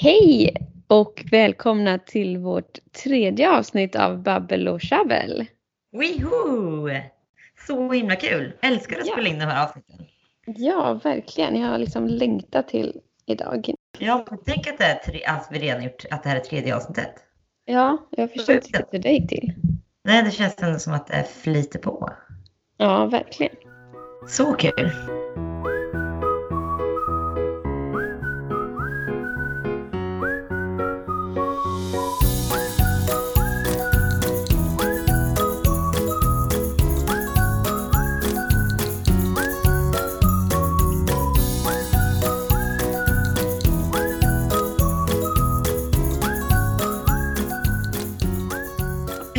Hej 0.00 0.54
och 0.86 1.24
välkomna 1.30 1.98
till 1.98 2.38
vårt 2.38 2.78
tredje 3.04 3.50
avsnitt 3.50 3.96
av 3.96 4.22
Babbel 4.22 4.68
och 4.68 4.80
Tjabbel. 4.80 5.46
Wihoo! 5.92 6.88
Så 7.66 7.92
himla 7.92 8.16
kul! 8.16 8.52
Älskar 8.62 9.00
att 9.00 9.06
Ja. 9.06 9.12
spela 9.12 9.28
in 9.28 9.38
de 9.38 9.44
här 9.44 9.64
avsnitten. 9.66 9.96
Ja, 10.46 11.00
verkligen. 11.04 11.56
Jag 11.60 11.68
har 11.68 11.78
liksom 11.78 12.06
längtat 12.06 12.68
till 12.68 13.00
idag. 13.26 13.70
Ja, 13.98 14.26
tänk 14.46 14.66
att, 14.68 14.78
det 14.78 14.84
är 14.84 14.94
tre, 14.94 15.24
att 15.24 15.48
vi 15.52 15.58
redan 15.58 15.84
gjort 15.84 16.04
att 16.10 16.22
det 16.22 16.28
här 16.28 16.36
är 16.36 16.40
tredje 16.40 16.76
avsnittet. 16.76 17.14
Ja, 17.64 17.98
jag 18.10 18.32
förstår 18.32 18.54
inte 18.54 18.84
hur 18.92 18.98
det 18.98 19.10
gick 19.10 19.28
till. 19.28 19.54
Nej, 20.04 20.22
det 20.22 20.30
känns 20.30 20.62
ändå 20.62 20.78
som 20.78 20.92
att 20.92 21.06
det 21.06 21.24
flyter 21.42 21.78
på. 21.78 22.10
Ja, 22.76 23.06
verkligen. 23.06 23.54
Så 24.28 24.52
kul! 24.52 24.90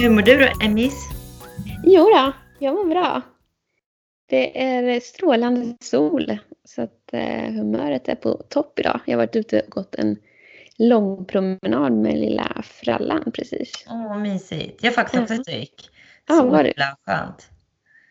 Hur 0.01 0.09
mår 0.09 0.21
du 0.21 0.37
då, 0.37 0.65
Emis? 0.65 1.09
Jo 1.83 2.03
då, 2.03 2.33
jag 2.59 2.75
mår 2.75 2.85
bra. 2.85 3.21
Det 4.29 4.63
är 4.63 4.99
strålande 4.99 5.75
sol 5.81 6.37
så 6.63 6.81
att 6.81 7.13
eh, 7.13 7.51
humöret 7.51 8.07
är 8.09 8.15
på 8.15 8.33
topp 8.49 8.79
idag. 8.79 8.99
Jag 9.05 9.13
har 9.13 9.17
varit 9.25 9.35
ute 9.35 9.59
och 9.59 9.71
gått 9.71 9.95
en 9.95 10.17
lång 10.77 11.25
promenad 11.25 11.91
med 11.93 12.17
lilla 12.19 12.61
frallan 12.63 13.31
precis. 13.31 13.85
Åh, 13.89 14.17
mysigt. 14.17 14.83
Jag 14.83 14.93
faktiskt 14.95 15.21
också 15.31 15.51
Ja. 15.51 15.57
gick. 15.57 15.89
Ja, 16.27 16.35
Så 16.35 16.49
var 16.49 16.63
det? 16.63 16.73
skönt. 17.05 17.49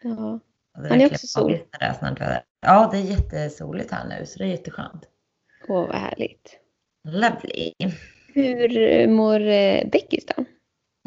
Ja, 0.02 0.40
ni 0.76 0.82
verkligen 0.82 1.10
också 1.10 1.26
sol? 1.26 1.58
är. 1.80 2.42
Ja, 2.60 2.88
det 2.92 2.98
är 2.98 3.02
jättesoligt 3.02 3.90
här 3.92 4.08
nu, 4.08 4.26
så 4.26 4.38
det 4.38 4.44
är 4.44 4.48
jätteskönt. 4.48 5.02
åh 5.68 5.86
vad 5.86 5.96
härligt. 5.96 6.58
Lovely. 7.08 7.72
Hur 8.34 9.06
mår 9.08 9.40
eh, 9.40 9.88
Beckis 9.88 10.26
då? 10.26 10.44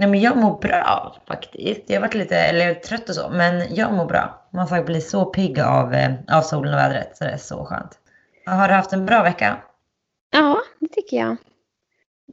Nej, 0.02 0.10
men 0.10 0.22
jag 0.22 0.38
mår 0.38 0.58
bra 0.60 1.16
faktiskt. 1.28 1.82
Jag 1.90 1.96
har 1.96 2.02
varit 2.02 2.14
lite 2.16 2.38
eller 2.38 2.74
trött 2.74 3.10
och 3.10 3.16
så, 3.16 3.30
men 3.30 3.76
jag 3.76 3.94
mår 3.94 4.06
bra. 4.06 4.48
Man 4.54 4.68
får 4.68 4.84
bli 4.84 5.02
så 5.02 5.26
pigg 5.26 5.60
av, 5.60 5.94
eh, 5.94 6.12
av 6.32 6.42
solen 6.42 6.74
och 6.74 6.80
vädret, 6.80 7.18
så 7.18 7.24
det 7.24 7.30
är 7.30 7.38
så 7.38 7.66
skönt. 7.66 8.00
Har 8.46 8.68
du 8.68 8.74
haft 8.74 8.94
en 8.94 9.06
bra 9.06 9.24
vecka? 9.24 9.58
Ja, 10.32 10.58
det 10.80 10.88
tycker 10.88 11.18
jag. 11.18 11.36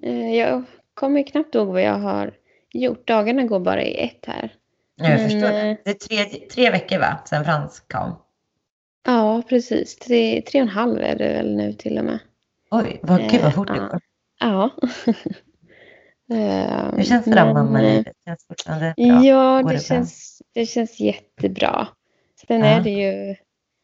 Eh, 0.03 0.35
Jag 0.35 0.65
kommer 0.95 1.23
knappt 1.23 1.55
ihåg 1.55 1.69
vad 1.69 1.83
jag 1.83 1.99
har 1.99 2.33
gjort. 2.73 3.07
Dagarna 3.07 3.43
går 3.43 3.61
bara 3.61 3.83
i 3.83 4.05
ett 4.05 4.25
här. 4.27 4.55
Ja, 4.97 5.05
jag 5.09 5.19
Men, 5.21 5.31
förstår. 5.31 5.49
eh, 5.59 5.77
Det 5.85 5.91
är 5.91 5.95
tre, 5.95 6.25
tre 6.49 6.71
veckor 6.71 6.99
va, 6.99 7.19
sen 7.25 7.45
Frans 7.45 7.81
kom. 7.93 8.19
Ja, 9.07 9.43
precis. 9.49 9.97
Tre, 9.99 10.43
tre 10.43 10.61
och 10.61 10.63
en 10.63 10.69
halv 10.75 10.99
är 11.01 11.17
det 11.17 11.29
väl 11.29 11.57
nu 11.57 11.73
till 11.73 11.99
och 11.99 12.05
med. 12.05 12.19
Oj, 12.71 13.01
vad, 13.03 13.31
gud 13.31 13.41
vad 13.43 13.55
fort 13.55 13.69
det 13.69 13.79
går. 13.79 14.01
Ja. 14.41 14.71
Eh, 15.07 15.15
Hur 16.29 17.03
känns 17.03 17.25
det 17.25 17.31
då, 17.31 17.45
men, 17.45 17.55
mammalivet? 17.55 18.07
Känns 18.25 18.47
fortfarande 18.49 18.95
bra? 18.97 19.05
Ja, 19.25 19.57
det 19.57 19.63
det 19.63 19.69
bra? 19.69 19.79
känns, 19.79 20.43
det 20.55 20.67
känns 20.67 21.01
jättebra. 21.01 21.89
Sen 22.47 22.61
Ja. 22.61 22.67
är 22.67 22.81
det 22.81 22.91
ju 22.91 23.37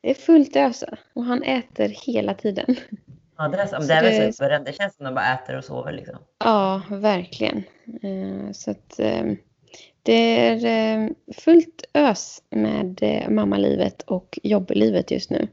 det 0.03 0.11
är 0.11 0.15
fullt 0.15 0.57
ös 0.57 0.85
och 1.15 1.25
han 1.25 1.43
äter 1.43 1.89
hela 2.07 2.35
tiden. 2.35 2.77
Ja, 3.37 3.49
det, 3.49 3.59
är 3.59 3.67
så, 3.67 3.77
så 3.83 3.89
det 3.89 3.95
är 3.95 4.03
väl 4.03 4.13
det- 4.27 4.39
början. 4.39 4.65
Det 4.65 4.73
känns 4.73 4.97
som 4.97 5.07
att 5.07 5.11
de 5.11 5.15
bara 5.15 5.35
äter 5.35 5.57
och 5.59 5.65
sover 5.65 5.93
liksom. 5.93 6.17
Ja, 6.45 6.83
verkligen. 6.91 7.57
Eh, 8.03 8.53
Så 8.53 8.71
att 8.71 9.01
eh, 9.01 9.23
det 10.03 10.13
är 10.49 10.65
eh, 11.05 11.09
fullt 11.37 11.85
ös 11.95 12.43
med 12.51 12.99
eh, 13.03 13.29
mammalivet 13.31 14.03
och 14.03 14.39
jobblivet 14.43 15.11
just 15.11 15.31
nu. 15.31 15.49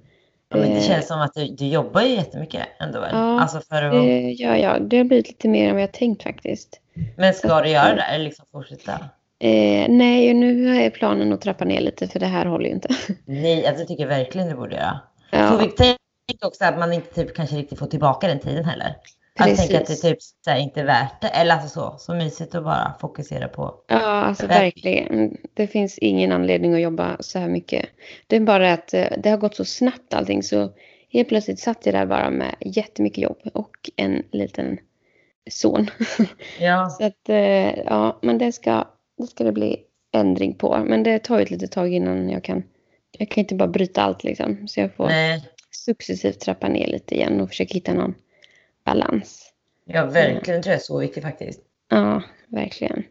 Ja, 0.49 0.57
men 0.57 0.69
det 0.69 0.75
Eh, 0.77 0.81
känns 0.83 1.07
som 1.07 1.21
att 1.21 1.33
du, 1.33 1.47
du 1.47 1.67
jobbar 1.67 2.01
ju 2.01 2.09
jättemycket 2.15 2.61
ändå 2.79 2.99
väl? 2.99 3.09
Ja, 3.13 3.41
alltså 3.41 3.61
för 3.61 3.83
att, 3.83 3.91
Det 3.91 4.31
gör 4.31 4.55
jag. 4.55 4.89
Det 4.89 4.97
har 4.97 5.03
blivit 5.03 5.27
lite 5.27 5.47
mer 5.47 5.67
än 5.69 5.73
vad 5.73 5.83
jag 5.83 5.93
tänkt 5.93 6.23
faktiskt. 6.23 6.80
Men 7.17 7.33
ska 7.33 7.61
du 7.61 7.69
göra 7.69 7.95
det 7.95 8.01
eller 8.01 8.25
liksom 8.25 8.45
fortsätta? 8.51 8.91
Eh, 9.39 9.89
nej, 9.89 10.33
nu 10.33 10.75
är 10.77 10.89
planen 10.89 11.33
att 11.33 11.41
trappa 11.41 11.65
ner 11.65 11.81
lite 11.81 12.07
för 12.07 12.19
det 12.19 12.25
här 12.25 12.45
håller 12.45 12.65
ju 12.65 12.71
inte. 12.71 12.89
Nej, 13.25 13.67
alltså, 13.67 13.81
jag 13.81 13.87
tycker 13.87 14.07
verkligen 14.07 14.47
du 14.47 14.55
borde 14.55 14.75
göra. 14.75 14.99
Ja, 15.31 15.57
vi 15.57 15.67
tänka 15.71 16.47
också 16.47 16.65
att 16.65 16.79
man 16.79 16.93
inte 16.93 17.13
typ 17.13 17.35
kanske 17.35 17.55
riktigt 17.55 17.79
får 17.79 17.87
tillbaka 17.87 18.27
den 18.27 18.39
tiden 18.39 18.65
heller. 18.65 18.95
Att 19.39 19.47
precis. 19.47 19.67
tänka 19.67 19.81
att 19.81 19.87
det 19.87 19.95
typ 19.95 20.17
så 20.21 20.51
här, 20.51 20.59
inte 20.59 20.79
är 20.79 20.85
värt 20.85 21.21
det. 21.21 21.27
Eller 21.27 21.55
alltså 21.55 21.69
så, 21.69 21.95
så 21.97 22.13
mysigt 22.13 22.55
att 22.55 22.63
bara 22.63 22.95
fokusera 22.99 23.47
på. 23.47 23.75
Ja, 23.87 23.97
alltså 23.97 24.47
Verkligen. 24.47 25.07
verkligen. 25.07 25.37
Det 25.53 25.67
finns 25.67 25.97
ingen 25.97 26.31
anledning 26.31 26.73
att 26.73 26.81
jobba 26.81 27.17
så 27.19 27.39
här 27.39 27.47
mycket. 27.47 27.85
Det 28.27 28.35
är 28.35 28.39
bara 28.39 28.73
att 28.73 28.93
eh, 28.93 29.07
det 29.17 29.29
har 29.29 29.37
gått 29.37 29.55
så 29.55 29.65
snabbt 29.65 30.13
allting 30.13 30.43
så 30.43 30.71
helt 31.09 31.29
plötsligt 31.29 31.59
satt 31.59 31.85
jag 31.85 31.95
där 31.95 32.05
bara 32.05 32.29
med 32.29 32.55
jättemycket 32.59 33.23
jobb 33.23 33.37
och 33.53 33.89
en 33.95 34.23
liten 34.31 34.77
son. 35.49 35.87
Ja, 36.59 36.89
Så 36.89 37.05
att 37.05 37.29
eh, 37.29 37.79
ja, 37.79 38.19
men 38.21 38.37
det 38.37 38.51
ska, 38.51 38.87
det 39.17 39.27
ska 39.27 39.43
det 39.43 39.51
bli 39.51 39.83
ändring 40.13 40.55
på. 40.55 40.83
Men 40.85 41.03
det 41.03 41.19
tar 41.19 41.37
ju 41.37 41.43
ett 41.43 41.51
litet 41.51 41.71
tag 41.71 41.93
innan 41.93 42.29
jag 42.29 42.43
kan. 42.43 42.63
Jag 43.17 43.29
kan 43.29 43.41
inte 43.41 43.55
bara 43.55 43.67
bryta 43.67 44.01
allt 44.01 44.23
liksom. 44.23 44.67
Så 44.67 44.79
jag 44.79 44.95
får 44.95 45.07
nej. 45.07 45.49
successivt 45.85 46.39
trappa 46.39 46.67
ner 46.67 46.87
lite 46.87 47.15
igen 47.15 47.41
och 47.41 47.49
försöka 47.49 47.73
hitta 47.73 47.93
någon 47.93 48.15
balans. 48.83 49.53
Ja, 49.85 50.05
verkligen. 50.05 50.59
Det 50.59 50.63
tror 50.63 50.71
jag 50.71 50.79
är 50.79 50.83
så 50.83 50.99
viktigt 50.99 51.23
faktiskt. 51.23 51.61
Ja, 51.89 52.23
verkligen. 52.47 53.03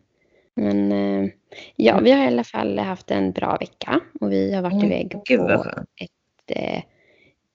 Men 0.55 0.93
eh, 0.93 1.31
ja, 1.77 2.01
vi 2.01 2.13
har 2.13 2.25
i 2.25 2.27
alla 2.27 2.45
fall 2.45 2.79
haft 2.79 3.11
en 3.11 3.33
bra 3.33 3.57
vecka 3.61 4.01
och 4.21 4.33
vi 4.33 4.55
har 4.55 4.63
varit 4.63 4.73
Mm, 4.73 4.87
iväg 4.87 5.11
på 5.11 5.65
ett 5.97 6.11
eh, 6.57 6.83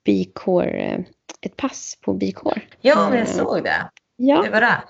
bikår, 0.04 0.78
eh, 0.78 1.00
ett 1.42 1.58
pass 1.58 1.98
på 2.02 2.14
bikår. 2.14 2.62
Ja, 2.82 3.16
jag 3.18 3.28
såg 3.28 3.64
det. 3.64 3.90
Ja, 4.16 4.42
Hur 4.44 4.52
var 4.52 4.62
det? 4.62 4.84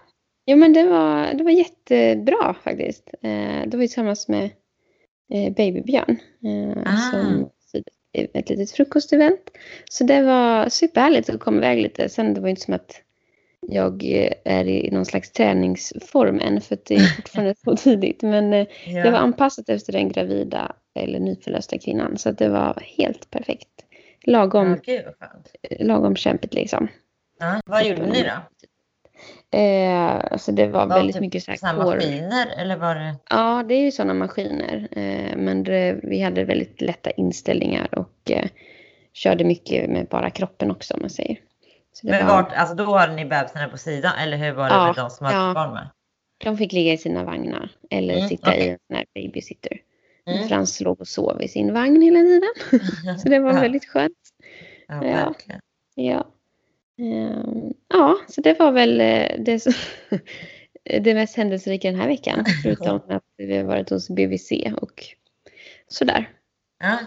ja 0.46 0.56
men 0.56 0.74
det 0.74 0.84
var, 0.84 1.34
det 1.34 1.44
var 1.44 1.52
jättebra 1.52 2.56
faktiskt. 2.64 3.10
Eh, 3.22 3.62
det 3.68 3.78
var 3.78 3.80
tillsammans 3.80 4.28
med 4.28 4.44
eh, 5.34 5.54
Babybjörn 5.54 6.18
eh, 6.46 6.94
Ah. 6.94 6.98
som 7.12 7.50
ett 8.34 8.50
litet 8.50 8.72
frukostevent. 8.72 9.42
Så 9.90 10.04
det 10.04 10.22
var 10.22 10.70
superhärligt 10.70 11.30
att 11.30 11.40
komma 11.40 11.58
iväg 11.58 11.82
lite. 11.82 12.10
Sen 12.10 12.34
det 12.34 12.42
var 12.42 12.50
inte 12.50 12.62
som 12.62 12.74
att 12.74 13.02
jag 13.68 14.04
eh, 14.06 14.32
är 14.46 14.68
i 14.68 14.92
någon 14.92 15.06
slags 15.06 15.32
träningsform 15.32 16.40
än 16.40 16.62
för 16.62 16.76
att 16.76 16.86
det 16.86 16.96
är 16.96 17.16
fortfarande 17.16 17.56
så 17.64 17.76
tidigt. 17.84 18.22
Men 18.22 18.54
eh, 18.54 18.68
Ja. 18.86 19.04
det 19.04 19.12
var 19.12 19.20
anpassat 19.20 19.70
efter 19.70 19.94
den 19.94 20.10
gravida 20.12 20.76
eller 21.00 21.20
nyförlösta 21.20 21.78
kvinnan. 21.78 22.18
Så 22.18 22.32
det 22.32 22.50
var 22.50 22.84
helt 22.98 23.30
perfekt. 23.30 23.70
Lagom, 24.26 24.78
Ja, 24.86 24.94
skönt. 25.20 25.52
lagom 25.80 26.16
kämpigt 26.16 26.54
liksom. 26.54 26.88
Ja, 27.40 27.62
vad 27.66 27.86
gjorde 27.86 28.06
ni 28.06 28.22
då? 28.24 28.30
Eh, 29.52 30.16
alltså 30.32 30.52
det 30.52 30.68
var 30.68 30.86
Var 30.88 30.96
väldigt 30.96 31.16
typ 31.16 31.22
mycket 31.22 31.44
så 31.44 31.52
här 31.52 31.58
Samma 31.58 31.84
core- 31.84 31.96
maskiner 31.96 32.48
eller 32.58 32.78
var 32.78 32.96
det? 32.96 33.16
Ja, 33.30 33.64
det 33.68 33.74
är 33.76 33.82
ju 33.82 33.92
sådana 33.92 34.14
maskiner. 34.14 34.88
Eh, 34.92 35.38
men 35.38 35.64
det, 35.64 36.00
vi 36.04 36.22
hade 36.22 36.44
väldigt 36.44 36.82
lätta 36.82 37.12
inställningar 37.12 38.00
och 38.00 38.32
eh, 38.32 38.46
körde 39.14 39.44
mycket 39.44 39.90
med 39.90 40.08
bara 40.08 40.30
kroppen 40.30 40.72
också 40.72 40.94
om 40.94 41.02
man 41.02 41.10
säger. 41.10 41.38
Men 42.04 42.28
var, 42.28 42.34
vart, 42.36 42.54
alltså 42.54 42.76
då 42.76 42.96
hade 42.98 43.16
ni 43.16 43.26
bebisarna 43.26 43.68
på 43.68 43.78
sidan 43.78 44.12
eller 44.24 44.38
hur 44.38 44.52
var 44.52 44.70
det 44.70 44.76
Ja, 44.76 44.86
med 44.86 44.96
de 44.96 45.10
som 45.10 45.26
hade 45.26 45.38
ja. 45.38 45.54
barn 45.54 45.74
med? 45.74 45.90
De 46.44 46.58
fick 46.58 46.74
ligga 46.74 46.94
i 46.94 46.98
sina 46.98 47.24
vagnar 47.24 47.70
eller 47.90 48.16
Mm, 48.16 48.28
sitta 48.30 48.56
i 48.56 48.60
okej. 48.60 48.70
en 48.70 48.78
sån 48.88 48.96
här 48.96 49.06
babysitter. 49.16 49.78
Mm. 50.30 50.48
Frans 50.48 50.82
låg 50.82 51.02
och 51.02 51.08
sov 51.08 51.42
i 51.42 51.48
sin 51.48 51.74
vagn 51.74 52.02
hela 52.02 52.20
tiden. 52.20 52.50
Så 53.20 53.30
det 53.30 53.40
var 53.40 53.54
Ja. 53.54 53.62
väldigt 53.62 53.86
skönt. 53.86 54.14
Ja. 54.88 55.00
verkligen. 55.02 55.60
Ja. 55.96 56.26
Ehm, 57.02 57.74
ja, 57.90 58.16
så 58.28 58.42
det 58.42 58.60
var 58.60 58.72
väl 58.72 59.02
eh, 59.02 59.28
det, 59.40 59.60
som, 59.60 59.74
det 61.02 61.14
mest 61.14 61.38
händelserika 61.38 61.92
den 61.92 62.00
här 62.00 62.08
veckan. 62.08 62.46
Förutom 62.64 63.02
att 63.10 63.24
vi 63.38 63.58
har 63.58 63.64
varit 63.64 63.90
hos 63.90 64.10
BVC 64.10 64.52
och 64.82 65.04
sådär. 65.88 66.30
Ja. 66.84 66.98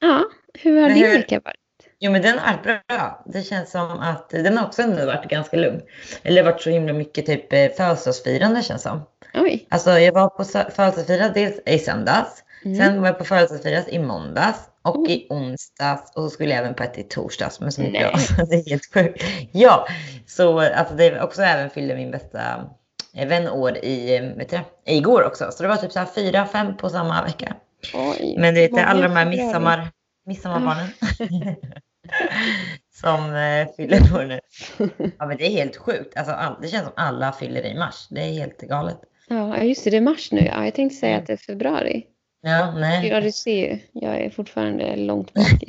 Ja, 0.00 0.24
hur 0.58 0.80
har 0.80 0.88
Men 0.88 0.98
din 0.98 1.06
hur- 1.06 1.18
vecka 1.18 1.40
varit? 1.44 1.56
Jo 2.00 2.12
men 2.12 2.22
den 2.22 2.38
har 2.38 2.52
varit 2.52 2.62
bra. 2.86 3.24
Det 3.26 3.42
känns 3.42 3.70
som 3.70 3.90
att 3.90 4.30
den 4.30 4.58
har 4.58 4.66
också 4.66 4.82
ändå 4.82 5.06
varit 5.06 5.30
ganska 5.30 5.56
lugn. 5.56 5.80
Eller 6.22 6.42
varit 6.44 6.60
så 6.62 6.70
himla 6.70 6.92
mycket 6.92 7.26
typ 7.26 7.52
eh, 7.52 7.68
födelsedagsfirande 7.70 8.62
känns 8.62 8.82
som. 8.82 9.02
Oj. 9.34 9.66
Alltså 9.70 9.90
jag 9.90 10.12
var 10.12 10.28
på 10.28 10.44
födelsedagsfirande 10.44 11.40
dels 11.40 11.60
i 11.66 11.78
söndags. 11.78 12.44
Mm. 12.64 12.76
Sen 12.78 13.00
var 13.00 13.08
jag 13.08 13.18
på 13.18 13.24
födelsedagsfirande 13.24 13.90
i 13.94 13.98
måndags 13.98 14.58
och 14.82 14.98
Oj. 14.98 15.12
i 15.12 15.26
onsdags 15.30 16.16
och 16.16 16.22
så 16.22 16.30
skulle 16.30 16.50
jag 16.50 16.58
även 16.58 16.74
på 16.74 16.82
ett 16.82 16.98
i 16.98 17.02
torsdags 17.02 17.60
men 17.60 17.72
som 17.72 17.84
inte 17.84 17.98
jag. 17.98 18.20
Så 18.20 18.34
det 18.50 18.56
är 18.56 18.70
helt 18.70 18.94
sjukt. 18.94 19.24
Ja, 19.52 19.86
så 20.26 20.60
alltså 20.60 20.94
det 20.94 21.22
också 21.22 21.42
även 21.42 21.70
fyllde 21.70 21.94
min 21.94 22.10
bästa 22.10 22.40
eh, 23.14 23.28
vän 23.28 23.48
år 23.48 23.76
i, 23.76 24.18
vet 24.36 24.48
det, 24.48 24.64
igår 24.86 25.24
också. 25.24 25.50
Så 25.52 25.62
det 25.62 25.68
var 25.68 25.76
typ 25.76 25.92
så 25.92 25.98
här 25.98 26.08
fyra, 26.14 26.46
fem 26.46 26.76
på 26.76 26.90
samma 26.90 27.24
vecka. 27.24 27.56
Oj. 27.94 28.34
Men 28.38 28.54
du 28.54 28.60
vet 28.60 28.84
alla 28.86 29.02
de 29.08 29.16
här 29.16 29.26
midsommar, 29.26 29.88
midsommarbarnen. 30.26 30.88
som 33.00 33.34
eh, 33.34 33.68
fyller 33.76 34.00
på 34.00 34.22
nu. 34.22 34.40
Ja, 35.18 35.26
men 35.26 35.36
det 35.36 35.46
är 35.46 35.50
helt 35.50 35.76
sjukt. 35.76 36.16
Alltså, 36.16 36.32
all, 36.32 36.56
det 36.62 36.68
känns 36.68 36.84
som 36.84 36.92
alla 36.96 37.32
fyller 37.32 37.66
i 37.66 37.74
mars. 37.74 38.06
Det 38.10 38.20
är 38.20 38.32
helt 38.32 38.60
galet. 38.60 38.98
Ja, 39.28 39.58
just 39.58 39.84
det. 39.84 39.90
Det 39.90 39.96
är 39.96 40.00
mars 40.00 40.32
nu. 40.32 40.46
Ja, 40.46 40.64
jag 40.64 40.74
tänkte 40.74 40.96
säga 40.98 41.12
Mm. 41.12 41.20
att 41.22 41.26
det 41.26 41.32
är 41.32 41.36
februari. 41.36 42.04
Ja, 42.40 42.70
nej. 42.74 43.08
Ja, 43.08 43.20
du 43.20 43.32
ser 43.32 43.68
ju. 43.68 43.78
Jag 43.92 44.16
är 44.20 44.30
fortfarande 44.30 44.96
långt 44.96 45.34
bak. 45.34 45.44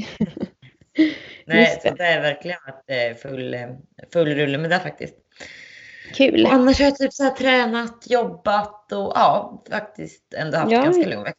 nej 1.46 1.60
just 1.60 1.82
så 1.82 1.88
det. 1.90 1.96
det 1.96 2.04
är 2.06 2.22
verkligen 2.22 2.58
varit 2.66 3.20
full, 3.22 3.54
eh, 3.54 3.70
full 4.14 4.36
rulle 4.36 4.58
med 4.58 4.70
det 4.70 4.80
faktiskt. 4.80 5.16
Kul. 6.14 6.46
Och 6.46 6.54
annars 6.54 6.80
har 6.80 6.86
jag 6.86 6.96
typ 6.96 7.14
så 7.14 7.24
här 7.24 7.32
tränat, 7.32 8.06
jobbat 8.10 8.92
och 8.92 9.12
ja, 9.16 9.64
faktiskt 9.70 10.34
ändå 10.34 10.58
haft 10.58 10.72
Ja. 10.72 10.84
ganska 10.84 11.10
lugn 11.10 11.24
vecka. 11.24 11.38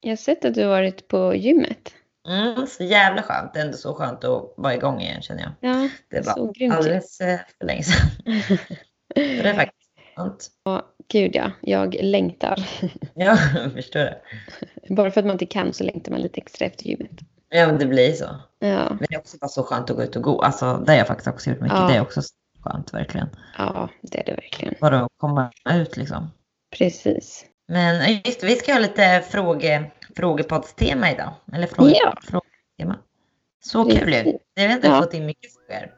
Jag 0.00 0.10
har 0.10 0.16
sett 0.16 0.44
att 0.44 0.54
du 0.54 0.62
har 0.62 0.68
varit 0.68 1.08
på 1.08 1.34
gymmet. 1.34 1.94
Mm, 2.28 2.66
så 2.66 2.84
jävla 2.84 3.22
skönt. 3.22 3.54
Det 3.54 3.60
är 3.60 3.64
ändå 3.64 3.76
så 3.76 3.94
skönt 3.94 4.24
att 4.24 4.54
vara 4.56 4.74
igång 4.74 5.00
igen 5.00 5.22
känner 5.22 5.42
jag. 5.42 5.52
Ja, 5.70 5.88
Det 6.10 6.26
var 6.26 6.52
alldeles 6.72 7.20
eh, 7.20 7.40
för 7.58 7.66
länge 7.66 7.82
sedan. 7.82 8.06
Det 9.14 9.48
är 9.48 9.54
faktiskt 9.54 9.90
skönt. 10.16 10.48
Gud 11.12 11.36
ja, 11.36 11.50
jag 11.60 11.96
längtar. 12.00 12.68
Ja, 13.14 13.38
jag 13.54 13.72
förstår 13.74 14.00
det. 14.00 14.18
Bara 14.88 15.10
för 15.10 15.20
att 15.20 15.26
man 15.26 15.34
inte 15.34 15.46
kan 15.46 15.72
så 15.72 15.84
längtar 15.84 16.12
man 16.12 16.20
lite 16.20 16.40
extra 16.40 16.66
efter 16.66 16.84
gymmet. 16.84 17.10
Ja, 17.48 17.66
men 17.66 17.78
det 17.78 17.86
blir 17.86 18.12
så. 18.12 18.24
Ja, 18.58 18.88
Men 18.88 18.98
det 19.08 19.14
är 19.14 19.18
också 19.18 19.36
bara 19.38 19.48
så 19.48 19.62
skönt 19.62 19.90
att 19.90 19.96
gå 19.96 20.02
ut 20.02 20.16
och 20.16 20.22
gå. 20.22 20.42
Alltså, 20.42 20.82
det 20.86 20.92
har 20.92 20.98
jag 20.98 21.06
faktiskt 21.06 21.28
också 21.28 21.50
gjort 21.50 21.60
mycket. 21.60 21.78
Ja. 21.78 21.88
Det 21.88 21.94
är 21.94 22.00
också 22.00 22.22
så 22.22 22.34
skönt 22.62 22.94
verkligen. 22.94 23.28
ja 23.58 23.88
det 24.02 24.18
är 24.20 24.24
det 24.24 24.32
verkligen. 24.32 24.74
Bara 24.80 25.00
att 25.00 25.10
komma 25.16 25.50
ut 25.70 25.96
liksom. 25.96 26.30
Precis. 26.78 27.44
Men 27.68 28.12
just 28.24 28.44
vi 28.44 28.56
ska 28.56 28.72
ha 28.72 28.80
lite 28.80 29.24
fråge, 29.30 29.90
frågepoddstema 30.16 31.10
idag. 31.10 31.32
Eller 31.52 31.66
fråge, 31.66 31.94
Ja. 32.04 32.14
frågetema. 32.22 32.98
Så 33.64 33.84
kul 33.84 33.94
ju. 34.12 34.22
Precis. 34.22 34.40
Vi 34.54 34.66
har 34.66 34.72
inte 34.72 34.86
Ja. 34.86 35.00
fått 35.02 35.14
in 35.14 35.26
mycket 35.26 35.50
frågor. 35.54 35.94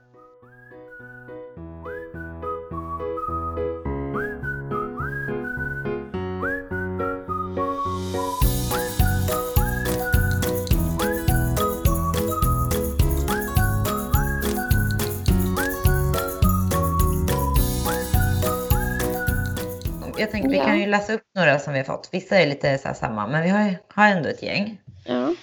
Jag 20.19 20.31
tänkte 20.31 20.49
vi 20.51 20.57
Ja. 20.57 20.65
kan 20.65 20.81
ju 20.81 20.87
läsa 20.87 21.13
upp 21.13 21.23
några 21.35 21.59
som 21.59 21.73
vi 21.73 21.79
har 21.79 21.85
fått. 21.85 22.09
Vissa 22.13 22.37
är 22.37 22.47
lite 22.47 22.79
så 22.79 22.89
här 22.89 22.95
samma, 22.95 23.27
men 23.27 23.43
vi 23.43 23.49
har, 23.49 23.77
har 23.89 24.09
ändå 24.09 24.29
ett 24.29 24.43
gäng. 24.43 24.81
Ja. 25.07 25.35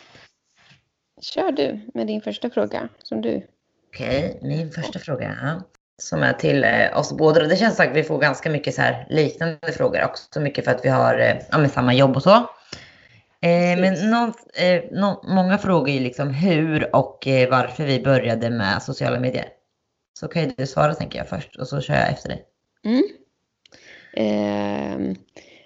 Kör 1.22 1.52
du 1.52 1.80
med 1.94 2.08
din 2.08 2.22
första 2.22 2.50
fråga 2.50 2.90
som 3.04 3.22
du. 3.22 3.48
Okej, 3.94 4.40
min 4.42 4.72
första 4.72 5.00
fråga 5.00 5.38
ja, 5.42 5.62
som 6.02 6.24
är 6.24 6.34
till 6.34 6.64
eh, 6.64 6.98
oss 7.00 7.18
båda. 7.18 7.44
Det 7.44 7.56
känns 7.56 7.76
som 7.76 7.88
att 7.90 7.96
vi 7.96 8.04
får 8.04 8.20
ganska 8.20 8.50
mycket 8.50 8.76
så 8.76 8.82
här 8.82 9.08
liknande 9.10 9.72
frågor 9.72 10.04
också. 10.06 10.40
Mycket 10.40 10.66
för 10.66 10.72
att 10.72 10.86
vi 10.86 10.90
har 10.90 11.20
eh, 11.20 11.36
ja, 11.52 11.58
med 11.58 11.72
samma 11.72 11.94
jobb 11.94 12.16
och 12.16 12.24
så. 12.24 12.36
Eh, 13.42 13.80
men 13.80 14.10
någon, 14.12 14.34
eh, 14.56 14.84
nå- 14.92 15.24
många 15.28 15.58
frågar 15.58 15.94
ju 15.94 16.00
liksom 16.00 16.30
hur 16.34 16.96
och 16.96 17.28
eh, 17.28 17.50
varför 17.50 17.84
vi 17.86 18.00
började 18.04 18.50
med 18.50 18.84
sociala 18.84 19.20
medier. 19.20 19.48
Så 20.20 20.28
kan 20.28 20.42
ju 20.42 20.52
du 20.58 20.68
svara 20.68 20.94
tänker 20.94 21.20
jag 21.20 21.30
först 21.30 21.56
och 21.56 21.68
så 21.68 21.82
kör 21.82 21.94
jag 21.96 22.10
efter 22.10 22.30
dig. 22.30 22.44
Mm. 22.86 23.04
Ehm, 24.20 25.16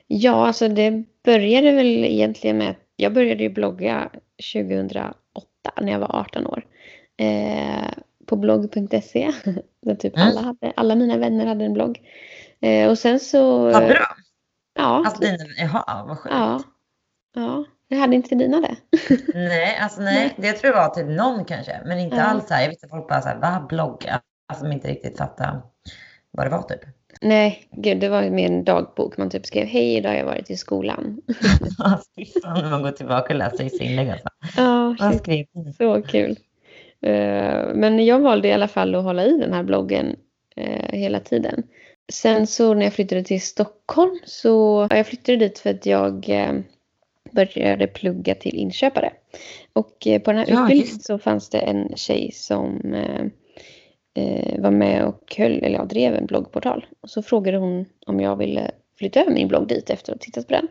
ja, 0.07 0.47
alltså 0.47 0.67
det 0.67 1.03
började 1.23 1.71
väl 1.71 2.05
egentligen 2.05 2.57
med 2.57 2.69
att 2.69 2.77
jag 2.95 3.13
började 3.13 3.43
ju 3.43 3.49
blogga 3.49 4.09
2008 4.53 5.13
när 5.81 5.91
jag 5.91 5.99
var 5.99 6.15
18 6.15 6.47
år. 6.47 6.65
Eh, 7.17 7.87
på 8.25 8.35
blogg.se. 8.35 9.31
Där 9.81 9.95
typ 9.95 10.15
Mm. 10.17 10.27
alla, 10.27 10.41
hade, 10.41 10.73
alla 10.75 10.95
mina 10.95 11.17
vänner 11.17 11.45
hade 11.45 11.65
en 11.65 11.73
blogg. 11.73 12.01
Eh, 12.61 12.89
och 12.89 12.97
sen 12.97 13.19
så... 13.19 13.59
Vad 13.71 13.87
bra! 13.87 14.05
Ja, 14.75 15.03
Alltså 15.05 15.23
jaha, 15.57 16.05
vad 16.07 16.17
sjukt. 16.19 16.35
ja, 16.35 16.63
ja. 17.35 17.65
Jag 17.87 17.97
hade 17.97 18.15
inte 18.15 18.35
dina 18.35 18.61
det. 18.61 18.75
Nej, 19.33 19.77
alltså 19.81 20.01
nej, 20.01 20.33
det 20.37 20.53
tror 20.53 20.73
jag 20.73 20.87
var 20.87 20.95
typ 20.95 21.07
någon 21.07 21.45
kanske, 21.45 21.81
men 21.85 21.99
inte 21.99 22.15
Ja. 22.15 22.23
alls 22.23 22.47
så 22.47 22.53
här. 22.53 22.61
Jag 22.61 22.69
visste 22.69 22.87
folk 22.87 23.07
bara 23.07 23.21
så 23.21 23.27
här, 23.27 23.37
va, 23.37 23.65
blogga? 23.69 24.21
Alltså 24.47 24.65
de 24.65 24.71
inte 24.71 24.87
riktigt 24.87 25.17
fattade 25.17 25.61
vad 26.31 26.45
det 26.45 26.49
var 26.49 26.61
typ. 26.61 26.79
Nej, 27.21 27.67
gud, 27.71 27.99
det 27.99 28.09
var 28.09 28.29
mer 28.29 28.47
en 28.47 28.63
dagbok. 28.63 29.17
Man 29.17 29.29
typ 29.29 29.45
skrev 29.45 29.65
hej, 29.67 29.95
idag 29.97 30.09
har 30.09 30.17
jag 30.17 30.25
varit 30.25 30.49
i 30.51 30.57
skolan. 30.57 31.21
Alltså, 31.79 32.09
fy 32.15 32.25
fan, 32.43 32.69
man 32.69 32.81
går 32.83 32.91
tillbaka 32.91 33.33
och 33.33 33.39
läser 33.39 33.63
vissa 33.63 33.83
inlägg 33.83 34.09
alltså. 34.09 34.27
Ja, 34.57 34.95
skrev 35.19 35.45
ni? 35.53 35.73
Så 35.77 36.01
kul. 36.01 36.37
Eh, 37.01 37.73
Men 37.73 38.05
jag 38.05 38.19
valde 38.19 38.47
i 38.47 38.53
alla 38.53 38.67
fall 38.67 38.95
att 38.95 39.03
hålla 39.03 39.25
i 39.25 39.37
den 39.37 39.53
här 39.53 39.63
bloggen 39.63 40.15
eh, 40.55 40.99
hela 40.99 41.19
tiden. 41.19 41.63
Sen 42.11 42.47
så 42.47 42.73
när 42.73 42.83
jag 42.83 42.93
flyttade 42.93 43.23
till 43.23 43.41
Stockholm 43.41 44.19
så, 44.25 44.87
ja, 44.89 44.97
jag 44.97 45.07
flyttade 45.07 45.37
dit 45.37 45.59
för 45.59 45.69
att 45.69 45.85
jag 45.85 46.29
eh, 46.29 46.53
började 47.31 47.87
plugga 47.87 48.35
till 48.35 48.55
inköpare. 48.55 49.13
Och 49.73 49.97
på 50.23 50.31
den 50.31 50.37
här 50.37 50.45
Ja, 50.49 50.63
utbildningen 50.63 50.77
just 50.87 51.05
så 51.05 51.17
fanns 51.19 51.49
det 51.49 51.59
en 51.59 51.95
tjej 51.95 52.31
som 52.33 52.95
eh, 54.13 54.61
var 54.61 54.71
med 54.71 55.05
och 55.05 55.35
höll, 55.37 55.63
eller 55.63 55.77
ja, 55.79 55.85
drev 55.85 56.15
en 56.15 56.25
bloggportal. 56.25 56.85
Och 57.01 57.09
så 57.09 57.21
frågade 57.23 57.57
hon 57.57 57.85
om 58.05 58.19
jag 58.19 58.35
ville 58.35 58.71
flytta 58.97 59.21
över 59.21 59.31
min 59.31 59.47
blogg 59.47 59.67
dit 59.67 59.89
efter 59.89 60.13
att 60.13 60.19
ha 60.19 60.25
tittat 60.25 60.47
på 60.47 60.53
den. 60.53 60.67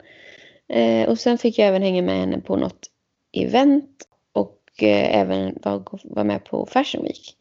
Eh, 0.68 1.08
och 1.08 1.18
sen 1.18 1.38
fick 1.38 1.58
jag 1.58 1.68
även 1.68 1.82
hänga 1.82 2.02
med 2.02 2.16
henne 2.20 2.40
på 2.40 2.56
något 2.56 2.86
event 3.32 4.04
och 4.32 4.58
eh, 4.82 5.18
även 5.20 5.58
vara 5.62 5.82
var 6.04 6.24
med 6.24 6.44
på 6.44 6.66
Fashion 6.66 7.02
Week. 7.04 7.36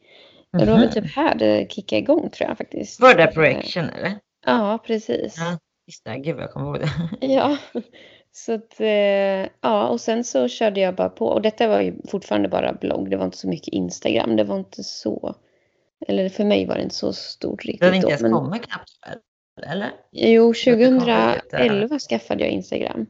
Och 0.54 0.60
det 0.60 0.66
var 0.66 0.74
väl 0.80 0.84
Mhm. 0.86 0.92
typ 0.94 1.16
här 1.16 1.36
det 1.36 1.72
kickade 1.72 2.00
igång 2.02 2.30
tror 2.30 2.50
jag 2.50 2.58
faktiskt. 2.58 3.00
Var 3.02 3.16
det 3.16 3.28
på 3.28 3.42
Action 3.42 3.90
eller? 3.90 4.14
Ja, 4.46 4.80
precis. 4.88 5.36
Ja, 5.38 5.58
just 5.88 6.06
det. 6.06 6.18
Gud 6.18 6.36
vad 6.36 6.44
jag 6.44 6.52
kommer 6.52 6.68
ihåg 6.68 6.80
det. 6.80 7.28
Ja, 7.34 7.58
så 8.32 8.54
att, 8.54 8.80
eh, 8.80 9.48
ja, 9.62 9.88
och 9.88 10.02
sen 10.02 10.24
så 10.24 10.48
körde 10.48 10.80
jag 10.80 10.96
bara 10.96 11.10
på. 11.10 11.26
Och 11.26 11.42
detta 11.42 11.68
var 11.68 11.82
ju 11.82 11.94
fortfarande 12.08 12.50
bara 12.50 12.74
blogg. 12.74 13.10
Det 13.10 13.18
var 13.18 13.26
inte 13.26 13.38
så 13.38 13.48
mycket 13.48 13.68
Instagram. 13.68 14.36
Det 14.36 14.44
var 14.44 14.58
inte 14.60 14.84
så, 14.84 15.36
eller 16.08 16.30
för 16.30 16.44
mig 16.44 16.66
var 16.66 16.76
det 16.76 16.82
inte 16.84 16.96
så 16.96 17.14
stort 17.14 17.66
riktigt 17.66 17.84
hade 17.84 17.96
inte 17.96 18.06
då. 18.06 18.10
ens 18.10 18.22
Men, 18.22 18.32
kommit 18.32 18.62
knappt. 18.68 18.90
Eller? 19.68 19.92
jo, 20.12 20.54
det 20.54 20.72
kom 20.72 20.80
lite- 20.94 21.00
2011 21.00 22.00
skaffade 22.00 22.44
jag 22.44 22.52
Instagram. 22.52 23.06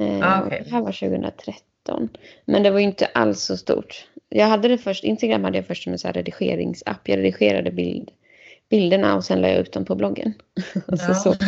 Eh, 0.00 0.20
Ah, 0.22 0.42
okej. 0.46 0.62
Det 0.64 0.70
här 0.70 0.80
var 0.80 0.92
2013. 0.92 2.08
Men 2.44 2.62
det 2.62 2.70
var 2.70 2.78
ju 2.78 2.84
inte 2.84 3.06
alls 3.06 3.40
så 3.42 3.56
stort. 3.56 4.06
Jag 4.28 4.46
hade 4.46 4.68
det 4.68 4.78
först, 4.78 5.04
Instagram 5.04 5.44
hade 5.44 5.58
jag 5.58 5.66
först 5.66 5.82
som 5.84 5.92
en 5.92 5.98
så 5.98 6.08
redigeringsapp. 6.08 7.08
Jag 7.08 7.18
redigerade 7.18 7.70
bild, 7.70 8.10
bilderna 8.68 9.16
och 9.16 9.24
sen 9.24 9.40
la 9.40 9.48
jag 9.48 9.58
ut 9.58 9.72
dem 9.72 9.84
på 9.84 9.94
bloggen. 9.94 10.34
Alltså, 10.88 11.14
så. 11.22 11.28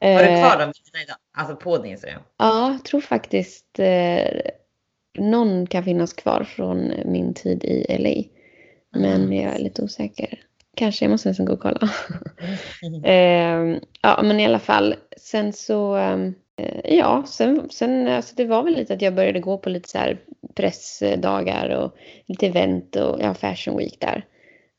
Var 0.00 0.22
det 0.22 0.28
Eh, 0.28 0.40
kvar 0.48 0.58
de 0.58 0.72
bilderna 0.72 1.02
idag? 1.04 1.16
Alltså 1.36 1.56
på 1.56 1.78
din 1.78 1.90
Instagram? 1.92 2.22
Ja, 2.38 2.70
jag 2.72 2.84
tror 2.84 3.00
faktiskt 3.00 3.78
eh, 3.78 4.40
någon 5.18 5.66
kan 5.66 5.84
finnas 5.84 6.12
kvar 6.12 6.44
från 6.44 6.92
min 7.04 7.34
tid 7.34 7.64
i 7.64 7.96
LA. 7.98 8.39
Men 8.92 9.22
Mm. 9.22 9.32
jag 9.32 9.54
är 9.54 9.58
lite 9.58 9.82
osäker. 9.82 10.38
Kanske, 10.74 11.04
jag 11.04 11.10
måste 11.10 11.28
nästan 11.28 11.46
gå 11.46 11.52
och 11.52 11.60
kolla. 11.60 11.90
eh, 13.04 13.78
ja, 14.02 14.22
men 14.22 14.40
i 14.40 14.44
alla 14.44 14.58
fall. 14.58 14.94
Sen 15.16 15.52
så, 15.52 15.96
eh, 15.96 16.30
ja, 16.84 17.24
sen, 17.26 17.70
sen 17.70 18.08
alltså 18.08 18.34
det 18.36 18.44
var 18.44 18.62
väl 18.62 18.74
lite 18.74 18.94
att 18.94 19.02
jag 19.02 19.14
började 19.14 19.40
gå 19.40 19.58
på 19.58 19.70
lite 19.70 19.88
så 19.88 19.98
här 19.98 20.18
pressdagar 20.54 21.68
och 21.68 21.96
lite 22.26 22.46
event 22.46 22.96
och 22.96 23.20
ja, 23.22 23.34
Fashion 23.34 23.76
Week 23.78 24.00
där. 24.00 24.24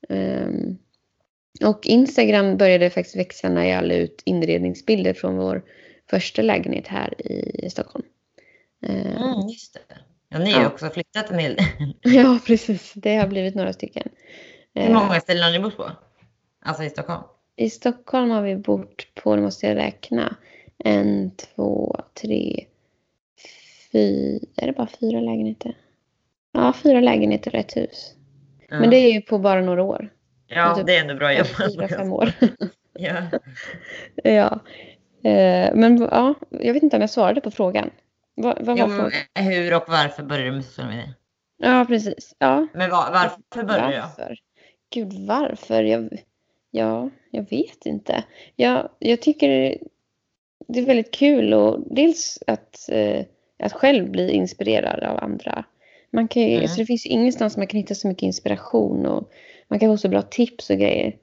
Ehm, 0.10 0.78
och 1.66 1.86
Instagram 1.88 2.58
började 2.58 2.90
faktiskt 2.90 3.16
växa 3.18 3.50
när 3.50 3.66
jag 3.66 3.84
la 3.86 3.94
ut 3.94 4.22
inredningsbilder 4.26 5.14
från 5.14 5.38
vår 5.38 5.64
första 6.10 6.42
lägenhet 6.42 6.88
här 6.88 7.14
i 7.66 7.70
Stockholm. 7.70 8.06
Eh, 8.86 9.22
Mm, 9.22 9.48
just 9.50 9.74
det. 9.74 9.80
Ja, 10.34 10.40
ni 10.40 10.52
har 10.52 10.62
Ja. 10.62 10.68
också 10.68 10.90
flyttat 10.90 11.32
en 11.32 11.40
hel 11.40 11.58
Ja, 12.02 12.40
precis. 12.48 12.94
Det 12.96 13.16
har 13.16 13.28
blivit 13.28 13.56
några 13.56 13.74
stycken. 13.74 14.10
Hur 14.74 14.84
Eh, 14.84 14.94
många 14.94 15.20
ställen 15.20 15.44
har 15.44 15.52
ni 15.52 15.60
bott 15.60 15.78
på? 15.78 15.92
Alltså 16.66 16.84
i 16.84 16.90
Stockholm? 16.90 17.22
I 17.56 17.70
Stockholm 17.70 18.30
har 18.30 18.42
vi 18.42 18.56
bott 18.56 19.08
på, 19.24 19.36
nu 19.36 19.42
måste 19.42 19.68
jag 19.68 19.76
räkna, 19.78 20.36
en, 20.84 21.32
två, 21.32 21.96
tre, 22.22 22.66
fyra, 23.92 24.40
är 24.56 24.68
det 24.68 24.74
bara 24.74 24.88
fyra 25.00 25.20
lägenheter? 25.20 25.78
Ja, 26.52 26.74
fyra 26.84 27.00
lägenheter 27.00 27.52
och 27.56 27.60
ett 27.60 27.78
hus. 27.78 28.14
Ja. 28.70 28.80
Men 28.80 28.90
det 28.90 28.98
är 28.98 29.14
ju 29.14 29.22
på 29.22 29.38
bara 29.40 29.62
några 29.62 29.84
år. 29.84 30.10
Ja, 30.48 30.76
typ 30.76 30.86
det 30.88 30.96
är 30.96 31.02
ändå 31.02 31.16
bra 31.16 31.34
jobbat. 31.34 31.74
fyra, 31.76 31.88
fem 31.88 32.14
år. 32.14 32.32
Ja. 32.94 33.16
ja. 34.24 34.60
Eh, 35.30 35.76
Men 35.76 35.98
ja, 36.12 36.34
jag 36.50 36.74
vet 36.74 36.84
inte 36.84 36.96
om 36.96 37.02
jag 37.02 37.10
svarade 37.10 37.42
på 37.42 37.52
frågan. 37.52 37.90
Vad, 38.42 38.66
vad 38.66 38.80
var 38.80 38.88
Jo, 38.88 38.88
men 39.36 39.46
hur 39.46 39.76
och 39.76 39.84
varför 39.88 40.24
började 40.24 40.50
du 40.50 40.56
med 40.56 40.66
sociala 40.66 40.90
medier? 40.90 41.14
Ja, 41.58 41.86
precis. 41.88 42.36
Ja, 42.40 42.68
Men 42.74 42.90
var, 42.90 43.12
varför 43.12 43.64
började? 43.68 44.00
Varför? 44.18 44.36
Gud, 44.94 45.14
varför? 45.14 45.84
Jag, 45.84 46.24
ja, 46.72 47.10
jag 47.32 47.50
vet 47.50 47.86
inte. 47.86 48.24
Jag, 48.56 48.90
jag 49.00 49.22
tycker 49.22 49.78
det 50.68 50.80
är 50.80 50.86
väldigt 50.86 51.12
kul 51.14 51.54
och 51.54 51.84
dels 51.96 52.40
att, 52.48 52.90
eh, 52.90 53.26
att 53.64 53.74
själv 53.74 54.10
bli 54.12 54.32
inspirerad 54.32 55.04
av 55.04 55.18
andra 55.24 55.66
Man 56.12 56.28
kan 56.28 56.42
ju, 56.42 56.56
Mm. 56.56 56.68
så 56.68 56.80
det 56.80 56.86
finns 56.86 57.06
ju 57.06 57.10
ingenstans 57.10 57.58
man 57.58 57.68
kan 57.68 57.78
hitta 57.78 57.96
så 57.96 58.08
mycket 58.08 58.24
inspiration 58.24 59.06
och 59.06 59.32
man 59.68 59.80
kan 59.80 59.90
få 59.94 59.98
så 59.98 60.10
bra 60.10 60.22
tips 60.22 60.70
och 60.70 60.78
grejer 60.78 61.16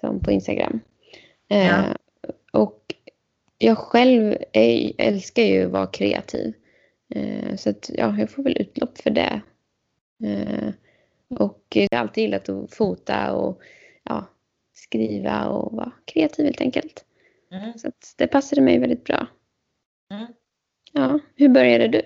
som 0.00 0.20
på 0.20 0.30
Instagram. 0.30 0.80
Eh, 1.50 1.66
Ja. 1.66 1.82
och 2.52 2.94
jag 3.58 3.78
själv 3.78 4.36
är, 4.52 4.92
älskar 4.98 5.42
ju 5.42 5.64
att 5.66 5.70
vara 5.72 5.86
kreativ. 5.86 6.52
Eh, 7.14 7.56
så 7.56 7.70
att, 7.70 7.90
ja, 7.94 8.16
jag 8.18 8.30
får 8.30 8.42
väl 8.42 8.60
utlopp 8.60 8.98
för 8.98 9.10
det. 9.10 9.42
Eh, 10.24 10.72
och 11.28 11.66
jag 11.68 11.88
har 11.92 11.98
alltid 11.98 12.22
gillat 12.24 12.48
att 12.48 12.74
fota 12.74 13.32
och 13.32 13.60
ja, 14.02 14.26
skriva 14.74 15.48
och 15.48 15.72
vara 15.72 15.92
kreativ 16.04 16.44
helt 16.44 16.60
enkelt. 16.60 17.04
Mm. 17.50 17.78
Så 17.78 17.88
att 17.88 18.14
det 18.16 18.26
passade 18.26 18.62
mig 18.62 18.78
väldigt 18.78 19.04
bra. 19.04 19.26
Mm. 20.10 20.26
Ja, 20.92 21.18
hur 21.36 21.48
började 21.48 21.88
du? 21.88 22.02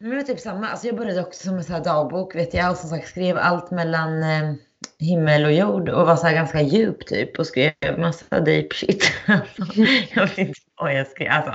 Men 0.00 0.10
det 0.10 0.16
var 0.16 0.22
typ 0.22 0.40
samma. 0.40 0.68
Alltså 0.68 0.86
jag 0.86 0.96
började 0.96 1.20
också 1.20 1.46
som 1.46 1.56
en 1.56 1.64
sån 1.64 1.74
här 1.74 1.84
dagbok 1.84 2.34
vet 2.34 2.54
jag. 2.54 2.70
Och 2.70 2.76
som 2.76 2.90
sagt 2.90 3.08
skrev 3.08 3.36
allt 3.36 3.70
mellan 3.70 4.22
eh, 4.22 4.54
himmel 4.98 5.44
och 5.44 5.52
jord. 5.52 5.88
Och 5.88 6.06
var 6.06 6.16
så 6.16 6.26
ganska 6.26 6.60
djup 6.62 7.06
typ. 7.06 7.38
Och 7.38 7.46
skrev 7.46 7.72
massa 7.98 8.40
deep 8.40 8.72
shit. 8.72 9.12
Alltså, 9.26 9.62
jag 10.14 10.26
vet 10.26 10.38
inte 10.38 10.60
vad 10.80 10.94
jag 10.94 11.06
skrev. 11.06 11.30
Alltså 11.32 11.54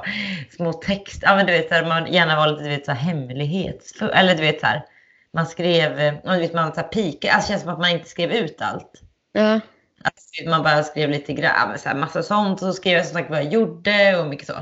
små 0.56 0.74
text. 0.74 1.20
Ja 1.26 1.36
men 1.36 1.46
du 1.46 1.52
vet 1.52 1.68
så 1.68 1.74
här, 1.76 1.86
man 1.86 2.14
gärna 2.14 2.36
var 2.36 2.48
lite 2.48 2.64
du 2.64 2.70
vet 2.70 2.86
så 2.86 2.92
här 2.92 3.00
hemlighetsfull. 3.00 4.10
Eller 4.10 4.36
du 4.36 4.42
vet 4.42 4.60
så 4.60 4.66
här. 4.66 4.86
Man 5.34 5.46
skrev, 5.46 6.00
eh, 6.00 6.14
du 6.24 6.40
vet 6.40 6.54
man 6.54 6.74
så 6.74 6.82
här 6.82 6.88
pika. 6.88 7.32
Alltså 7.32 7.48
det 7.48 7.54
känns 7.54 7.64
som 7.64 7.74
att 7.74 7.80
man 7.80 7.90
inte 7.90 8.10
skrev 8.10 8.32
ut 8.32 8.62
allt. 8.62 9.02
Ja, 9.32 9.60
Alltså, 10.04 10.50
man 10.50 10.64
bara 10.64 10.84
skrev 10.84 11.10
lite 11.10 11.34
grann, 11.34 11.80
så 11.80 11.90
här, 11.90 11.96
massa 11.96 12.24
sånt 12.24 12.62
och 12.62 12.68
så 12.68 12.74
skrev 12.74 12.98
jag 12.98 13.06
som 13.06 13.14
sagt 13.14 13.30
vad 13.30 13.40
jag 13.40 13.54
gjorde 13.54 14.18
och 14.20 14.28
mycket 14.28 14.48
så. 14.48 14.54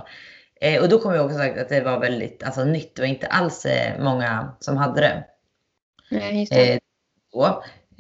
Eh, 0.62 0.82
och 0.82 0.90
då 0.90 1.00
kom 1.00 1.14
jag 1.14 1.26
också 1.26 1.38
sagt 1.38 1.58
att 1.58 1.70
det 1.70 1.82
var 1.82 2.00
väldigt 2.00 2.44
alltså, 2.44 2.66
nytt. 2.66 2.96
Det 2.96 3.02
var 3.02 3.08
inte 3.08 3.28
alls 3.28 3.66
eh, 3.66 4.04
många 4.04 4.56
som 4.60 4.78
hade 4.78 5.02
det. 5.02 5.26
nej, 6.12 6.40
just 6.40 6.52
det. 6.52 6.74
Eh. 6.74 6.80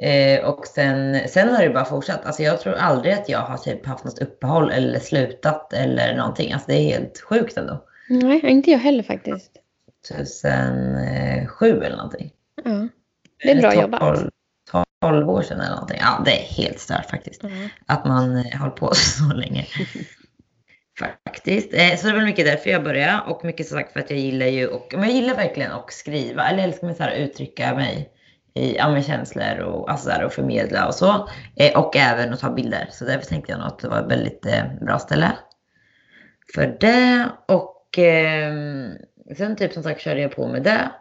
Eh, 0.02 0.46
och 0.46 0.68
sen, 0.68 1.28
sen 1.28 1.50
har 1.50 1.64
det 1.64 1.70
bara 1.70 1.86
fortsatt. 1.86 2.26
Alltså, 2.26 2.44
jag 2.44 2.62
tror 2.62 2.74
aldrig 2.74 3.14
att 3.14 3.30
jag 3.30 3.40
har 3.40 3.58
typ 3.58 3.86
haft 3.86 4.04
något 4.06 4.20
uppehåll 4.20 4.72
eller 4.72 5.00
slutat 5.00 5.74
eller 5.74 6.16
någonting. 6.18 6.54
Alltså, 6.54 6.72
det 6.72 6.78
är 6.78 7.00
helt 7.00 7.22
sjukt 7.22 7.58
ändå. 7.58 7.86
Nej, 8.10 8.42
inte 8.44 8.72
jag 8.72 8.80
heller 8.80 9.04
faktiskt. 9.04 9.52
2007 10.08 11.82
eller 11.84 11.96
någonting. 11.96 12.32
Ja, 12.64 12.88
det 13.44 13.52
är 13.52 13.62
bra 13.62 13.72
Eller 13.72 13.82
jobbat. 13.82 14.00
12, 14.00 14.84
12 15.02 15.30
år 15.30 15.42
sedan 15.42 15.60
eller 15.60 15.72
någonting. 15.72 15.98
Ja, 16.02 16.22
det 16.26 16.32
är 16.32 16.44
helt 16.44 16.80
stört 16.80 17.10
faktiskt. 17.10 17.44
Ja. 17.44 17.50
att 17.86 18.06
man 18.06 18.38
eh, 18.38 18.60
håller 18.60 18.72
på 18.72 18.92
så 18.94 19.34
länge. 19.34 19.66
Faktiskt. 21.26 21.74
Eh, 21.74 21.96
Så 21.98 22.08
det 22.08 22.14
var 22.14 22.22
mycket 22.22 22.46
därför 22.46 22.70
jag 22.70 22.84
började 22.84 23.22
och 23.28 23.46
mycket 23.46 23.68
som 23.68 23.78
sagt 23.78 23.94
för 23.94 24.00
att 24.00 24.10
jag 24.10 24.20
gillar 24.20 24.46
ju 24.46 24.68
och 24.68 24.94
men 24.94 25.04
jag 25.04 25.12
gillar 25.12 25.36
verkligen 25.36 25.72
att 25.72 25.94
skriva 25.94 26.50
eller 26.50 26.64
älskar 26.64 26.88
mig 26.88 26.96
så 26.96 27.04
här 27.04 27.12
uttrycka 27.16 27.76
mig 27.76 28.10
i 28.54 28.76
ja, 28.78 28.90
med 28.90 29.06
känslor 29.06 29.60
och 29.60 29.92
alltså 29.92 30.10
där, 30.10 30.24
och 30.26 30.34
förmedla 30.34 30.88
och 30.88 30.96
så. 30.96 31.30
Eh, 31.56 31.80
Och 31.80 31.96
även 31.96 32.34
att 32.34 32.40
ta 32.40 32.50
bilder. 32.50 32.88
Så 32.92 33.06
därför 33.06 33.26
tänkte 33.26 33.52
jag 33.52 33.60
nog 33.60 33.68
att 33.68 33.80
det 33.80 33.88
var 33.88 34.00
ett 34.00 34.12
väldigt 34.12 34.46
eh, 34.46 34.64
bra 34.82 35.00
ställe 35.00 35.32
för 36.56 36.78
det. 36.80 37.30
Och 37.48 38.00
eh, 38.00 38.54
sen 39.38 39.56
typ 39.56 39.74
som 39.74 39.84
sagt 39.84 40.02
körde 40.02 40.22
jag 40.22 40.36
på 40.36 40.48
med 40.48 40.64
det. 40.64 40.92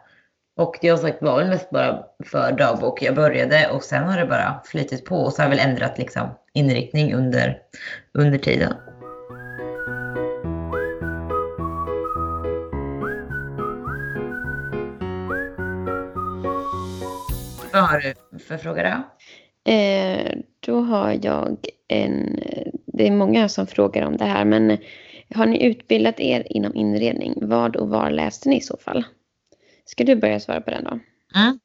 Och 0.57 0.77
det 0.81 0.89
har 0.89 0.97
sagt 0.97 1.21
var 1.21 1.37
väl 1.37 1.49
mest 1.49 1.69
bara 1.69 2.03
för 2.25 2.51
dagbok 2.51 3.01
jag 3.01 3.15
började 3.15 3.69
och 3.69 3.83
sen 3.83 4.03
har 4.03 4.17
det 4.17 4.25
bara 4.25 4.61
flytit 4.65 5.05
på 5.05 5.15
och 5.15 5.33
så 5.33 5.41
har 5.41 5.49
jag 5.49 5.57
väl 5.57 5.69
ändrat 5.69 5.97
liksom 5.97 6.29
inriktning 6.53 7.13
under, 7.13 7.57
under 8.13 8.37
tiden. 8.37 8.73
Vad 17.79 17.89
har 17.89 17.99
du 18.31 18.39
för 18.39 18.57
fråga 18.57 18.83
då? 18.83 19.71
Eh, 19.71 20.37
då 20.59 20.81
har 20.81 21.19
jag 21.21 21.57
en... 21.87 22.39
Det 22.85 23.07
är 23.07 23.11
många 23.11 23.49
som 23.49 23.67
frågar 23.67 24.05
om 24.05 24.17
det 24.17 24.25
här, 24.25 24.45
men 24.45 24.77
har 25.35 25.45
ni 25.45 25.65
utbildat 25.65 26.19
er 26.19 26.47
inom 26.49 26.75
inredning? 26.75 27.33
Vad 27.41 27.75
och 27.75 27.89
var 27.89 28.09
läste 28.09 28.49
ni 28.49 28.57
i 28.57 28.61
så 28.61 28.77
fall? 28.77 29.05
Ska 29.85 30.03
du 30.03 30.15
börja 30.15 30.39
svara 30.39 30.61
på 30.61 30.71
den 30.71 30.83
då? 30.83 30.99
Mm. 31.39 31.59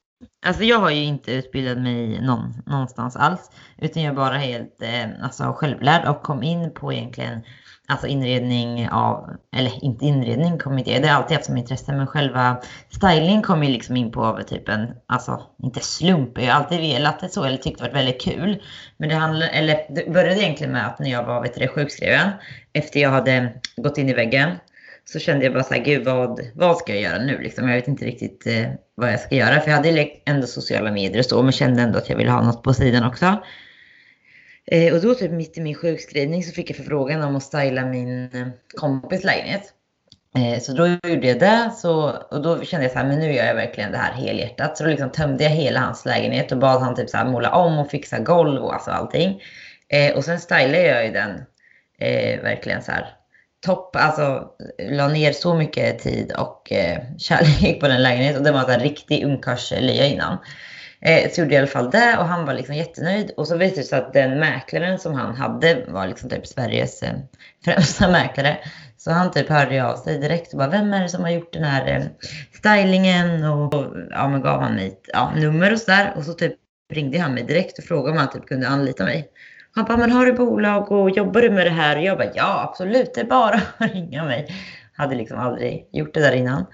Alltså 0.47 0.64
jag 0.64 0.78
har 0.78 0.90
ju 0.90 1.04
inte 1.04 1.33
utbildat 1.33 1.78
mig 1.78 2.21
någon, 2.21 2.62
någonstans 2.66 3.16
alls. 3.16 3.50
Utan 3.78 4.02
jag 4.02 4.12
är 4.12 4.16
bara 4.16 4.38
helt 4.38 4.83
eh, 4.83 5.25
alltså, 5.25 5.52
självlärd 5.52 6.09
och 6.09 6.23
kom 6.23 6.42
in 6.42 6.71
på 6.75 6.92
egentligen 6.92 7.40
alltså 7.88 8.06
inredning 8.06 8.88
av, 8.88 9.30
eller 9.56 9.84
inte 9.84 10.04
inredning 10.04 10.58
kom 10.58 10.78
inte, 10.78 10.98
det 10.98 11.08
har 11.08 11.16
alltid 11.16 11.36
haft 11.36 11.46
som 11.46 11.56
intresse 11.56 11.92
men 11.92 12.06
själva 12.06 12.62
styling 12.90 13.42
kom 13.42 13.62
ju 13.62 13.70
liksom 13.70 13.96
in 13.96 14.12
på 14.12 14.24
av 14.24 14.42
typ 14.42 14.68
en, 14.68 14.88
alltså 15.06 15.42
inte 15.62 15.80
slump, 15.80 16.38
jag 16.38 16.52
har 16.52 16.60
alltid 16.60 16.80
velat 16.80 17.20
det 17.20 17.28
så 17.28 17.44
eller 17.44 17.56
tyckt 17.56 17.78
det 17.78 17.84
varit 17.84 17.96
väldigt 17.96 18.22
kul. 18.22 18.62
Men 18.96 19.08
det 19.08 19.14
handlade, 19.14 19.50
eller 19.50 19.78
det 19.90 20.12
började 20.12 20.42
egentligen 20.42 20.72
med 20.72 20.86
att 20.86 20.98
när 20.98 21.10
jag 21.10 21.24
var 21.24 21.42
vet 21.42 21.54
du, 21.54 21.68
sjukskriven, 21.68 22.30
efter 22.72 23.00
jag 23.00 23.10
hade 23.10 23.52
gått 23.76 23.98
in 23.98 24.08
i 24.08 24.14
väggen, 24.14 24.50
så 25.04 25.18
kände 25.18 25.44
jag 25.44 25.54
bara 25.54 25.62
så 25.62 25.74
här, 25.74 25.84
gud 25.84 26.04
vad, 26.04 26.40
vad 26.54 26.76
ska 26.76 26.92
jag 26.92 27.02
göra 27.02 27.18
nu 27.18 27.38
liksom? 27.38 27.68
Jag 27.68 27.76
vet 27.76 27.88
inte 27.88 28.04
riktigt 28.04 28.46
eh, 28.46 28.66
vad 28.94 29.12
jag 29.12 29.20
ska 29.20 29.34
göra. 29.34 29.60
För 29.60 29.70
jag 29.70 29.76
hade 29.76 29.90
ju 29.90 30.06
ändå 30.26 30.46
sociala 30.46 30.92
medier 30.92 31.18
och 31.18 31.24
så, 31.24 31.42
men 31.42 31.52
kände 31.52 31.82
ändå 31.82 31.98
att 31.98 32.08
jag 32.08 32.16
ville 32.16 32.30
ha 32.30 32.42
något 32.42 32.62
på 32.62 32.74
sidan 32.74 33.04
också. 33.04 33.38
Eh, 34.66 34.94
och 34.94 35.00
då 35.00 35.14
typ 35.14 35.30
mitt 35.30 35.59
i 35.59 35.61
min 35.61 35.75
sjukskrivning 35.75 36.42
så 36.42 36.52
fick 36.52 36.71
jag 36.71 36.76
förfrågan 36.76 37.23
om 37.23 37.37
att 37.37 37.42
styla 37.42 37.87
min 37.87 38.25
eh, 38.33 38.47
kompis 38.76 39.25
lägenhet. 39.25 39.73
Eh, 40.38 40.61
så 40.61 40.73
då 40.73 40.87
gjorde 40.87 41.26
jag 41.26 41.38
det 41.38 41.71
så, 41.76 42.11
och 42.30 42.42
då 42.42 42.62
kände 42.62 42.85
jag 42.85 42.92
så 42.92 42.99
här, 42.99 43.06
men 43.06 43.18
nu 43.18 43.33
gör 43.33 43.44
jag 43.44 43.54
verkligen 43.54 43.92
det 43.92 43.99
här 43.99 44.12
helhjärtat. 44.12 44.76
Så 44.76 44.85
då 44.85 44.90
liksom 44.90 45.11
tömde 45.11 45.44
jag 45.44 45.50
hela 45.50 45.80
hans 45.80 46.04
lägenhet 46.04 46.52
och 46.52 46.59
bad 46.59 46.80
han 46.80 46.94
typ 46.94 47.11
så 47.11 47.16
här 47.16 47.25
måla 47.25 47.54
om 47.54 47.78
och 47.78 47.90
fixa 47.90 48.18
golv 48.18 48.62
och 48.62 48.75
alltså 48.75 48.90
allting. 48.90 49.42
Eh, 49.88 50.16
och 50.16 50.25
sen 50.25 50.40
stylade 50.40 50.83
jag 50.83 51.06
ju 51.06 51.12
den 51.12 51.30
eh, 51.99 52.42
verkligen 52.42 52.83
så 52.83 52.92
här 52.92 53.16
topp, 53.61 53.97
alltså 53.97 54.49
la 54.90 55.09
ner 55.09 55.33
så 55.33 55.54
mycket 55.54 55.99
tid 55.99 56.33
och 56.33 56.73
eh, 56.73 56.99
kärlek 57.18 57.80
på 57.80 57.88
den 57.88 58.02
lägenheten. 58.02 58.38
Och 58.38 58.44
det 58.44 58.52
var 58.52 58.71
en 58.71 58.80
riktig 58.80 59.25
ungkarlslya 59.25 60.06
innan. 60.06 60.38
Eh, 61.04 61.30
så 61.30 61.40
gjorde 61.40 61.54
jag 61.54 61.58
i 61.58 61.62
alla 61.62 61.66
fall 61.66 61.90
det 61.90 62.16
och 62.18 62.25
han 62.25 62.46
var 62.46 62.54
liksom 62.54 62.75
jättenöjd. 62.75 63.30
Och 63.37 63.49
så 63.49 63.56
visade 63.56 63.80
det 63.80 63.84
sig 63.84 63.99
att 63.99 64.12
den 64.12 64.38
mäklaren 64.38 64.99
som 64.99 65.14
han 65.14 65.34
hade 65.34 65.84
var 65.88 66.06
liksom 66.06 66.30
typ 66.30 66.46
Sveriges 66.46 67.02
eh, 67.02 67.14
främsta 67.64 68.11
mäklare. 68.11 68.58
Så 68.96 69.11
han 69.11 69.30
typ 69.30 69.49
hörde 69.49 69.84
av 69.84 69.96
sig 69.96 70.18
direkt 70.18 70.52
och 70.52 70.58
bara, 70.58 70.68
vem 70.68 70.92
är 70.92 71.02
det 71.02 71.08
som 71.08 71.23
har 71.23 71.30
gjort 71.30 71.52
den 71.52 71.64
här 71.64 71.96
eh, 71.96 72.02
stylingen? 72.52 73.44
Och, 73.44 73.75
och 73.75 73.96
ja, 74.11 74.28
men 74.28 74.42
gav 74.42 74.61
han 74.61 74.75
mig 74.75 75.00
ja, 75.12 75.32
nummer 75.37 75.73
och 75.73 75.78
sådär. 75.78 76.12
Och 76.16 76.25
så 76.25 76.32
typ 76.32 76.54
ringde 76.92 77.18
han 77.18 77.34
mig 77.34 77.44
direkt 77.44 77.78
och 77.78 77.84
frågade 77.84 78.11
om 78.11 78.18
han 78.18 78.30
typ 78.30 78.46
kunde 78.46 78.68
anlita 78.68 79.04
mig. 79.04 79.28
Han 79.75 79.84
bara, 79.84 79.96
men 79.96 80.11
har 80.11 80.26
du 80.26 80.32
bolag 80.32 80.92
och 80.92 81.11
jobbar 81.11 81.40
du 81.40 81.50
med 81.50 81.66
det 81.66 81.70
här? 81.70 81.96
Och 81.96 82.02
jag 82.02 82.18
bara, 82.18 82.30
ja 82.34 82.68
absolut, 82.68 83.14
det 83.14 83.20
är 83.20 83.25
bara 83.25 83.61
att 83.78 83.92
ringa 83.92 84.25
mig. 84.25 84.46
Hade 84.92 85.14
liksom 85.14 85.38
aldrig 85.38 85.88
gjort 85.92 86.14
det 86.14 86.20
där 86.20 86.32
innan. 86.32 86.66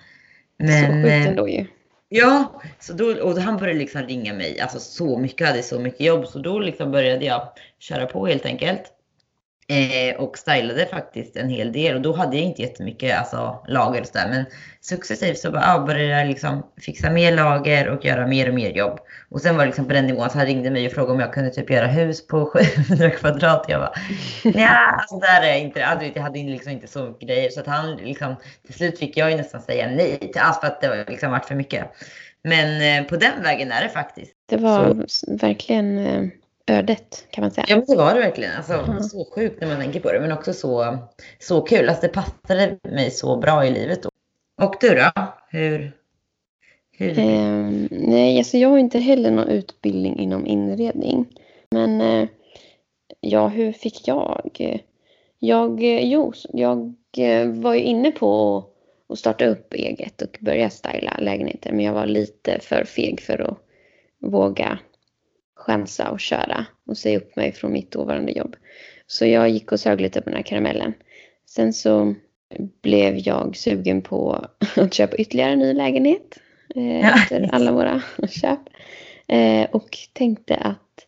Men, 0.59 0.85
så 0.85 0.93
sjukt 0.93 1.09
eh, 1.09 1.27
ändå 1.27 1.49
ju. 1.49 1.67
Ja, 2.13 2.63
så 2.79 2.93
då, 2.93 3.23
och 3.23 3.39
han 3.39 3.57
började 3.57 3.79
liksom 3.79 4.03
ringa 4.03 4.35
mig, 4.35 4.61
alltså 4.61 4.81
så 4.81 5.19
mycket, 5.19 5.41
jag 5.41 5.47
hade 5.47 5.63
så 5.63 5.79
mycket 5.81 6.01
jobb, 6.01 6.27
så 6.27 6.39
då 6.39 6.59
liksom 6.59 6.91
började 6.91 7.25
jag 7.25 7.49
köra 7.79 8.07
på 8.07 8.27
helt 8.27 8.47
enkelt. 8.47 8.83
Eh, 9.71 10.17
och 10.21 10.39
stylade 10.39 10.87
faktiskt 10.87 11.37
en 11.37 11.49
hel 11.49 11.73
del 11.73 11.95
och 11.97 12.03
då 12.03 12.13
hade 12.13 12.37
jag 12.37 12.45
inte 12.45 12.63
jättemycket 12.63 13.19
alltså, 13.19 13.65
lager 13.69 14.01
och 14.01 14.07
sådär. 14.07 14.27
Men 14.31 14.45
successivt 14.81 15.39
så 15.39 15.51
bara, 15.51 15.63
ja, 15.67 15.85
började 15.87 16.19
jag 16.19 16.27
liksom 16.29 16.67
fixa 16.81 17.11
mer 17.11 17.33
lager 17.33 17.89
och 17.89 18.05
göra 18.05 18.27
mer 18.27 18.49
och 18.49 18.55
mer 18.55 18.71
jobb. 18.71 18.99
Och 19.31 19.41
sen 19.41 19.57
var 19.57 19.63
det 19.65 19.67
liksom 19.67 19.85
på 19.87 19.93
den 19.93 20.07
nivån 20.07 20.31
så 20.31 20.39
han 20.39 20.47
ringde 20.47 20.71
mig 20.71 20.87
och 20.87 20.93
frågade 20.93 21.13
om 21.13 21.21
jag 21.21 21.33
kunde 21.33 21.51
typ 21.51 21.71
göra 21.71 21.87
hus 21.87 22.27
på 22.27 22.47
700 22.87 23.11
kvadrat. 23.11 23.65
Jag 23.69 23.81
bara, 23.81 23.93
ja, 24.61 24.69
alltså 24.99 25.17
där 25.19 25.43
är 25.43 25.47
jag 25.49 25.61
inte. 25.61 25.87
Alltså, 25.87 26.07
jag 26.15 26.23
hade 26.23 26.39
liksom 26.39 26.73
inte 26.73 26.87
så 26.87 27.05
mycket 27.05 27.29
grejer. 27.29 27.51
Så 27.51 27.61
att 27.61 27.67
han 27.67 27.97
liksom, 27.97 28.37
till 28.67 28.75
slut 28.75 28.99
fick 28.99 29.17
jag 29.17 29.31
ju 29.31 29.37
nästan 29.37 29.63
säga 29.63 29.87
nej 29.91 30.19
till 30.19 30.41
allt 30.41 30.61
för 30.61 30.67
att 30.67 30.81
det 30.81 30.89
var 30.89 31.05
liksom 31.09 31.31
varit 31.31 31.47
för 31.47 31.55
mycket. 31.55 31.85
Men 32.45 32.99
eh, 33.03 33.09
på 33.09 33.17
den 33.17 33.43
vägen 33.43 33.73
är 33.73 33.83
det 33.83 33.89
faktiskt. 33.89 34.33
Det 34.49 34.57
var 34.57 35.05
s- 35.05 35.25
verkligen 35.29 35.99
eh, 36.07 36.23
ödet 36.71 37.27
kan 37.31 37.43
man 37.43 37.51
säga. 37.51 37.65
Ja 37.69 37.77
men 37.77 37.85
det 37.89 37.97
var 37.97 38.15
det 38.15 38.21
verkligen. 38.21 38.53
Alltså, 38.57 38.73
Mhm. 38.93 39.03
Så 39.03 39.25
sjukt 39.35 39.61
när 39.61 39.69
man 39.69 39.77
tänker 39.81 40.01
på 40.01 40.13
det. 40.13 40.21
Men 40.21 40.33
också 40.33 40.53
så, 40.53 40.99
så 41.39 41.61
kul. 41.61 41.89
Alltså, 41.89 42.07
det 42.07 42.13
passade 42.13 42.79
mig 42.83 43.11
så 43.11 43.37
bra 43.37 43.67
i 43.67 43.71
livet. 43.71 44.03
Då. 44.03 44.11
Och 44.67 44.75
du 44.81 44.89
då? 44.95 45.11
Hur? 45.49 45.93
hur? 46.99 47.19
Ehm, 47.19 47.89
nej, 47.91 48.39
alltså 48.39 48.57
jag 48.59 48.69
har 48.69 48.79
inte 48.79 48.99
heller 48.99 49.31
någon 49.31 49.49
utbildning 49.49 50.19
inom 50.19 50.47
inredning. 50.47 51.27
Men 51.71 52.01
eh, 52.01 52.29
ja, 53.21 53.49
hur 53.49 53.73
fick 53.73 54.09
jag? 54.09 54.81
Jag, 55.39 55.83
eh, 55.85 56.05
jo, 56.05 56.33
jag 56.53 56.95
eh, 57.17 57.47
var 57.49 57.75
ju 57.75 57.81
inne 57.81 58.11
på 58.11 58.57
att- 58.59 58.67
att 59.13 59.19
starta 59.19 59.47
upp 59.47 59.75
eget 59.75 60.23
och 60.23 60.39
börja 60.41 60.71
styla 60.71 61.17
lägenheter. 61.21 61.73
Men 61.73 61.85
jag 61.85 61.93
var 61.93 62.07
lite 62.07 62.59
för 62.61 62.85
feg 62.85 63.21
för 63.21 63.39
att 63.51 63.59
våga 64.21 64.79
chansa 65.71 66.11
och 66.11 66.21
köra 66.21 66.67
och 66.87 66.99
säga 66.99 67.17
upp 67.19 67.37
mig 67.37 67.53
från 67.53 67.73
mitt 67.73 67.91
dåvarande 67.91 68.33
jobb. 68.33 68.57
Så 69.07 69.27
jag 69.27 69.49
gick 69.49 69.73
och 69.73 69.81
sög 69.81 70.01
lite 70.01 70.21
på 70.21 70.31
den 70.31 70.37
här 70.37 70.43
karamellen. 70.43 70.93
Sen 71.47 71.73
så 71.73 72.15
blev 72.83 73.17
jag 73.19 73.57
sugen 73.57 74.03
på 74.03 74.47
att 74.77 74.95
köpa 74.95 75.17
ytterligare 75.17 75.53
en 75.53 75.59
ny 75.59 75.73
lägenhet. 75.73 76.39
eh, 76.75 77.01
Ja. 77.01 77.15
efter 77.15 77.49
alla 77.53 77.73
våra 77.73 78.03
köp. 78.31 78.61
Eh, 79.29 79.67
och 79.71 79.99
tänkte 80.13 80.57
att 80.57 81.07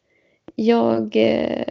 jag 0.54 1.16
eh, 1.16 1.64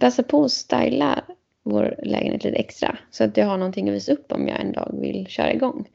passar 0.00 0.22
på 0.22 0.44
att 0.44 0.50
styla 0.52 1.24
vår 1.62 1.94
lägenhet 2.02 2.44
lite 2.44 2.56
extra. 2.56 2.98
Så 3.10 3.24
att 3.24 3.36
jag 3.36 3.46
har 3.46 3.56
någonting 3.56 3.88
att 3.88 3.94
visa 3.94 4.12
upp 4.12 4.32
om 4.32 4.48
jag 4.48 4.60
en 4.60 4.72
dag 4.72 4.94
vill 5.00 5.26
köra 5.26 5.52
igång. 5.52 5.88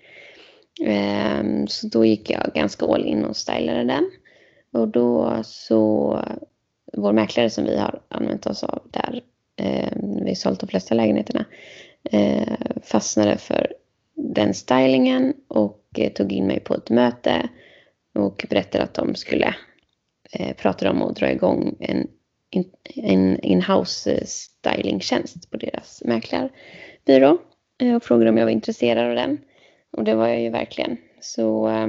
Eh, 0.86 1.65
så 1.67 1.88
då 1.88 2.05
gick 2.05 2.29
jag 2.29 2.51
ganska 2.55 2.86
all 2.86 3.05
in 3.05 3.25
och 3.25 3.38
stylade 3.38 3.84
den. 3.84 4.12
Och 4.75 4.88
då 4.88 5.41
så, 5.44 6.20
vår 6.94 7.13
mäklare 7.13 7.50
som 7.50 7.63
vi 7.65 7.77
har 7.77 8.01
använt 8.08 8.46
oss 8.46 8.63
av 8.63 8.82
där, 8.91 9.22
eh, 9.55 9.91
vi 10.01 10.27
har 10.27 10.36
sålt 10.36 10.60
de 10.60 10.67
flesta 10.67 10.96
lägenheterna, 10.96 11.46
eh, 12.12 12.53
fastnade 12.84 13.38
för 13.38 13.74
den 14.15 14.53
stylingen 14.53 15.34
och 15.48 15.84
eh, 15.98 16.12
tog 16.12 16.32
in 16.32 16.48
mig 16.48 16.60
på 16.60 16.74
ett 16.74 16.89
möte 16.89 17.50
och 18.15 18.46
berättade 18.50 18.84
att 18.84 18.94
de 18.94 19.15
skulle 19.15 19.55
eh, 20.32 20.55
prata 20.55 20.91
om 20.91 21.01
att 21.01 21.15
dra 21.15 21.32
igång 21.32 21.75
en, 21.79 22.08
in, 22.50 22.72
en 22.96 23.39
in-house 23.39 24.12
eh, 24.12 24.25
stylingtjänst 24.25 25.51
på 25.51 25.58
deras 25.58 26.03
mäklarbyrå 26.05 27.38
eh, 27.82 27.96
och 27.96 28.03
frågade 28.03 28.29
om 28.29 28.38
jag 28.38 28.46
var 28.46 28.51
intresserad 28.51 29.10
av 29.10 29.15
den. 29.15 29.38
Och 29.91 30.03
det 30.03 30.15
var 30.15 30.27
jag 30.27 30.41
ju 30.41 30.50
verkligen. 30.50 30.98
Så 31.22 31.70
eh, 31.70 31.88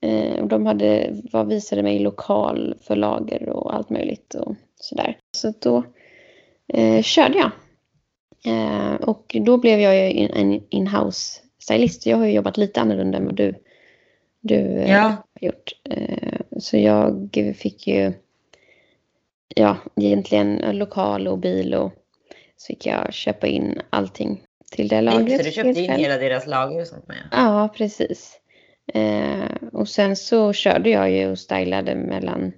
eh, 0.00 0.42
och 0.42 0.48
de 0.48 0.66
hade, 0.66 1.16
var, 1.32 1.44
visade 1.44 1.82
mig 1.82 1.98
lokal 1.98 2.74
för 2.80 2.96
lager 2.96 3.48
och 3.48 3.74
allt 3.74 3.90
möjligt 3.90 4.34
och 4.34 4.54
sådär. 4.76 5.18
Så 5.36 5.52
då 5.60 5.84
eh, 6.68 7.02
körde 7.02 7.38
jag. 7.38 7.50
Eh, 8.44 8.94
och 8.94 9.36
då 9.40 9.56
blev 9.58 9.80
jag 9.80 9.96
ju 9.96 10.28
en 10.32 10.62
in-house 10.68 11.40
stylist. 11.58 12.06
Jag 12.06 12.16
har 12.16 12.26
ju 12.26 12.32
jobbat 12.32 12.56
lite 12.56 12.80
annorlunda 12.80 13.18
än 13.18 13.24
vad 13.24 13.34
du, 13.34 13.54
du 14.40 14.56
eh, 14.56 14.90
Ja. 14.90 14.98
har 15.00 15.16
gjort. 15.40 15.72
Eh, 15.90 16.40
så 16.58 16.76
jag 16.76 17.30
fick 17.56 17.86
ju 17.86 18.12
ja, 19.56 19.76
egentligen 19.96 20.56
lokal 20.78 21.28
och 21.28 21.38
bil 21.38 21.74
och 21.74 21.92
så 22.56 22.66
fick 22.66 22.86
jag 22.86 23.12
köpa 23.14 23.46
in 23.46 23.80
allting 23.90 24.42
till 24.70 24.88
det 24.88 25.00
lagret. 25.00 25.36
Så 25.36 25.42
du 25.42 25.50
köpte 25.50 25.80
in 25.80 25.90
hela 25.90 26.16
deras 26.16 26.46
lager 26.46 26.80
och 26.80 26.86
sånt 26.86 27.08
med? 27.08 27.28
Ja, 27.32 27.68
precis. 27.76 28.39
Eh, 28.94 29.68
och 29.72 29.88
sen 29.88 30.16
så 30.16 30.52
körde 30.52 30.90
jag 30.90 31.10
ju 31.10 31.30
och 31.30 31.38
stylade 31.38 31.94
mellan 31.94 32.52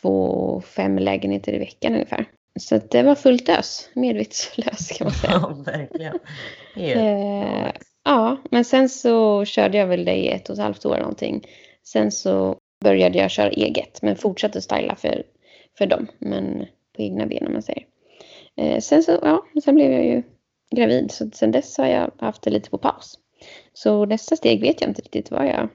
två 0.00 0.26
och 0.30 0.64
fem 0.64 0.98
lägenheter 0.98 1.52
i 1.52 1.58
veckan 1.58 1.92
ungefär. 1.92 2.24
Så 2.60 2.80
det 2.90 3.02
var 3.02 3.14
fullt 3.14 3.48
ös, 3.48 3.90
medvetslös 3.94 4.88
kan 4.88 5.04
man 5.04 5.14
säga. 5.14 5.32
Ja, 5.42 5.56
verkligen. 5.66 6.18
Eh, 6.98 7.72
ja, 8.04 8.36
men 8.50 8.64
sen 8.64 8.88
så 8.88 9.44
körde 9.44 9.78
jag 9.78 9.86
väl 9.86 10.04
det 10.04 10.14
i 10.16 10.28
ett 10.28 10.48
och 10.48 10.54
ett 10.54 10.62
halvt 10.62 10.86
år 10.86 10.96
någonting. 10.96 11.46
Sen 11.84 12.10
så 12.12 12.56
började 12.84 13.18
jag 13.18 13.30
köra 13.30 13.50
eget, 13.50 14.02
men 14.02 14.16
fortsatte 14.16 14.60
styla 14.60 14.96
för, 14.96 15.22
för 15.78 15.86
dem. 15.86 16.06
Men 16.18 16.66
på 16.96 17.02
egna 17.02 17.26
ben 17.26 17.46
om 17.46 17.52
man 17.52 17.62
säger. 17.62 17.86
Eh, 18.56 18.80
sen 18.80 19.02
så, 19.02 19.18
ja, 19.22 19.44
sen 19.64 19.74
blev 19.74 19.92
jag 19.92 20.04
ju 20.04 20.22
gravid. 20.76 21.10
Så 21.10 21.30
sen 21.32 21.50
dess 21.50 21.78
har 21.78 21.86
jag 21.86 22.10
haft 22.18 22.42
det 22.42 22.50
lite 22.50 22.70
på 22.70 22.78
paus. 22.78 23.18
Så 23.72 24.04
nästa 24.06 24.36
steg 24.36 24.60
vet 24.60 24.80
jag 24.80 24.90
inte 24.90 25.02
riktigt 25.02 25.30
vad 25.30 25.46
jag... 25.46 25.68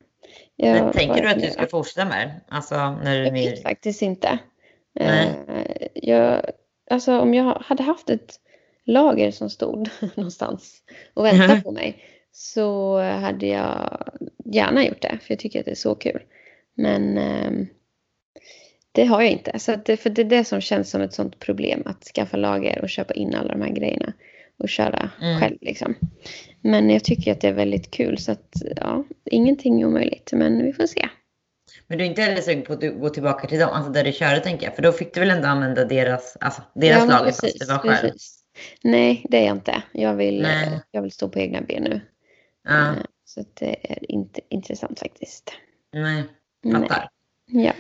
jag 0.55 0.83
Men 0.83 0.91
tänker 0.93 1.21
du 1.21 1.29
att 1.29 1.41
du 1.41 1.47
ska 1.47 1.67
fortsätta 1.67 2.05
med? 2.05 2.41
Alltså 2.47 2.75
när 2.75 3.17
du 3.19 3.25
Jag 3.25 3.31
vet 3.31 3.63
faktiskt 3.63 4.01
inte. 4.01 4.39
Nej. 4.99 5.29
Eh, 5.47 5.87
jag, 5.93 6.41
alltså 6.89 7.19
om 7.19 7.33
jag 7.33 7.53
hade 7.53 7.83
haft 7.83 8.09
ett 8.09 8.35
lager 8.85 9.31
som 9.31 9.49
stod 9.49 9.89
någonstans 10.15 10.83
och 11.13 11.25
väntade 11.25 11.53
Mhm. 11.53 11.61
på 11.63 11.71
mig 11.71 12.03
så 12.31 12.99
hade 13.01 13.45
jag 13.47 14.03
gärna 14.45 14.85
gjort 14.85 15.01
det. 15.01 15.19
För 15.21 15.31
jag 15.33 15.39
tycker 15.39 15.59
att 15.59 15.65
det 15.65 15.71
är 15.71 15.75
så 15.75 15.95
kul. 15.95 16.21
Men 16.73 17.17
ehm, 17.17 17.67
det 18.91 19.05
har 19.05 19.21
jag 19.21 19.31
inte. 19.31 19.59
Så 19.59 19.75
det, 19.85 19.97
för 19.97 20.09
det 20.09 20.21
är 20.21 20.25
det 20.25 20.43
som 20.43 20.61
känns 20.61 20.89
som 20.89 21.01
ett 21.01 21.13
sånt 21.13 21.39
problem. 21.39 21.83
Att 21.85 22.03
skaffa 22.03 22.37
lager 22.37 22.81
och 22.81 22.89
köpa 22.89 23.13
in 23.13 23.35
alla 23.35 23.51
de 23.53 23.61
här 23.61 23.69
grejerna. 23.71 24.13
Och 24.57 24.69
köra 24.69 25.09
Mm. 25.21 25.39
själv 25.39 25.57
liksom. 25.61 25.95
Men 26.61 26.89
jag 26.89 27.03
tycker 27.03 27.31
att 27.31 27.41
det 27.41 27.47
är 27.47 27.53
väldigt 27.53 27.91
kul. 27.91 28.17
Så 28.17 28.31
att 28.31 28.53
ja, 28.75 29.03
ingenting 29.31 29.81
är 29.81 29.85
omöjligt. 29.85 30.29
Men 30.33 30.65
vi 30.65 30.73
får 30.73 30.87
se. 30.87 31.09
Men 31.87 31.97
du 31.97 32.03
är 32.03 32.07
inte 32.09 32.21
heller 32.21 32.41
sugen 32.41 32.61
på 32.61 32.73
att 32.73 32.79
gå 32.99 33.09
tillbaka 33.09 33.47
till 33.47 33.59
dem, 33.59 33.69
alltså 33.73 33.91
där 33.91 34.03
du 34.03 34.11
körde 34.11 34.39
tänker 34.39 34.65
jag. 34.65 34.75
För 34.75 34.81
då 34.83 34.91
fick 34.91 35.13
du 35.13 35.19
väl 35.19 35.29
ändå 35.31 35.47
använda 35.47 35.85
deras, 35.85 36.37
alltså, 36.39 36.61
deras 36.75 36.99
men 36.99 37.07
lager 37.09 37.25
fast 37.25 37.59
du 37.59 37.65
var 37.65 37.77
själv. 37.77 38.01
precis. 38.11 38.39
Nej, 38.83 39.25
det 39.29 39.37
är 39.37 39.45
jag 39.45 39.55
inte. 39.55 39.83
Jag 39.91 40.13
vill, 40.15 40.41
Nej. 40.41 40.79
jag 40.91 41.01
vill 41.01 41.11
stå 41.11 41.29
på 41.29 41.39
egna 41.39 41.61
ben 41.61 41.83
nu. 41.83 42.01
Ja, 42.63 42.89
Eh, 42.89 42.93
Så 43.25 43.43
det 43.53 43.91
är 43.91 44.11
inte 44.11 44.41
intressant 44.49 44.99
faktiskt. 44.99 45.51
nej, 45.93 46.23
Nej. 46.63 46.81
fattar. 46.81 47.09
Ja. 47.45 47.73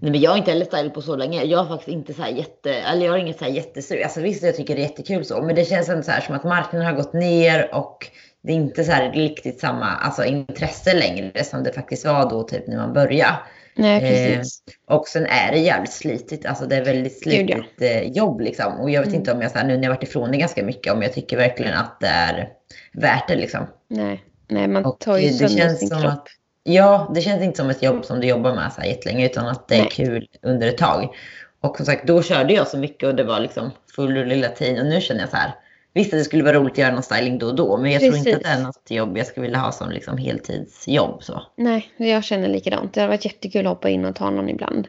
Nej, 0.00 0.10
men 0.10 0.20
jag 0.20 0.30
har 0.30 0.38
inte 0.38 0.50
heller 0.50 0.64
stylat 0.64 0.94
på 0.94 1.02
så 1.02 1.16
länge. 1.16 1.44
Jag 1.44 1.58
har 1.58 1.66
faktiskt 1.76 1.88
inte 1.96 2.14
så 2.14 2.22
här 2.22 2.30
jätte, 2.30 2.74
eller 2.74 3.06
jag 3.06 3.12
har 3.12 3.18
inget 3.18 3.38
så 3.38 3.44
här 3.44 3.52
jättesug. 3.52 4.02
Alltså 4.02 4.20
visst, 4.20 4.42
jag 4.42 4.56
tycker 4.56 4.74
det 4.74 4.80
är 4.80 4.88
jättekul 4.88 5.24
så, 5.24 5.42
men 5.42 5.54
det 5.54 5.64
känns 5.64 5.88
ändå 5.88 6.02
så 6.02 6.10
här 6.10 6.20
som 6.20 6.34
att 6.34 6.44
marknaden 6.44 6.86
har 6.86 6.94
gått 6.94 7.12
ner 7.12 7.74
och 7.74 8.06
det 8.42 8.52
är 8.52 8.56
inte 8.56 8.84
så 8.84 8.92
här 8.92 9.12
riktigt 9.12 9.60
samma 9.60 9.86
alltså, 9.86 10.24
intresse 10.24 10.94
längre 10.94 11.44
som 11.44 11.62
det 11.62 11.72
faktiskt 11.72 12.04
var 12.04 12.30
då 12.30 12.42
typ 12.42 12.66
när 12.66 12.76
man 12.76 12.92
började. 12.92 13.36
Nej, 13.78 14.02
Eh, 14.04 14.10
precis. 14.36 14.58
Och 14.90 15.08
sen 15.08 15.26
är 15.26 15.52
det 15.52 15.58
jävligt 15.58 15.92
slitigt. 15.92 16.46
Alltså 16.46 16.66
det 16.66 16.76
är 16.76 16.84
väldigt 16.84 17.24
Gud, 17.24 17.50
ja. 17.50 17.56
slitigt 17.56 17.82
eh, 17.82 18.02
jobb 18.12 18.40
liksom. 18.40 18.80
Och 18.80 18.90
jag 18.90 19.00
vet 19.00 19.08
Mm. 19.08 19.20
inte 19.20 19.32
om 19.32 19.42
jag 19.42 19.50
så 19.50 19.58
här, 19.58 19.66
nu 19.66 19.76
när 19.76 19.82
jag 19.82 19.90
varit 19.90 20.02
ifrån 20.02 20.30
det 20.30 20.36
ganska 20.36 20.64
mycket, 20.64 20.92
om 20.92 21.02
jag 21.02 21.12
tycker 21.12 21.36
verkligen 21.36 21.74
att 21.74 22.00
det 22.00 22.06
är 22.06 22.48
värt 22.92 23.28
det 23.28 23.36
liksom. 23.36 23.66
Nej. 23.88 24.24
Nej, 24.48 24.68
man 24.68 24.84
Och 24.84 25.00
tar 25.00 25.18
ju 25.18 25.28
det 25.28 25.34
sönder 25.48 25.68
sin 25.68 25.88
kropp. 25.90 26.04
att, 26.04 26.28
ja, 26.66 27.10
det 27.14 27.20
känns 27.20 27.42
inte 27.42 27.56
som 27.56 27.70
ett 27.70 27.82
jobb 27.82 28.04
som 28.04 28.20
du 28.20 28.26
jobbar 28.26 28.54
med 28.54 28.72
så 28.72 28.80
här 28.80 28.88
jättelänge 28.88 29.26
utan 29.26 29.46
att 29.46 29.68
det 29.68 29.76
är 29.76 29.90
kul 29.90 30.28
under 30.42 30.68
ett 30.68 30.78
tag. 30.78 31.16
Och 31.60 31.76
som 31.76 31.86
sagt, 31.86 32.06
då 32.06 32.22
körde 32.22 32.54
jag 32.54 32.68
så 32.68 32.78
mycket 32.78 33.08
och 33.08 33.14
det 33.14 33.24
var 33.24 33.40
liksom 33.40 33.70
full 33.96 34.14
rulle 34.14 34.34
hela 34.34 34.48
tiden. 34.48 34.86
Och 34.86 34.92
nu 34.92 35.00
känner 35.00 35.20
jag 35.20 35.30
så 35.30 35.36
här, 35.36 35.54
visst 35.94 36.12
att 36.12 36.20
det 36.20 36.24
skulle 36.24 36.42
vara 36.44 36.56
roligt 36.56 36.72
att 36.72 36.78
göra 36.78 36.92
någon 36.92 37.02
styling 37.02 37.38
då 37.38 37.46
och 37.46 37.54
då, 37.54 37.76
men 37.76 37.92
jag 37.92 38.00
tror 38.00 38.16
inte 38.16 38.36
att 38.36 38.42
det 38.42 38.48
är 38.48 38.54
Precis. 38.54 38.64
något 38.64 38.90
jobb 38.90 39.18
jag 39.18 39.26
skulle 39.26 39.46
vilja 39.46 39.58
ha 39.58 39.72
som 39.72 39.90
liksom 39.90 40.18
heltidsjobb. 40.18 41.22
Så. 41.22 41.42
Nej, 41.56 41.90
jag 41.96 42.24
känner 42.24 42.48
likadant. 42.48 42.94
Det 42.94 43.00
har 43.00 43.08
varit 43.08 43.24
jättekul 43.24 43.66
att 43.66 43.72
hoppa 43.72 43.88
in 43.88 44.04
och 44.04 44.16
ta 44.16 44.30
någon 44.30 44.48
ibland. 44.48 44.88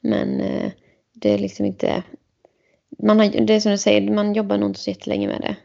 Men 0.00 0.40
eh, 0.40 0.70
det 1.14 1.34
är 1.34 1.38
liksom 1.38 1.66
inte... 1.66 2.02
Man 2.98 3.20
har, 3.20 3.26
det 3.26 3.54
är 3.54 3.60
som 3.60 3.72
du 3.72 3.78
säger, 3.78 4.10
man 4.10 4.34
jobbar 4.34 4.58
nog 4.58 4.70
inte 4.70 4.80
så 4.80 4.90
jättelänge 4.90 5.26
med 5.26 5.40
det. 5.40 5.56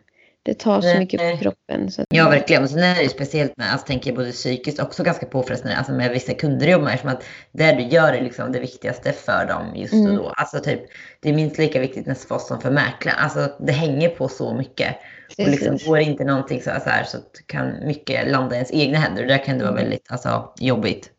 Det 0.44 0.54
tar 0.54 0.82
så 0.82 1.00
mycket 1.00 1.20
på 1.32 1.38
kroppen. 1.38 1.92
Så 1.92 2.02
att, 2.02 2.08
Ja, 2.10 2.30
verkligen. 2.30 2.64
Och 2.64 2.70
sen 2.70 2.80
är 2.84 2.96
det 2.96 3.04
ju 3.04 3.10
speciellt 3.10 3.58
med, 3.58 3.72
alltså 3.72 3.88
tänker 3.88 4.10
jag 4.10 4.18
både 4.18 4.32
psykiskt 4.32 4.80
också 4.80 5.04
ganska 5.04 5.26
påfrestande, 5.26 5.78
alltså 5.78 5.92
med 5.94 6.12
vissa 6.12 6.34
kunder 6.34 6.66
jag 6.68 6.72
jobbar 6.72 6.86
med, 6.86 7.00
som 7.00 7.10
att 7.10 7.24
det 7.52 7.72
du 7.72 7.84
gör 7.84 8.14
är 8.14 8.22
liksom 8.22 8.52
det 8.52 8.60
viktigaste 8.60 9.12
för 9.12 9.46
dem 9.46 9.76
just 9.76 9.94
Mm. 9.94 10.16
då. 10.16 10.30
Alltså 10.38 10.60
typ, 10.60 10.80
det 11.22 11.30
är 11.30 11.34
minst 11.34 11.58
lika 11.58 11.80
viktigt 11.80 12.06
nästan 12.08 12.28
för 12.28 12.36
oss 12.36 12.48
som 12.48 12.62
för 12.62 12.72
mäklaren. 12.72 13.18
Alltså 13.20 13.52
det 13.60 13.72
hänger 13.72 14.10
på 14.10 14.28
så 14.28 14.54
mycket. 14.54 14.96
Och 15.38 15.48
liksom 15.48 15.72
Precis. 15.72 15.88
går 15.88 16.00
inte 16.00 16.24
någonting 16.24 16.62
så 16.62 16.70
här, 16.70 16.80
så 16.80 16.90
här 16.90 17.04
så 17.04 17.18
kan 17.46 17.86
mycket 17.88 18.32
landa 18.32 18.56
i 18.56 18.58
ens 18.58 18.72
egna 18.72 18.98
händer. 18.98 19.22
Och 19.22 19.28
där 19.28 19.46
kan 19.46 19.58
det 19.58 19.64
vara 19.64 19.74
Mm. 19.74 19.84
väldigt 19.84 20.12
alltså, 20.12 20.54
jobbigt 20.60 21.10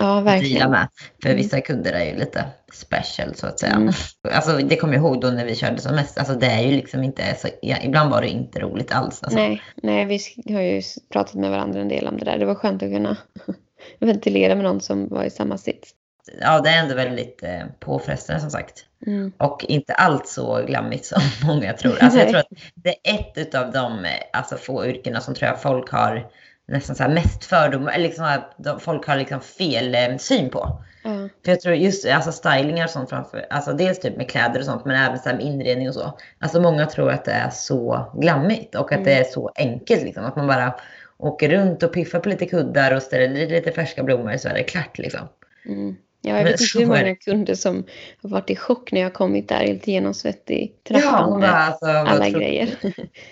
Ja, 0.00 0.20
verkligen. 0.20 0.70
med. 0.70 0.88
För 1.22 1.28
Mm. 1.28 1.42
vissa 1.42 1.60
kunder 1.60 1.92
är 1.92 2.04
ju 2.04 2.16
lite 2.18 2.44
special 2.72 3.34
så 3.34 3.46
att 3.46 3.60
säga. 3.60 3.72
Mm. 3.72 3.92
Alltså 4.32 4.56
det 4.56 4.76
kommer 4.76 4.94
jag 4.94 5.02
ihåg 5.02 5.20
då 5.20 5.28
när 5.28 5.44
vi 5.44 5.54
körde 5.54 5.80
som 5.80 5.94
mest. 5.94 6.18
Alltså 6.18 6.34
det 6.34 6.46
är 6.46 6.60
ju 6.62 6.70
liksom 6.72 7.02
inte 7.02 7.34
så, 7.38 7.48
ja, 7.62 7.76
ibland 7.82 8.10
var 8.10 8.20
det 8.22 8.28
inte 8.28 8.60
roligt 8.60 8.92
alls. 8.92 9.22
Alltså. 9.22 9.38
Nej, 9.38 9.62
nej, 9.82 10.04
vi 10.44 10.54
har 10.54 10.60
ju 10.62 10.82
pratat 11.12 11.34
med 11.34 11.50
varandra 11.50 11.80
en 11.80 11.88
del 11.88 12.06
om 12.06 12.16
det 12.18 12.24
där. 12.24 12.38
Det 12.38 12.46
var 12.46 12.54
skönt 12.54 12.82
att 12.82 12.92
kunna 12.92 13.16
ventilera 13.98 14.54
med 14.54 14.64
någon 14.64 14.80
som 14.80 15.08
var 15.08 15.24
i 15.24 15.30
samma 15.30 15.58
sits. 15.58 15.94
Ja, 16.40 16.60
det 16.60 16.70
är 16.70 16.82
ändå 16.82 16.94
väldigt 16.94 17.42
eh, 17.42 17.66
påfrestande 17.80 18.40
som 18.40 18.50
sagt. 18.50 18.84
Mm. 19.06 19.32
Och 19.38 19.64
inte 19.68 19.94
alls 19.94 20.32
så 20.32 20.62
glammigt 20.66 21.04
som 21.06 21.22
många 21.48 21.72
tror. 21.72 21.98
Alltså 22.00 22.18
jag 22.18 22.28
tror 22.28 22.38
att 22.38 22.48
det 22.74 22.94
är 23.04 23.18
ett 23.38 23.54
av 23.54 23.72
de 23.72 24.04
eh, 24.04 24.10
alltså, 24.32 24.56
få 24.56 24.86
yrkena 24.86 25.20
som 25.20 25.34
tror 25.34 25.48
jag 25.48 25.62
folk 25.62 25.90
har 25.90 26.26
nästan 26.68 26.96
så 26.96 27.02
här 27.02 27.10
mest 27.10 27.44
fördomar, 27.44 27.92
eller 27.92 28.04
liksom 28.08 28.24
att 28.24 28.54
de, 28.56 28.80
folk 28.80 29.06
har 29.06 29.16
liksom 29.16 29.40
fel 29.40 29.94
eh, 29.94 30.16
syn 30.16 30.50
på. 30.50 30.82
Ja, 31.04 31.10
För 31.44 31.52
jag 31.52 31.60
tror 31.60 31.74
just 31.74 32.06
alltså 32.08 32.32
stylingar 32.32 32.84
och 32.84 32.90
sånt 32.90 33.10
framför, 33.10 33.46
alltså 33.50 33.72
dels 33.72 34.00
typ 34.00 34.16
med 34.16 34.30
kläder 34.30 34.60
och 34.60 34.66
sånt 34.66 34.84
men 34.84 34.96
även 34.96 35.18
så 35.18 35.28
här 35.28 35.36
med 35.36 35.44
inredning 35.46 35.88
och 35.88 35.94
så. 35.94 36.18
Alltså 36.38 36.60
många 36.60 36.86
tror 36.86 37.10
att 37.10 37.24
det 37.24 37.32
är 37.32 37.50
så 37.50 38.12
glammigt 38.14 38.74
och 38.74 38.92
att 38.92 39.04
det 39.04 39.10
Mm. 39.12 39.20
är 39.20 39.24
så 39.24 39.50
enkelt 39.54 40.02
liksom. 40.02 40.24
Att 40.24 40.36
man 40.36 40.46
bara 40.46 40.74
åker 41.16 41.48
runt 41.48 41.82
och 41.82 41.92
piffar 41.92 42.20
på 42.20 42.28
lite 42.28 42.46
kuddar 42.46 42.94
och 42.94 43.02
ställer 43.02 43.46
lite 43.46 43.72
färska 43.72 44.02
blommor 44.02 44.36
så 44.36 44.48
är 44.48 44.54
det 44.54 44.62
klart 44.62 44.98
liksom. 44.98 45.20
mm. 45.66 45.96
Ja 46.28 46.36
jag 46.36 46.44
vet 46.44 46.60
inte 46.60 46.78
hur 46.78 46.86
många 46.86 47.14
kunder 47.14 47.54
som 47.54 47.84
har 48.22 48.30
varit 48.30 48.50
i 48.50 48.56
chock 48.56 48.92
när 48.92 49.00
jag 49.00 49.14
kommit 49.14 49.48
där 49.48 49.60
helt 49.60 49.86
genomsvettig 49.86 50.56
i 50.56 50.72
Ja, 50.88 51.24
hon 51.24 51.40
bara 51.40 51.50
alltså. 51.50 51.86
alla 51.86 52.28
grejer. 52.28 52.68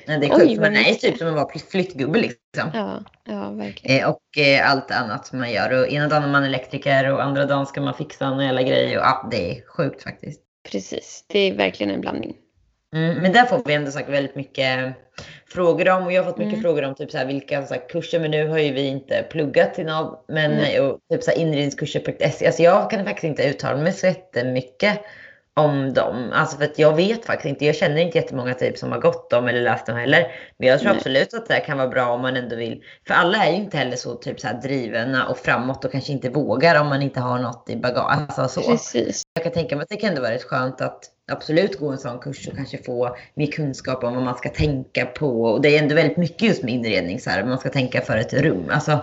Nej, 0.06 0.18
det 0.20 0.26
är 0.26 0.38
sjukt, 0.38 0.61
man 0.61 0.76
är 0.76 0.94
typ 0.94 1.18
som 1.18 1.28
att 1.28 1.35
vara 1.35 1.59
flyttgubbe 1.70 2.18
liksom. 2.18 2.70
Ja, 2.74 3.04
ja, 3.24 3.50
verkligen. 3.50 4.00
Eh, 4.00 4.09
och 4.09 4.38
eh, 4.38 4.70
allt 4.70 4.90
annat 4.90 5.32
man 5.32 5.52
gör. 5.52 5.80
Och 5.80 5.88
ena 5.88 6.09
dagen 6.09 6.22
är 6.22 6.28
man 6.28 6.44
elektriker 6.44 7.12
och 7.12 7.22
andra 7.22 7.46
dagen 7.46 7.66
ska 7.66 7.80
man 7.80 7.94
fixa 7.94 8.26
en 8.26 8.38
jävla 8.38 8.62
grej. 8.62 8.98
Och 8.98 9.04
ja, 9.04 9.28
det 9.30 9.50
är 9.50 9.62
sjukt 9.68 10.02
faktiskt. 10.02 10.40
Precis. 10.70 11.24
Det 11.28 11.38
är 11.38 11.54
verkligen 11.54 11.94
en 11.94 12.00
blandning. 12.00 12.37
Mm, 12.96 13.16
men 13.22 13.32
där 13.32 13.44
får 13.44 13.62
vi 13.64 13.74
ändå 13.74 13.90
sagt 13.90 14.09
väldigt 14.09 14.35
mycket 14.35 14.94
frågor 15.48 15.88
om 15.88 16.06
och 16.06 16.12
jag 16.12 16.22
har 16.22 16.30
fått 16.30 16.38
mycket 16.38 16.52
Mm. 16.52 16.62
frågor 16.62 16.85
om 16.85 16.94
typ 16.94 17.11
så 17.11 17.18
här, 17.18 17.26
vilka 17.26 17.66
så 17.66 17.74
här, 17.74 17.88
kurser, 17.88 18.20
men 18.20 18.30
nu 18.30 18.48
har 18.48 18.59
ju 18.59 18.72
vi 18.72 18.87
inte 18.87 19.24
pluggat 19.30 19.74
till 19.74 19.87
något, 19.87 20.24
men 20.28 20.50
Nej. 20.50 20.80
och, 20.80 20.98
typ 21.11 21.22
så 21.22 21.30
här, 21.30 21.38
inredningskurser.se. 21.38 22.46
Alltså 22.46 22.62
jag 22.62 22.90
kan 22.90 23.04
faktiskt 23.04 23.24
inte 23.24 23.42
uttala 23.42 23.76
mig 23.76 23.92
så 23.92 24.06
jättemycket 24.06 25.00
om 25.54 25.94
dem. 25.94 26.30
Alltså 26.32 26.56
för 26.56 26.64
att 26.64 26.78
jag 26.78 26.96
vet 26.96 27.24
faktiskt 27.24 27.46
inte, 27.48 27.66
jag 27.66 27.76
känner 27.76 27.96
inte 27.96 28.18
jättemånga 28.18 28.54
typ 28.54 28.78
som 28.78 28.92
har 28.92 29.00
gått 29.00 29.30
dem 29.30 29.48
eller 29.48 29.61
läst 29.61 29.87
dem 29.87 29.96
heller. 29.96 30.32
Men 30.59 30.68
jag 30.68 30.80
tror 30.80 30.88
Nej. 30.88 30.96
absolut 30.96 31.35
att 31.35 31.46
det 31.46 31.54
här 31.54 31.64
kan 31.64 31.78
vara 31.78 31.88
bra 31.88 32.09
om 32.09 32.22
man 32.22 32.37
ändå 32.37 32.56
vill. 32.56 32.82
För 33.06 33.14
alla 33.14 33.44
är 33.44 33.50
ju 33.50 33.56
inte 33.56 33.76
heller 33.76 33.96
så 33.96 34.14
typ 34.14 34.40
så 34.40 34.46
här 34.46 34.54
drivna 34.62 35.28
och 35.28 35.38
framåt 35.38 35.85
och 35.85 35.92
kanske 35.92 36.12
inte 36.12 36.28
vågar 36.30 36.80
om 36.80 36.88
man 36.88 37.02
inte 37.02 37.20
har 37.20 37.38
något 37.38 37.70
i 37.70 37.76
bagage. 37.76 38.38
Alltså 38.38 38.62
så. 38.62 38.70
Precis. 38.70 39.22
Jag 39.35 39.44
kan 39.44 39.52
tänka 39.52 39.76
mig 39.76 39.82
att 39.82 39.88
det 39.88 39.96
kan 39.96 40.09
ändå 40.09 40.22
vara 40.22 40.32
rätt 40.32 40.44
skönt 40.44 40.80
att 40.80 41.00
absolut 41.33 41.79
gå 41.79 41.89
en 41.91 41.99
sån 41.99 42.19
kurs 42.19 42.49
och 42.49 42.57
kanske 42.57 42.83
få 42.83 43.17
mer 43.35 43.47
kunskap 43.47 44.05
om 44.05 44.15
vad 44.15 44.23
man 44.25 44.35
ska 44.37 44.49
tänka 44.49 45.07
på. 45.07 45.43
Och 45.43 45.61
det 45.61 45.77
är 45.77 45.83
ändå 45.83 45.95
väldigt 45.95 46.17
mycket 46.17 46.43
just 46.43 46.62
med 46.62 46.75
inredning, 46.75 47.21
så 47.21 47.31
här, 47.31 47.45
man 47.45 47.59
ska 47.59 47.69
tänka 47.69 48.01
för 48.01 48.17
ett 48.17 48.33
rum. 48.33 48.65
Alltså, 48.71 48.99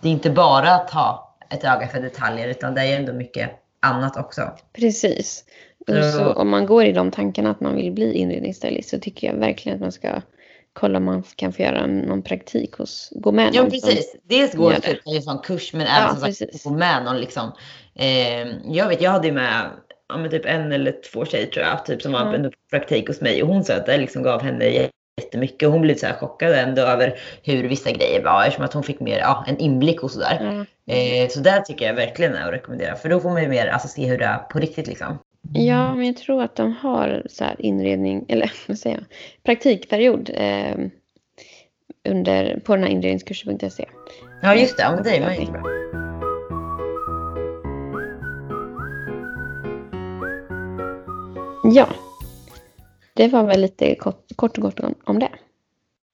det 0.00 0.08
är 0.08 0.12
inte 0.12 0.30
bara 0.30 0.70
att 0.74 0.90
ha 0.90 1.36
ett 1.50 1.64
öga 1.64 1.88
för 1.88 2.00
detaljer 2.00 2.48
utan 2.48 2.74
det 2.74 2.80
är 2.80 2.96
ändå 2.96 3.12
mycket 3.12 3.50
annat 3.80 4.16
också. 4.16 4.50
Precis. 4.72 5.44
Och 5.88 5.94
Ja. 5.96 6.12
så 6.12 6.32
om 6.32 6.48
man 6.48 6.66
går 6.66 6.84
i 6.84 6.92
de 6.92 7.10
tankarna 7.10 7.50
att 7.50 7.60
man 7.60 7.74
vill 7.76 7.92
bli 7.92 8.12
inredningsstylist 8.12 8.88
så 8.90 8.98
tycker 8.98 9.26
jag 9.26 9.34
verkligen 9.34 9.76
att 9.76 9.82
man 9.82 9.92
ska 9.92 10.20
kolla 10.72 10.98
om 10.98 11.04
man 11.04 11.22
kan 11.36 11.52
få 11.52 11.62
göra 11.62 11.86
någon 11.86 12.22
praktik 12.22 12.72
hos, 12.74 13.08
gå 13.16 13.32
med 13.32 13.50
Ja 13.54 13.62
någon 13.62 13.70
som- 13.70 13.80
precis. 13.88 14.16
Dels 14.22 14.54
går 14.54 14.70
det 14.70 14.80
typ 14.80 15.00
en 15.06 15.22
sån 15.22 15.38
kurs 15.38 15.72
men 15.72 15.82
Ja, 15.82 15.88
även 16.04 16.16
som 16.20 16.32
sagt 16.32 16.62
få 16.62 16.70
med 16.70 17.04
någon 17.04 17.20
liksom. 17.20 17.52
Eh, 17.94 18.48
jag 18.74 18.88
vet, 18.88 19.02
jag 19.02 19.10
hade 19.10 19.26
ju 19.26 19.32
med 19.34 19.70
ja, 20.10 20.18
men 20.18 20.30
typ 20.30 20.46
en 20.46 20.72
eller 20.72 20.94
två 21.12 21.24
tjejer 21.24 21.46
tror 21.46 21.66
jag, 21.66 21.86
typ 21.86 22.02
som 22.02 22.12
var 22.12 22.34
under 22.34 22.52
praktik 22.70 23.08
hos 23.08 23.20
mig 23.20 23.42
och 23.42 23.48
hon 23.48 23.64
sa 23.64 23.74
att 23.74 23.86
det 23.86 23.98
liksom 23.98 24.22
gav 24.22 24.42
henne 24.42 24.88
jättemycket 25.20 25.68
hon 25.68 25.80
blev 25.80 25.94
så 25.94 26.06
här 26.06 26.14
chockad 26.14 26.52
ändå 26.52 26.82
över 26.82 27.18
hur 27.42 27.68
vissa 27.68 27.90
grejer 27.90 28.24
var 28.24 28.44
eftersom 28.44 28.64
att 28.64 28.72
hon 28.72 28.82
fick 28.82 29.00
mer 29.00 29.18
ja, 29.18 29.44
en 29.48 29.58
inblick 29.58 30.02
och 30.02 30.10
sådär. 30.10 30.66
Ja. 30.84 30.94
Eh, 30.94 31.28
så 31.28 31.40
där 31.40 31.60
tycker 31.60 31.86
jag 31.86 31.94
verkligen 31.94 32.34
är 32.34 32.46
att 32.46 32.52
rekommendera 32.52 32.96
för 32.96 33.08
då 33.08 33.20
får 33.20 33.30
man 33.30 33.42
ju 33.42 33.48
mer 33.48 33.66
alltså, 33.66 33.88
se 33.88 34.06
hur 34.06 34.18
det 34.18 34.24
är 34.24 34.38
på 34.38 34.58
riktigt 34.58 34.86
liksom. 34.86 35.18
Ja, 35.52 35.94
men 35.94 36.06
jag 36.06 36.16
tror 36.16 36.42
att 36.42 36.56
de 36.56 36.72
har 36.72 37.22
så 37.30 37.44
inredning, 37.58 38.24
eller 38.28 38.52
vad 38.66 38.78
säger 38.78 38.96
jag, 38.96 39.04
praktikperiod 39.42 40.30
eh, 40.34 40.76
under, 42.08 42.60
på 42.64 42.76
den 42.76 42.84
här 42.84 42.90
inredningskursen.se. 42.90 43.88
Ja 44.42 44.54
just 44.54 44.76
det, 44.76 44.82
ja, 44.82 44.92
men 44.94 45.04
det 45.04 45.16
är 45.16 45.20
man 45.20 45.34
ju 45.34 45.40
jättebra. 45.40 46.09
Ja, 51.72 51.88
det 53.14 53.28
var 53.28 53.44
väl 53.44 53.60
lite 53.60 53.94
kort, 53.94 54.26
kort 54.36 54.58
och 54.58 54.62
gott 54.62 54.80
om, 54.80 54.94
om 55.04 55.18
det. 55.18 55.30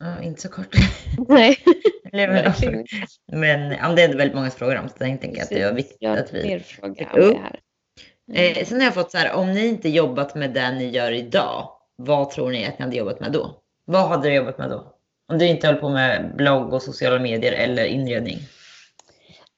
Ja, 0.01 0.23
inte 0.23 0.41
så 0.41 0.49
kort. 0.49 0.77
Nej, 1.29 1.59
men, 2.13 2.55
men 3.33 3.69
det 3.69 3.77
är 3.77 4.05
ändå 4.05 4.19
väldigt 4.19 4.35
många 4.35 4.51
frågor 4.51 4.79
om 4.79 4.89
så 4.89 4.95
jag 4.99 5.21
tänker 5.21 5.43
att 5.43 5.49
det 5.49 5.65
var 5.65 5.73
viktigt 5.73 6.09
att 6.09 6.35
vi 6.35 6.65
om 6.83 6.91
upp. 6.91 7.37
Mm. 8.33 8.57
Eh, 8.57 8.65
sen 8.65 8.79
har 8.79 8.85
jag 8.85 8.95
fått 8.95 9.11
så 9.11 9.19
här, 9.19 9.33
om 9.33 9.53
ni 9.53 9.67
inte 9.67 9.89
jobbat 9.89 10.35
med 10.35 10.55
det 10.55 10.71
ni 10.71 10.91
gör 10.91 11.13
idag, 11.13 11.71
vad 11.97 12.31
tror 12.31 12.51
ni 12.51 12.67
att 12.67 12.79
ni 12.79 12.85
hade 12.85 12.97
jobbat 12.97 13.21
med 13.21 13.33
då? 13.33 13.63
Vad 13.85 14.09
hade 14.09 14.29
du 14.29 14.35
jobbat 14.35 14.59
med 14.59 14.71
då? 14.71 14.93
Om 15.29 15.39
du 15.39 15.47
inte 15.47 15.67
höll 15.67 15.77
på 15.77 15.89
med 15.89 16.37
blogg 16.37 16.73
och 16.73 16.83
sociala 16.83 17.19
medier 17.19 17.53
eller 17.53 17.85
inredning. 17.85 18.39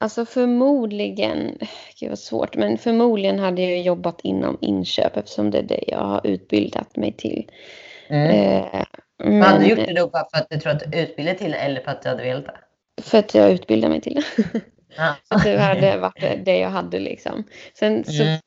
Alltså 0.01 0.25
förmodligen, 0.25 1.59
gud 2.01 2.09
vad 2.09 2.19
svårt, 2.19 2.57
men 2.57 2.79
förmodligen 2.79 3.39
hade 3.39 3.63
jag 3.63 3.81
jobbat 3.81 4.21
inom 4.23 4.59
inköp 4.61 5.17
eftersom 5.17 5.51
det 5.51 5.59
är 5.59 5.63
det 5.63 5.85
jag 5.87 5.99
har 5.99 6.27
utbildat 6.27 6.97
mig 6.97 7.13
till. 7.13 7.51
Eh, 8.09 8.85
Mm. 9.25 9.41
Hade 9.41 9.59
du 9.59 9.61
men 9.61 9.69
gjort 9.69 9.87
det 9.89 9.95
då 9.95 10.07
bara 10.09 10.25
för 10.35 10.39
att 10.39 10.47
du 10.51 10.61
tror 10.61 10.73
att 10.73 10.93
du 10.93 10.99
utbildar 10.99 11.35
till 11.35 11.51
det 11.51 11.57
eller 11.59 11.81
för 11.81 11.91
att 11.91 12.03
du 12.03 12.09
hade 12.09 12.23
velat 12.23 12.45
det? 12.45 13.03
för 13.03 13.19
att 13.19 13.35
jag 13.35 13.51
utbildade 13.53 13.93
mig 13.93 14.01
till 14.01 14.15
det. 14.15 14.61
Ja. 14.97 15.15
Att 15.29 15.45
det 15.45 15.59
hade 15.59 15.97
varit 15.99 16.21
det- 16.21 16.41
det 16.45 16.59
jag 16.59 16.69
hade 16.71 16.99
liksom. 16.99 17.45
Sen 17.79 18.05
så 18.05 18.23
Mm. 18.23 18.39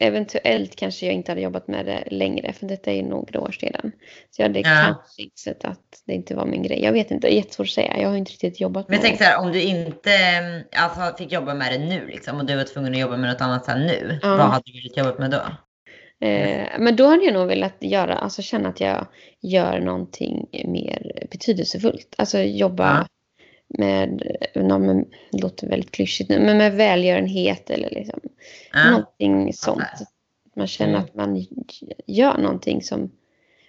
Eventuellt 0.00 0.76
kanske 0.76 1.06
jag 1.06 1.14
inte 1.14 1.30
hade 1.32 1.40
jobbat 1.40 1.68
med 1.68 1.86
det 1.86 2.04
längre 2.10 2.52
för 2.52 2.66
detta 2.66 2.90
är 2.90 2.94
ju 2.94 3.02
några 3.02 3.40
år 3.40 3.50
sedan. 3.52 3.92
Så 4.30 4.42
jag 4.42 4.48
hade 4.48 4.58
Ja. 4.58 4.64
kanske 4.64 5.22
insett 5.22 5.64
att 5.64 6.02
det 6.06 6.12
inte 6.12 6.34
var 6.34 6.46
min 6.46 6.62
grej. 6.62 6.82
Jag 6.84 6.92
vet 6.92 7.10
inte, 7.10 7.26
det 7.26 7.34
är 7.34 7.36
jättesvårt 7.36 7.66
att 7.66 7.70
säga. 7.72 7.98
Jag 8.00 8.08
har 8.08 8.16
inte 8.16 8.32
riktigt 8.32 8.60
jobbat 8.60 8.88
Men 8.88 8.94
jag 8.96 9.02
med 9.02 9.10
tänker 9.10 9.24
så 9.24 9.30
här, 9.30 9.38
om 9.46 9.52
du 9.52 9.62
inte 9.62 10.12
mm, 10.14 10.62
alltså, 10.76 11.16
fick 11.16 11.32
jobba 11.32 11.54
med 11.54 11.72
det 11.72 11.78
nu 11.86 12.06
liksom, 12.06 12.38
och 12.38 12.46
du 12.46 12.56
var 12.56 12.64
tvungen 12.64 12.92
att 12.94 13.00
jobba 13.00 13.16
med 13.16 13.30
något 13.30 13.40
annat 13.40 13.66
här 13.66 13.78
nu, 13.78 14.18
Ja. 14.22 14.28
vad 14.28 14.46
hade 14.46 14.62
du 14.64 14.72
velat 14.82 14.96
jobba 14.96 15.18
med 15.20 15.30
då? 15.30 15.42
Eh, 16.26 16.66
men 16.78 16.96
då 16.96 17.06
hade 17.06 17.24
jag 17.24 17.34
nog 17.34 17.48
velat 17.48 17.76
göra, 17.80 18.14
alltså 18.14 18.42
känna 18.42 18.68
att 18.68 18.80
jag 18.80 19.06
gör 19.42 19.80
någonting 19.80 20.46
mer 20.64 21.26
betydelsefullt. 21.30 22.14
Alltså 22.18 22.38
jobba 22.38 22.96
Ja. 22.98 23.06
Med, 23.78 24.22
men, 24.54 25.04
det 25.32 25.38
låter 25.42 25.68
väldigt 25.68 25.90
klyschigt 25.90 26.30
nu, 26.30 26.38
men 26.38 26.58
med 26.58 26.72
välgörenhet 26.72 27.70
eller 27.70 27.90
liksom 27.90 28.20
Ja. 28.72 28.90
någonting 28.90 29.52
sånt. 29.52 29.82
Man 30.56 30.66
känner 30.66 30.92
Mm. 30.92 31.04
att 31.04 31.14
man 31.14 31.46
gör 32.06 32.38
någonting 32.38 32.82
som, 32.82 33.10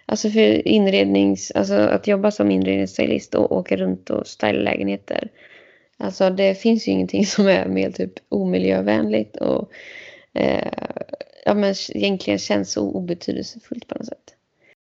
alltså 0.06 0.30
för 0.30 0.68
inrednings, 0.68 1.50
alltså 1.50 1.74
att 1.74 2.06
jobba 2.06 2.30
som 2.30 2.50
inredningsstylist 2.50 3.34
och 3.34 3.52
åka 3.56 3.76
runt 3.76 4.10
och 4.10 4.26
styla 4.26 4.58
lägenheter. 4.62 5.28
Alltså 5.96 6.30
det 6.30 6.54
finns 6.54 6.88
ju 6.88 6.92
ingenting 6.92 7.26
som 7.36 7.46
är 7.48 7.66
mer 7.68 7.90
typ 7.90 8.12
omiljövänligt 8.28 9.36
och 9.36 9.70
eh, 10.34 10.72
ja, 11.44 11.54
men 11.54 11.74
egentligen 11.94 12.38
känns 12.38 12.72
så 12.72 12.90
obetydelsefullt 12.90 13.88
på 13.88 13.94
något 13.98 14.06
sätt. 14.06 14.34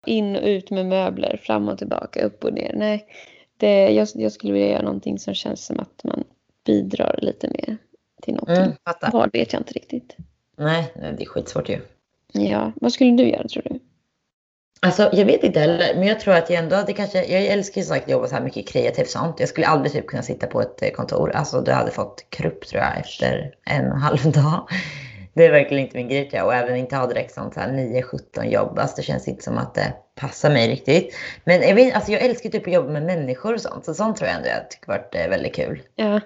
In 0.07 0.37
och 0.37 0.43
ut 0.47 0.71
med 0.71 0.87
möbler, 0.87 1.41
fram 1.43 1.69
och 1.69 1.79
tillbaka, 1.79 2.25
upp 2.25 2.45
och 2.45 2.53
ner. 2.55 2.73
Nej, 2.77 3.07
det, 3.57 3.91
jag, 3.91 4.09
jag 4.15 4.33
skulle 4.33 4.53
vilja 4.53 4.69
göra 4.69 4.83
någonting 4.83 5.19
som 5.19 5.35
känns 5.35 5.67
som 5.67 5.81
att 5.81 6.05
man 6.05 6.25
bidrar 6.65 7.19
lite 7.23 7.49
mer 7.49 7.77
till 8.23 8.35
någonting. 8.35 8.65
Mm, 8.65 8.77
fattar. 8.85 9.13
Vad 9.13 9.33
vet 9.33 9.53
jag 9.53 9.61
inte 9.61 9.73
riktigt. 9.73 10.17
Nej, 10.57 10.93
det 10.95 11.23
är 11.23 11.27
skitsvårt 11.27 11.69
ju. 11.69 11.81
Ja, 12.33 12.73
vad 12.81 12.93
skulle 12.93 13.11
du 13.11 13.29
göra 13.29 13.49
tror 13.49 13.63
du? 13.63 13.79
Alltså 14.81 15.11
jag 15.13 15.27
vet 15.27 15.45
inte 15.45 15.61
heller, 15.61 15.95
men 15.95 16.07
jag 16.07 16.21
tror 16.21 16.35
att 16.35 16.51
jag 16.51 16.59
ändå 16.59 16.77
hade 16.77 16.93
kanske, 16.93 17.25
jag 17.25 17.47
älskar 17.47 17.81
ju 17.81 17.87
sagt 17.87 18.05
att 18.05 18.11
jobba 18.11 18.27
så 18.27 18.35
här 18.35 18.43
mycket 18.43 18.69
kreativt 18.69 19.11
sånt. 19.11 19.41
Jag 19.41 19.49
skulle 19.49 19.67
aldrig 19.67 19.93
typ 19.93 20.07
kunna 20.07 20.23
sitta 20.23 20.47
på 20.47 20.61
ett 20.61 20.83
eh, 20.83 20.91
kontor, 20.91 21.31
alltså 21.31 21.61
du 21.61 21.73
hade 21.73 21.91
fått 21.91 22.27
krupp 22.31 22.67
tror 22.67 22.83
jag 22.83 22.99
efter 22.99 23.55
en 23.65 23.93
halv 24.03 24.33
dag. 24.33 24.69
Det 25.37 25.47
är 25.47 25.53
verkligen 25.53 25.85
inte 25.85 25.97
min 25.97 26.09
grej 26.09 26.43
och 26.43 26.55
även 26.55 26.77
inte 26.77 26.97
ha 26.97 27.07
direkt 27.07 27.35
sånt 27.35 27.55
så 27.55 27.61
här 27.61 27.69
9-17 27.69 28.45
jobb, 28.45 28.79
alltså 28.79 28.97
det 28.97 29.03
känns 29.03 29.29
inte 29.29 29.45
som 29.45 29.59
att 29.59 29.75
det 29.75 29.93
passar 30.15 30.51
mig 30.51 30.69
riktigt. 30.69 31.15
Men 31.45 31.63
jag, 31.63 31.75
vet, 31.75 31.95
alltså, 31.95 32.13
jag 32.13 32.23
älskar 32.23 32.51
typ 32.51 32.67
att 32.67 32.73
jobba 32.73 32.91
med 32.91 33.03
människor 33.03 33.55
och 33.55 33.61
sånt, 33.61 33.85
så 33.85 33.95
sånt 33.95 34.17
tror 34.17 34.29
jag 34.29 34.37
ändå 34.37 34.49
jag 34.49 34.71
tycker 34.71 34.87
varit 34.87 35.15
eh, 35.15 35.29
väldigt 35.29 35.55
kul. 35.55 35.83
Ja, 35.97 36.21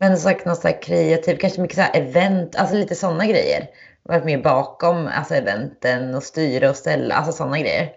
Men 0.00 0.16
sagt 0.16 0.46
något 0.46 0.58
så 0.58 0.68
här 0.68 0.82
kreativt, 0.82 1.40
kanske 1.40 1.60
mycket 1.60 1.76
så 1.76 1.82
här 1.82 2.00
event, 2.00 2.56
alltså 2.56 2.76
lite 2.76 2.94
sådana 2.94 3.26
grejer. 3.26 3.66
Varit 4.02 4.24
med 4.24 4.42
bakom 4.42 5.06
alltså 5.06 5.34
eventen 5.34 6.14
och 6.14 6.22
styra 6.22 6.70
och 6.70 6.76
ställa, 6.76 7.14
alltså 7.14 7.32
sådana 7.32 7.58
grejer. 7.58 7.90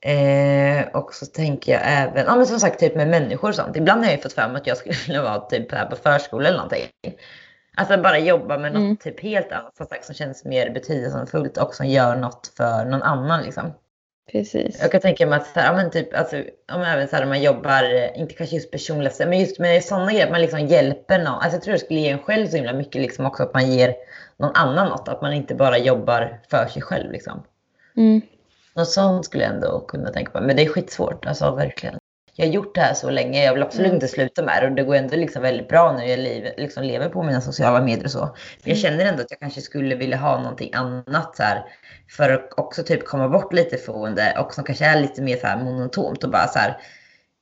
Eh, 0.00 0.86
och 0.92 1.14
så 1.14 1.26
tänker 1.26 1.72
jag 1.72 1.82
även, 1.84 2.26
ja 2.26 2.36
men 2.36 2.46
som 2.46 2.60
sagt 2.60 2.80
typ 2.80 2.94
med 2.94 3.08
människor 3.08 3.48
och 3.48 3.54
sånt. 3.54 3.76
Ibland 3.76 4.00
har 4.00 4.10
jag 4.10 4.16
ju 4.16 4.22
fått 4.22 4.36
mig 4.36 4.56
att 4.56 4.66
jag 4.66 4.76
skulle 4.76 5.22
vara 5.22 5.40
typ 5.40 5.72
här 5.72 5.86
på 5.86 5.96
förskola 5.96 6.48
eller 6.48 6.58
någonting. 6.58 6.88
Alltså 7.76 7.96
bara 7.96 8.18
jobba 8.18 8.58
med 8.58 8.72
något 8.72 8.80
Mm. 8.80 8.96
typ 8.96 9.20
helt 9.20 9.52
annat 9.52 9.76
som 9.76 9.86
sagt 9.86 10.04
som 10.04 10.14
känns 10.14 10.44
mer 10.44 10.70
betydelsefullt 10.70 11.56
och 11.58 11.74
som 11.74 11.86
gör 11.86 12.16
något 12.16 12.52
för 12.56 12.84
någon 12.84 13.02
annan 13.02 13.42
liksom. 13.42 13.72
precis. 14.32 14.78
Jag 14.80 14.92
kan 14.92 15.00
tänka 15.00 15.26
mig 15.26 15.36
att 15.36 15.46
så 15.46 15.60
här, 15.60 15.66
ja, 15.66 15.76
men 15.76 15.90
typ, 15.90 16.14
alltså, 16.14 16.36
men 16.68 16.82
även 16.82 17.08
så 17.08 17.16
här, 17.16 17.22
om 17.22 17.28
man 17.28 17.42
jobbar, 17.42 17.94
eh, 17.94 18.20
inte 18.20 18.34
kanske 18.34 18.56
just 18.56 18.70
personligt, 18.70 19.18
men 19.18 19.40
just 19.40 19.58
med 19.58 19.84
sådana 19.84 20.10
grejer, 20.12 20.24
att 20.26 20.30
man 20.32 20.40
liksom 20.40 20.60
hjälper 20.60 21.18
någon. 21.18 21.34
Alltså, 21.34 21.50
jag 21.52 21.62
tror 21.62 21.72
det 21.72 21.78
skulle 21.78 22.00
ge 22.00 22.08
en 22.10 22.18
själv 22.18 22.46
så 22.46 22.56
himla 22.56 22.72
mycket 22.72 23.02
liksom 23.02 23.26
också 23.26 23.42
att 23.42 23.54
man 23.54 23.70
ger 23.70 23.94
någon 24.36 24.52
annan 24.54 24.88
något. 24.88 25.08
Att 25.08 25.22
man 25.22 25.32
inte 25.32 25.54
bara 25.54 25.78
jobbar 25.78 26.40
för 26.50 26.66
sig 26.66 26.82
själv 26.82 27.12
liksom. 27.12 27.42
Mm. 27.96 28.20
Något 28.76 28.88
sånt 28.90 29.24
skulle 29.24 29.44
jag 29.44 29.52
ändå 29.54 29.80
kunna 29.80 30.10
tänka 30.10 30.30
på. 30.30 30.40
Men 30.40 30.56
det 30.56 30.62
är 30.62 30.68
skitsvårt, 30.68 31.26
alltså 31.26 31.50
verkligen. 31.54 31.98
Jag 32.36 32.46
har 32.46 32.52
gjort 32.52 32.74
det 32.74 32.80
här 32.80 32.94
så 32.94 33.10
länge, 33.10 33.44
jag 33.44 33.52
vill 33.54 33.62
absolut 33.62 33.86
Mm. 33.86 33.94
inte 33.96 34.08
sluta 34.08 34.42
med 34.42 34.62
det 34.62 34.68
och 34.68 34.74
det 34.74 34.82
går 34.82 34.94
ändå 34.94 35.16
liksom 35.16 35.42
väldigt 35.42 35.68
bra 35.68 35.92
när 35.92 36.04
jag 36.04 36.18
lever, 36.18 36.54
liksom 36.56 36.82
lever 36.84 37.08
på 37.08 37.22
mina 37.22 37.40
sociala 37.40 37.80
medier 37.82 38.04
och 38.04 38.10
så. 38.10 38.18
Men 38.20 38.30
jag 38.64 38.78
Mm. 38.78 38.82
känner 38.82 39.04
ändå 39.12 39.22
att 39.22 39.30
jag 39.30 39.40
kanske 39.40 39.60
skulle 39.60 39.94
vilja 39.94 40.16
ha 40.16 40.38
någonting 40.40 40.70
annat 40.74 41.36
så 41.36 41.42
här 41.42 41.64
för 42.16 42.30
att 42.30 42.48
också 42.56 42.82
typ 42.82 43.04
komma 43.06 43.28
bort 43.28 43.52
lite 43.52 43.76
från 43.76 44.14
det 44.14 44.36
och 44.38 44.54
som 44.54 44.64
kanske 44.64 44.84
är 44.86 45.00
lite 45.00 45.22
mer 45.22 45.36
så 45.36 45.46
här 45.46 45.56
monotont 45.64 46.24
och 46.24 46.30
bara 46.30 46.46
så 46.48 46.58
här 46.58 46.76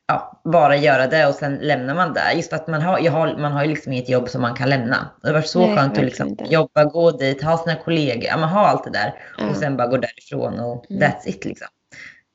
ja, 0.09 0.41
bara 0.45 0.77
göra 0.77 1.07
det 1.07 1.27
och 1.27 1.35
sen 1.35 1.55
lämnar 1.55 1.95
man 1.95 2.13
det. 2.15 2.33
Just 2.37 2.49
för 2.51 2.57
att 2.57 2.67
man 2.69 2.83
har, 2.83 2.99
jag 2.99 3.13
har, 3.13 3.37
man 3.37 3.53
har 3.53 3.63
ju 3.65 3.69
liksom 3.71 3.93
inget 3.93 4.09
jobb 4.09 4.29
som 4.29 4.43
man 4.43 4.55
kan 4.55 4.69
lämna. 4.71 5.11
Det 5.23 5.29
har 5.29 5.35
varit 5.35 5.47
så 5.47 5.67
Nej, 5.67 5.77
skönt 5.77 5.99
att 5.99 6.05
liksom 6.05 6.29
inte. 6.29 6.45
jobba, 6.45 6.85
gå 6.85 7.11
dit, 7.11 7.43
ha 7.43 7.59
sina 7.59 7.77
kollegor, 7.77 8.25
ja, 8.25 8.37
man 8.37 8.49
har 8.49 8.65
allt 8.65 8.85
det 8.85 8.91
där 8.91 9.15
Ja. 9.39 9.49
och 9.51 9.57
sen 9.57 9.77
bara 9.77 9.87
gå 9.89 9.97
därifrån 9.97 10.61
och 10.61 10.91
Mm. 10.91 11.03
that's 11.03 11.29
it 11.29 11.45
liksom. 11.45 11.69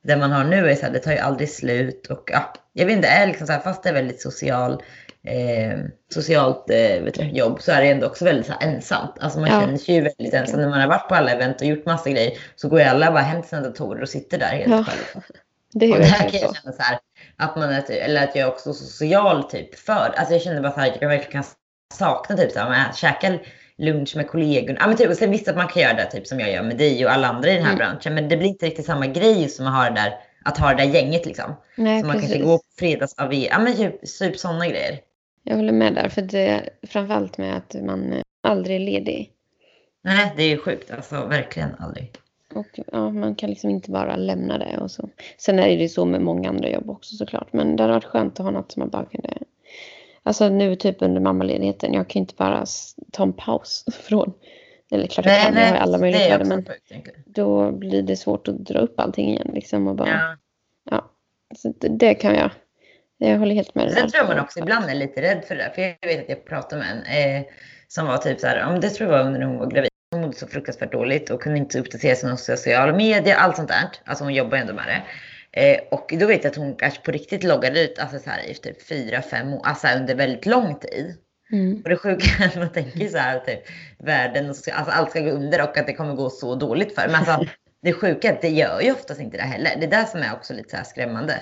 Det 0.08 0.18
man 0.18 0.32
har 0.32 0.44
nu 0.44 0.70
är 0.70 0.76
så 0.76 0.86
här, 0.86 0.94
det 0.94 1.00
tar 1.00 1.12
ju 1.12 1.18
aldrig 1.18 1.50
slut 1.50 2.08
och 2.08 2.30
ja, 2.34 2.54
jag 2.74 2.86
vet 2.86 2.96
inte, 2.96 3.08
är 3.08 3.28
liksom 3.28 3.48
så 3.48 3.54
här, 3.54 3.60
fast 3.60 3.84
det 3.84 3.90
är 3.90 3.94
väldigt 3.94 4.22
social 4.22 4.84
eh, 5.28 5.80
socialt 6.14 6.70
eh, 6.70 7.04
du, 7.14 7.24
jobb 7.32 7.62
så 7.62 7.72
är 7.72 7.82
det 7.82 7.88
ändå 7.90 8.08
också 8.08 8.26
väldigt 8.26 8.50
här, 8.50 8.58
ensamt. 8.62 9.16
Alltså 9.20 9.40
man 9.40 9.50
Ja. 9.50 9.62
känner 9.62 9.78
sig 9.78 9.96
ju 9.96 10.02
väldigt 10.02 10.34
ensam. 10.34 10.62
När 10.62 10.70
man 10.70 10.82
har 10.82 10.88
varit 10.88 11.10
på 11.10 11.16
alla 11.16 11.32
event 11.32 11.62
och 11.62 11.68
gjort 11.68 11.86
massa 11.86 12.10
grejer 12.10 12.32
så 12.56 12.70
går 12.70 12.80
ju 12.80 12.86
alla 12.86 13.12
bara 13.12 13.22
hem 13.22 13.42
till 13.42 13.50
sina 13.50 13.62
datorer 13.62 14.02
och 14.02 14.10
sitter 14.10 14.38
där 14.38 14.48
helt 14.48 14.72
Ja. 14.72 14.84
själva. 14.84 15.28
Det 15.74 15.86
är 15.86 15.92
Och 15.92 16.00
där 16.00 16.30
kan 16.30 16.40
jag 16.40 16.56
känna 16.56 16.76
så 16.76 16.82
här, 16.82 17.00
att 17.38 17.56
man 17.56 17.70
är, 17.70 17.92
eller 17.92 18.24
att 18.24 18.36
jag 18.36 18.48
är 18.48 18.52
också 18.52 18.74
social 18.74 19.44
typ 19.44 19.76
för, 19.80 20.14
alltså 20.16 20.34
jag 20.34 20.42
känner 20.42 20.62
bara 20.62 20.72
så 20.74 20.80
här, 20.80 20.98
jag 21.02 21.10
verkligen 21.10 21.32
kan 21.32 21.44
sakna 21.94 22.38
typ 22.38 22.52
så 22.52 22.60
här, 22.60 22.70
men 22.70 22.94
käka 22.94 23.40
lunch 23.78 24.16
med 24.16 24.28
kollegor. 24.28 24.78
Ja 24.80 24.88
men 24.88 24.98
typ, 24.98 25.10
och 25.10 25.16
sen 25.18 25.32
visst 25.32 25.48
att 25.48 25.56
man 25.56 25.68
kan 25.68 25.82
göra 25.82 25.94
det 25.94 26.06
typ 26.06 26.28
som 26.28 26.40
jag 26.40 26.52
gör 26.52 26.64
med 26.64 26.78
dig 26.78 27.06
och 27.06 27.12
alla 27.12 27.28
andra 27.28 27.50
i 27.50 27.54
den 27.54 27.64
här 27.64 27.74
Mm. 27.74 27.78
branschen, 27.78 28.16
men 28.16 28.30
det 28.30 28.38
blir 28.38 28.48
inte 28.48 28.66
riktigt 28.66 28.86
samma 28.86 29.08
grej 29.08 29.50
som 29.50 29.68
att 29.68 29.74
ha 29.74 29.84
det 29.90 29.96
där, 30.02 30.14
att 30.46 30.58
ha 30.58 30.70
det 30.70 30.76
där 30.84 30.92
gänget 30.94 31.26
liksom. 31.26 31.56
Nej, 31.76 32.02
så 32.02 32.08
man 32.08 32.16
precis. 32.16 32.32
kanske 32.32 32.46
går 32.50 32.58
på 32.58 32.64
fredags-AV, 32.80 33.34
ja 33.52 33.60
men 33.60 33.76
typ, 33.76 34.02
typ 34.20 34.38
sådana 34.38 34.68
grejer. 34.68 35.00
Jag 35.44 35.56
håller 35.56 35.74
med 35.74 35.94
där. 35.94 36.10
För 36.10 36.22
det, 36.22 36.70
framförallt 36.88 37.38
med 37.38 37.58
att 37.58 37.76
man 37.82 38.14
eh, 38.14 38.22
aldrig 38.44 38.76
är 38.76 38.80
ledig. 38.80 39.32
Nej, 40.04 40.34
det 40.38 40.44
är 40.44 40.48
ju 40.48 40.58
sjukt, 40.58 40.92
alltså 40.92 41.26
verkligen 41.26 41.70
aldrig. 41.80 42.12
Och 42.56 42.80
ja, 42.92 43.10
man 43.10 43.36
kan 43.36 43.50
liksom 43.50 43.70
inte 43.70 43.92
bara 43.92 44.16
lämna 44.16 44.58
det 44.58 44.78
och 44.78 44.92
så. 44.92 45.10
Sen 45.38 45.60
är 45.60 45.68
det 45.68 45.74
ju 45.74 45.90
så 45.90 46.06
med 46.06 46.22
många 46.22 46.50
andra 46.50 46.70
jobb 46.70 46.90
också 46.90 47.16
såklart. 47.16 47.54
Men 47.54 47.76
det 47.76 47.84
hade 47.84 47.94
varit 47.94 48.04
skönt 48.06 48.40
att 48.40 48.46
ha 48.46 48.52
något 48.52 48.72
som 48.72 48.80
man 48.80 48.90
bara 48.90 49.06
kunde... 49.06 49.30
Alltså 50.28 50.50
nu 50.50 50.76
typ 50.76 51.02
under 51.02 51.22
mammaledigheten. 51.22 51.94
Jag 51.94 52.08
kan 52.08 52.20
ju 52.20 52.24
inte 52.24 52.36
bara 52.38 52.66
ta 53.12 53.24
en 53.24 53.34
paus 53.34 53.86
från... 54.02 54.34
Eller 54.92 55.08
klart 55.08 55.26
jag 55.26 55.42
kan, 55.42 55.56
jag 55.56 55.68
har 55.68 55.76
alla 55.76 55.98
möjligheter. 55.98 56.46
Men 56.46 56.66
sjukt 56.66 57.16
då 57.26 57.72
blir 57.72 58.02
det 58.02 58.16
svårt 58.16 58.48
att 58.48 58.58
dra 58.66 58.80
upp 58.80 59.00
allting 59.00 59.30
igen 59.30 59.52
liksom. 59.54 59.88
Och 59.88 59.96
bara, 59.96 60.10
Ja. 60.10 60.38
ja. 60.90 61.12
Så 61.56 61.74
det, 61.80 61.88
det 61.88 62.14
kan 62.14 62.36
jag. 62.36 62.52
Jag 63.18 63.40
håller 63.40 63.56
helt 63.56 63.76
med 63.76 63.88
dig 63.88 63.96
Sen 63.96 64.10
tror 64.10 64.24
jag 64.24 64.36
man 64.36 64.40
också 64.40 64.60
ibland 64.60 64.90
är 64.90 64.96
lite 64.96 65.22
rädd 65.22 65.44
för 65.48 65.56
det 65.56 65.64
där. 65.64 65.70
För 65.70 65.82
jag 65.82 66.16
vet 66.16 66.24
att 66.24 66.30
jag 66.30 66.46
pratade 66.46 66.82
med 66.82 66.92
en 66.92 67.36
eh, 67.36 67.46
som 67.88 68.08
var 68.08 68.18
typ 68.18 68.40
så 68.40 68.48
här, 68.48 68.74
om 68.74 68.80
det 68.80 68.90
tror 68.90 69.12
jag 69.12 69.18
var 69.18 69.26
under 69.26 69.42
hon 69.42 69.58
var 69.58 69.70
gravid. 69.72 69.90
Hon 70.12 70.22
mådde 70.22 70.34
så 70.34 70.48
fruktansvärt 70.48 70.92
dåligt 70.92 71.30
och 71.30 71.42
kunde 71.42 71.58
inte 71.58 71.80
uppdatera 71.80 72.16
sig 72.16 72.32
på 72.32 72.38
sociala 72.38 72.94
medier, 72.94 73.36
allt 73.36 73.56
sånt 73.56 73.70
där. 73.70 73.90
Alltså 74.06 74.24
hon 74.24 74.34
jobbar 74.34 74.58
ändå 74.58 74.74
med 74.74 74.88
det. 74.88 75.04
Eh, 75.58 75.80
och 75.92 76.14
då 76.20 76.26
vet 76.28 76.44
jag 76.44 76.52
att 76.52 76.58
hon 76.58 76.76
kanske 76.76 77.02
på 77.02 77.12
riktigt 77.12 77.44
loggade 77.44 77.82
ut 77.84 78.00
alltså 78.00 78.20
så 78.20 78.30
här, 78.30 78.50
i 78.50 78.54
typ 78.54 78.88
fyra, 78.88 79.22
fem 79.22 79.54
år, 79.54 79.62
alltså 79.64 79.88
under 79.88 80.16
väldigt 80.16 80.46
lång 80.46 80.76
tid. 80.80 81.16
Mm. 81.52 81.82
Och 81.84 81.90
det 81.90 81.98
sjuka 81.98 82.44
är 82.44 82.48
att 82.48 82.56
man 82.56 82.70
tänker 82.70 83.08
så 83.08 83.18
här 83.18 83.40
typ 83.40 83.60
världen 84.00 84.48
alltså 84.48 84.72
allt 84.72 85.10
ska 85.10 85.20
gå 85.20 85.30
under 85.30 85.62
och 85.62 85.78
att 85.78 85.88
det 85.88 85.94
kommer 85.94 86.14
gå 86.14 86.30
så 86.30 86.56
dåligt 86.56 86.96
för. 86.96 87.08
Men 87.08 87.16
alltså 87.16 87.46
det 87.84 87.94
sjuka 87.94 88.30
är 88.30 88.34
att 88.34 88.42
det 88.42 88.50
gör 88.50 88.82
ju 88.82 88.92
oftast 88.92 89.20
inte 89.22 89.38
det 89.38 89.44
heller. 89.44 89.72
Det 89.80 89.86
är 89.86 89.90
där 89.92 90.06
som 90.06 90.20
är 90.20 90.34
också 90.34 90.54
lite 90.54 90.70
så 90.70 90.78
här 90.78 90.84
skrämmande. 90.84 91.34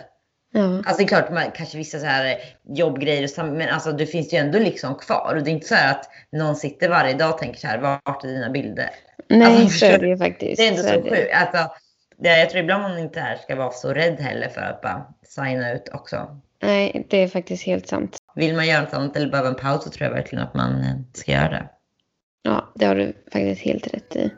Ja. 0.54 0.62
Alltså 0.78 0.98
det 0.98 1.04
är 1.04 1.08
klart, 1.08 1.32
man, 1.32 1.44
kanske 1.56 1.78
vissa 1.78 2.00
så 2.00 2.06
här 2.06 2.38
jobbgrejer, 2.76 3.24
och 3.24 3.30
sam- 3.30 3.54
men 3.58 3.70
alltså 3.70 3.92
det 3.92 4.06
finns 4.06 4.34
ju 4.34 4.38
ändå 4.38 4.60
liksom 4.60 4.96
kvar. 4.96 5.34
Och 5.38 5.44
det 5.44 5.50
är 5.50 5.54
inte 5.54 5.68
så 5.68 5.76
här 5.76 5.92
att 5.92 6.10
någon 6.32 6.56
sitter 6.56 6.90
varje 6.90 7.14
dag 7.14 7.34
och 7.34 7.38
tänker 7.40 7.60
så 7.60 7.68
här, 7.68 7.78
vart 7.78 8.24
är 8.24 8.28
dina 8.28 8.50
bilder? 8.50 8.90
Nej, 9.30 9.62
Alltså, 9.62 9.78
så 9.80 9.86
är 9.86 9.98
det 10.00 10.08
ju 10.08 10.18
faktiskt. 10.18 10.58
Det 10.58 10.64
är 10.68 10.70
ändå 10.72 10.82
Så 10.84 10.88
så 10.90 11.02
det. 11.02 11.10
sjukt. 11.10 11.34
Alltså, 11.34 11.58
det, 11.58 11.70
jag 12.18 12.50
tror 12.50 12.64
ibland 12.64 12.84
man 12.84 13.00
inte 13.00 13.20
här 13.20 13.36
ska 13.36 13.56
vara 13.56 13.72
så 13.72 13.94
rädd 13.94 14.20
heller 14.20 14.50
för 14.50 14.62
att 14.62 14.82
bara 14.82 15.06
signa 15.24 15.74
ut 15.74 15.90
också. 15.94 16.42
Nej, 16.62 17.06
det 17.10 17.18
är 17.18 17.28
faktiskt 17.28 17.64
helt 17.64 17.88
sant. 17.88 18.18
Vill 18.36 18.56
man 18.56 18.68
göra 18.68 18.82
något 18.82 18.94
annat 18.94 19.16
eller 19.16 19.30
behöver 19.30 19.50
en 19.50 19.56
paus 19.56 19.84
så 19.84 19.90
tror 19.90 20.08
jag 20.08 20.16
verkligen 20.16 20.44
att 20.44 20.54
man 20.54 20.82
eh, 20.82 20.96
ska 21.14 21.32
göra 21.32 21.50
det. 21.50 21.70
Ja, 22.44 22.72
det 22.76 22.86
har 22.86 22.96
du 22.96 23.14
faktiskt 23.32 23.62
helt 23.62 23.94
rätt 23.94 24.16
i. 24.16 24.32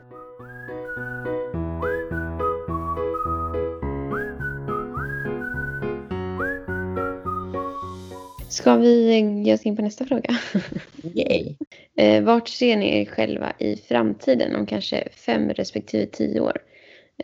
Ska 8.48 8.76
vi 8.76 9.18
ge 9.44 9.54
oss 9.54 9.66
in 9.66 9.76
på 9.76 9.82
nästa 9.82 10.04
fråga? 10.04 10.38
Yay. 11.14 11.56
Eh, 11.96 12.22
vart 12.22 12.48
ser 12.48 12.76
ni 12.76 13.00
er 13.00 13.04
själva 13.04 13.52
i 13.58 13.76
framtiden 13.76 14.56
om 14.56 14.66
kanske 14.66 15.08
fem 15.12 15.50
respektive 15.50 16.06
tio 16.06 16.40
år? 16.40 16.58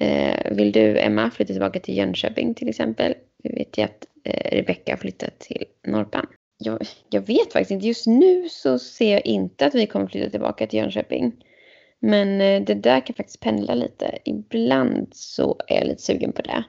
Eh, 0.00 0.50
vill 0.50 0.72
du, 0.72 0.98
Emma, 0.98 1.30
flytta 1.30 1.52
tillbaka 1.52 1.80
till 1.80 1.96
Jönköping 1.96 2.54
till 2.54 2.68
exempel? 2.68 3.14
Vi 3.42 3.54
vet 3.54 3.78
ju 3.78 3.82
att 3.82 4.06
eh, 4.24 4.56
Rebecka 4.56 4.92
har 4.92 4.96
flyttat 4.96 5.38
till 5.38 5.64
Norrpan. 5.86 6.26
Jag, 6.58 6.78
jag 7.10 7.20
vet 7.20 7.52
faktiskt 7.52 7.70
inte. 7.70 7.86
Just 7.86 8.06
nu 8.06 8.48
så 8.48 8.78
ser 8.78 9.12
jag 9.12 9.26
inte 9.26 9.66
att 9.66 9.74
vi 9.74 9.86
kommer 9.86 10.06
flytta 10.06 10.30
tillbaka 10.30 10.66
till 10.66 10.78
Jönköping. 10.78 11.32
Men 12.00 12.40
eh, 12.40 12.62
det 12.62 12.74
där 12.74 13.06
kan 13.06 13.16
faktiskt 13.16 13.40
pendla 13.40 13.74
lite. 13.74 14.18
Ibland 14.24 15.08
så 15.12 15.56
är 15.68 15.76
jag 15.76 15.86
lite 15.86 16.02
sugen 16.02 16.32
på 16.32 16.42
det. 16.42 16.64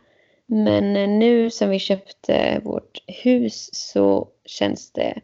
Men 0.46 0.96
eh, 0.96 1.10
nu 1.10 1.50
sen 1.50 1.70
vi 1.70 1.80
köpte 1.80 2.62
vårt 2.64 3.04
hus 3.24 3.70
så 3.74 4.28
känns 4.46 4.92
det 4.92 5.22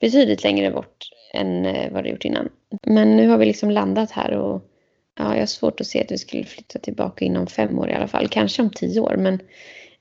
betydligt 0.00 0.44
längre 0.44 0.70
bort 0.70 1.08
än 1.34 1.66
eh, 1.66 1.92
vad 1.92 2.04
det 2.04 2.10
gjort 2.10 2.24
innan. 2.24 2.48
Men 2.86 3.16
nu 3.16 3.28
har 3.28 3.38
vi 3.38 3.46
liksom 3.46 3.70
landat 3.70 4.10
här 4.10 4.32
och 4.32 4.62
ja, 5.18 5.34
jag 5.34 5.42
har 5.42 5.46
svårt 5.46 5.80
att 5.80 5.86
se 5.86 6.00
att 6.00 6.10
vi 6.12 6.18
skulle 6.18 6.44
flytta 6.44 6.78
tillbaka 6.78 7.24
inom 7.24 7.46
fem 7.46 7.78
år 7.78 7.90
i 7.90 7.94
alla 7.94 8.08
fall. 8.08 8.28
Kanske 8.28 8.62
om 8.62 8.70
tio 8.70 9.00
år, 9.00 9.16
men 9.16 9.40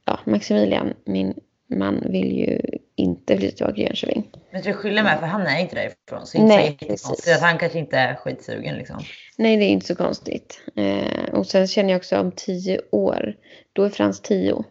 ja, 0.06 0.19
Maximilian, 0.25 0.93
min 1.06 1.34
man, 1.67 2.04
vill 2.12 2.38
ju 2.38 2.62
inte 2.95 3.38
flytta 3.38 3.56
tillbaka 3.56 3.73
till 3.73 3.84
Jönköping. 3.84 4.32
Men 4.51 4.62
du 4.62 4.73
skillnaden 4.73 5.12
med, 5.12 5.19
för 5.19 5.28
han 5.28 5.41
är 5.41 5.60
inte 5.60 5.75
därifrån. 5.75 6.25
Så 6.25 6.38
är 6.38 6.41
Nej, 6.41 6.78
inte 6.82 6.97
så 6.97 7.10
precis. 7.10 7.36
att 7.36 7.41
han 7.41 7.58
kanske 7.58 7.80
inte 7.80 7.97
är 7.97 8.15
skitsugen 8.15 8.75
liksom. 8.75 8.99
Nej, 9.38 9.58
det 9.58 9.65
är 9.65 9.69
inte 9.69 9.86
så 9.86 9.95
konstigt. 9.95 10.62
Eh, 10.75 11.34
och 11.34 11.45
sen 11.45 11.67
känner 11.67 11.89
jag 11.89 11.97
också 11.97 12.19
om 12.19 12.32
tio 12.32 12.82
år, 12.91 13.36
då 13.73 13.84
är 13.84 13.89
Frans 13.89 14.21
tio. 14.21 14.63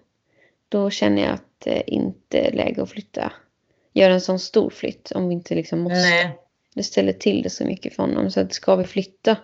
Då 0.69 0.91
känner 0.91 1.23
jag 1.23 1.33
att 1.33 1.61
det 1.65 1.91
inte 1.91 2.39
är 2.39 2.53
läge 2.53 2.83
att 2.83 2.91
flytta. 2.91 3.33
Göra 3.93 4.13
en 4.13 4.21
sån 4.21 4.39
stor 4.39 4.71
flytt 4.71 5.11
om 5.11 5.29
vi 5.29 5.35
inte 5.35 5.55
liksom 5.55 5.81
måste. 5.81 5.99
Nej. 5.99 6.39
Det 6.75 6.83
ställer 6.83 7.13
till 7.13 7.43
det 7.43 7.51
så 7.51 7.65
mycket 7.65 7.95
för 7.97 8.03
honom. 8.03 8.31
Så 8.31 8.41
att 8.41 8.53
ska 8.53 8.77
vi 8.77 8.85
flytta 8.85 9.37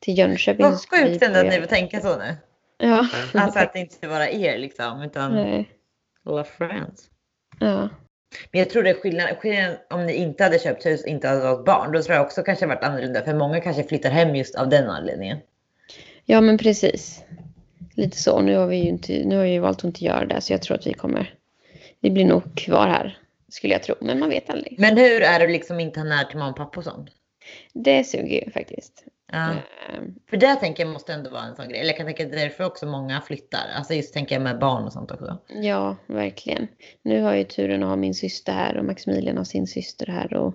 till 0.00 0.18
Jönköping 0.18 0.66
Vad 0.66 0.80
ska 0.80 0.96
sjukt 0.96 1.22
ändå 1.22 1.38
att 1.38 1.46
ni 1.46 1.60
får 1.60 1.66
tänka 1.66 2.00
så 2.00 2.18
nu. 2.18 2.36
Ja. 2.78 3.08
Alltså 3.34 3.58
att 3.58 3.72
det 3.72 3.78
inte 3.78 4.08
bara 4.08 4.30
er 4.30 4.58
liksom, 4.58 5.02
utan 5.02 5.34
Nej. 5.34 5.68
alla 6.24 6.44
friends. 6.44 7.10
Ja. 7.60 7.88
Men 8.52 8.58
jag 8.58 8.70
tror 8.70 8.82
det 8.82 8.90
är 8.90 8.94
skillnad, 8.94 9.38
skillnaden 9.38 9.76
om 9.90 10.06
ni 10.06 10.14
inte 10.14 10.44
hade 10.44 10.58
köpt 10.58 10.86
hus 10.86 11.02
och 11.02 11.08
inte 11.08 11.28
hade 11.28 11.40
varit 11.40 11.64
barn. 11.64 11.92
Då 11.92 12.02
tror 12.02 12.16
jag 12.16 12.24
också 12.24 12.42
kanske 12.42 12.66
varit 12.66 12.84
annorlunda. 12.84 13.24
För 13.24 13.34
många 13.34 13.60
kanske 13.60 13.84
flyttar 13.84 14.10
hem 14.10 14.36
just 14.36 14.54
av 14.54 14.68
den 14.68 14.90
anledningen. 14.90 15.38
ja, 16.24 16.40
men 16.40 16.58
precis. 16.58 17.24
Lite 17.94 18.16
så. 18.16 18.40
Nu 18.40 18.56
har 18.56 18.66
vi 18.66 18.76
ju 18.76 18.88
inte, 18.88 19.24
nu 19.24 19.36
har 19.36 19.44
vi 19.44 19.58
valt 19.58 19.78
att 19.78 19.84
inte 19.84 20.04
göra 20.04 20.26
det. 20.26 20.40
Så 20.40 20.52
jag 20.52 20.62
tror 20.62 20.76
att 20.76 20.86
vi 20.86 20.92
kommer. 20.92 21.34
Vi 22.00 22.10
blir 22.10 22.24
nog 22.24 22.56
kvar 22.56 22.86
här. 22.86 23.18
Skulle 23.54 23.72
jag 23.72 23.82
tro. 23.82 23.94
Men 24.00 24.18
man 24.18 24.28
vet 24.28 24.50
aldrig. 24.50 24.74
Men 24.78 24.96
hur 24.96 25.22
är 25.22 25.38
det 25.38 25.46
liksom 25.46 25.80
inte 25.80 26.00
ha 26.00 26.04
nära 26.04 26.24
till 26.24 26.38
mamma 26.38 26.50
och 26.50 26.56
pappa 26.56 26.76
och 26.80 26.84
sånt? 26.84 27.10
Det 27.72 28.04
suger 28.04 28.44
ju 28.44 28.50
faktiskt. 28.50 29.04
Ja. 29.32 29.50
Ehm, 29.50 30.14
För 30.30 30.36
det 30.36 30.54
tänker 30.56 30.84
jag 30.84 30.92
måste 30.92 31.12
ändå 31.12 31.30
vara 31.30 31.42
en 31.42 31.56
sån 31.56 31.68
grej. 31.68 31.80
Eller 31.80 31.90
jag 31.90 31.96
kan 31.96 32.06
tänka 32.06 32.24
att 32.24 32.30
det 32.32 32.38
är 32.38 32.42
därför 32.42 32.64
också 32.64 32.86
många 32.86 33.20
flyttar. 33.20 33.66
Alltså 33.76 33.94
just 33.94 34.14
tänker 34.14 34.34
jag 34.34 34.42
med 34.42 34.58
barn 34.58 34.84
och 34.84 34.92
sånt 34.92 35.10
också. 35.10 35.38
Ja, 35.48 35.96
verkligen. 36.06 36.68
Nu 37.02 37.22
har 37.22 37.30
jag 37.30 37.38
ju 37.38 37.44
turen 37.44 37.82
att 37.82 37.88
ha 37.88 37.96
min 37.96 38.14
syster 38.14 38.52
här 38.52 38.76
och 38.76 38.84
Maximilian 38.84 39.36
har 39.36 39.44
sin 39.44 39.66
syster 39.66 40.06
här 40.06 40.34
och 40.34 40.54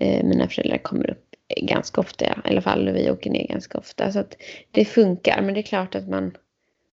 eh, 0.00 0.24
mina 0.24 0.48
föräldrar 0.48 0.78
kommer 0.78 1.10
upp 1.10 1.24
ganska 1.56 2.00
ofta, 2.00 2.24
ja. 2.24 2.34
i 2.44 2.48
alla 2.52 2.60
fall 2.62 2.88
och 2.88 2.96
vi 2.96 3.10
åker 3.10 3.30
ner 3.30 3.46
ganska 3.48 3.78
ofta. 3.78 4.12
Så 4.12 4.18
att 4.18 4.36
det 4.70 4.84
funkar, 4.84 5.42
men 5.42 5.54
det 5.54 5.60
är 5.60 5.62
klart 5.62 5.94
att 5.94 6.08
man 6.08 6.36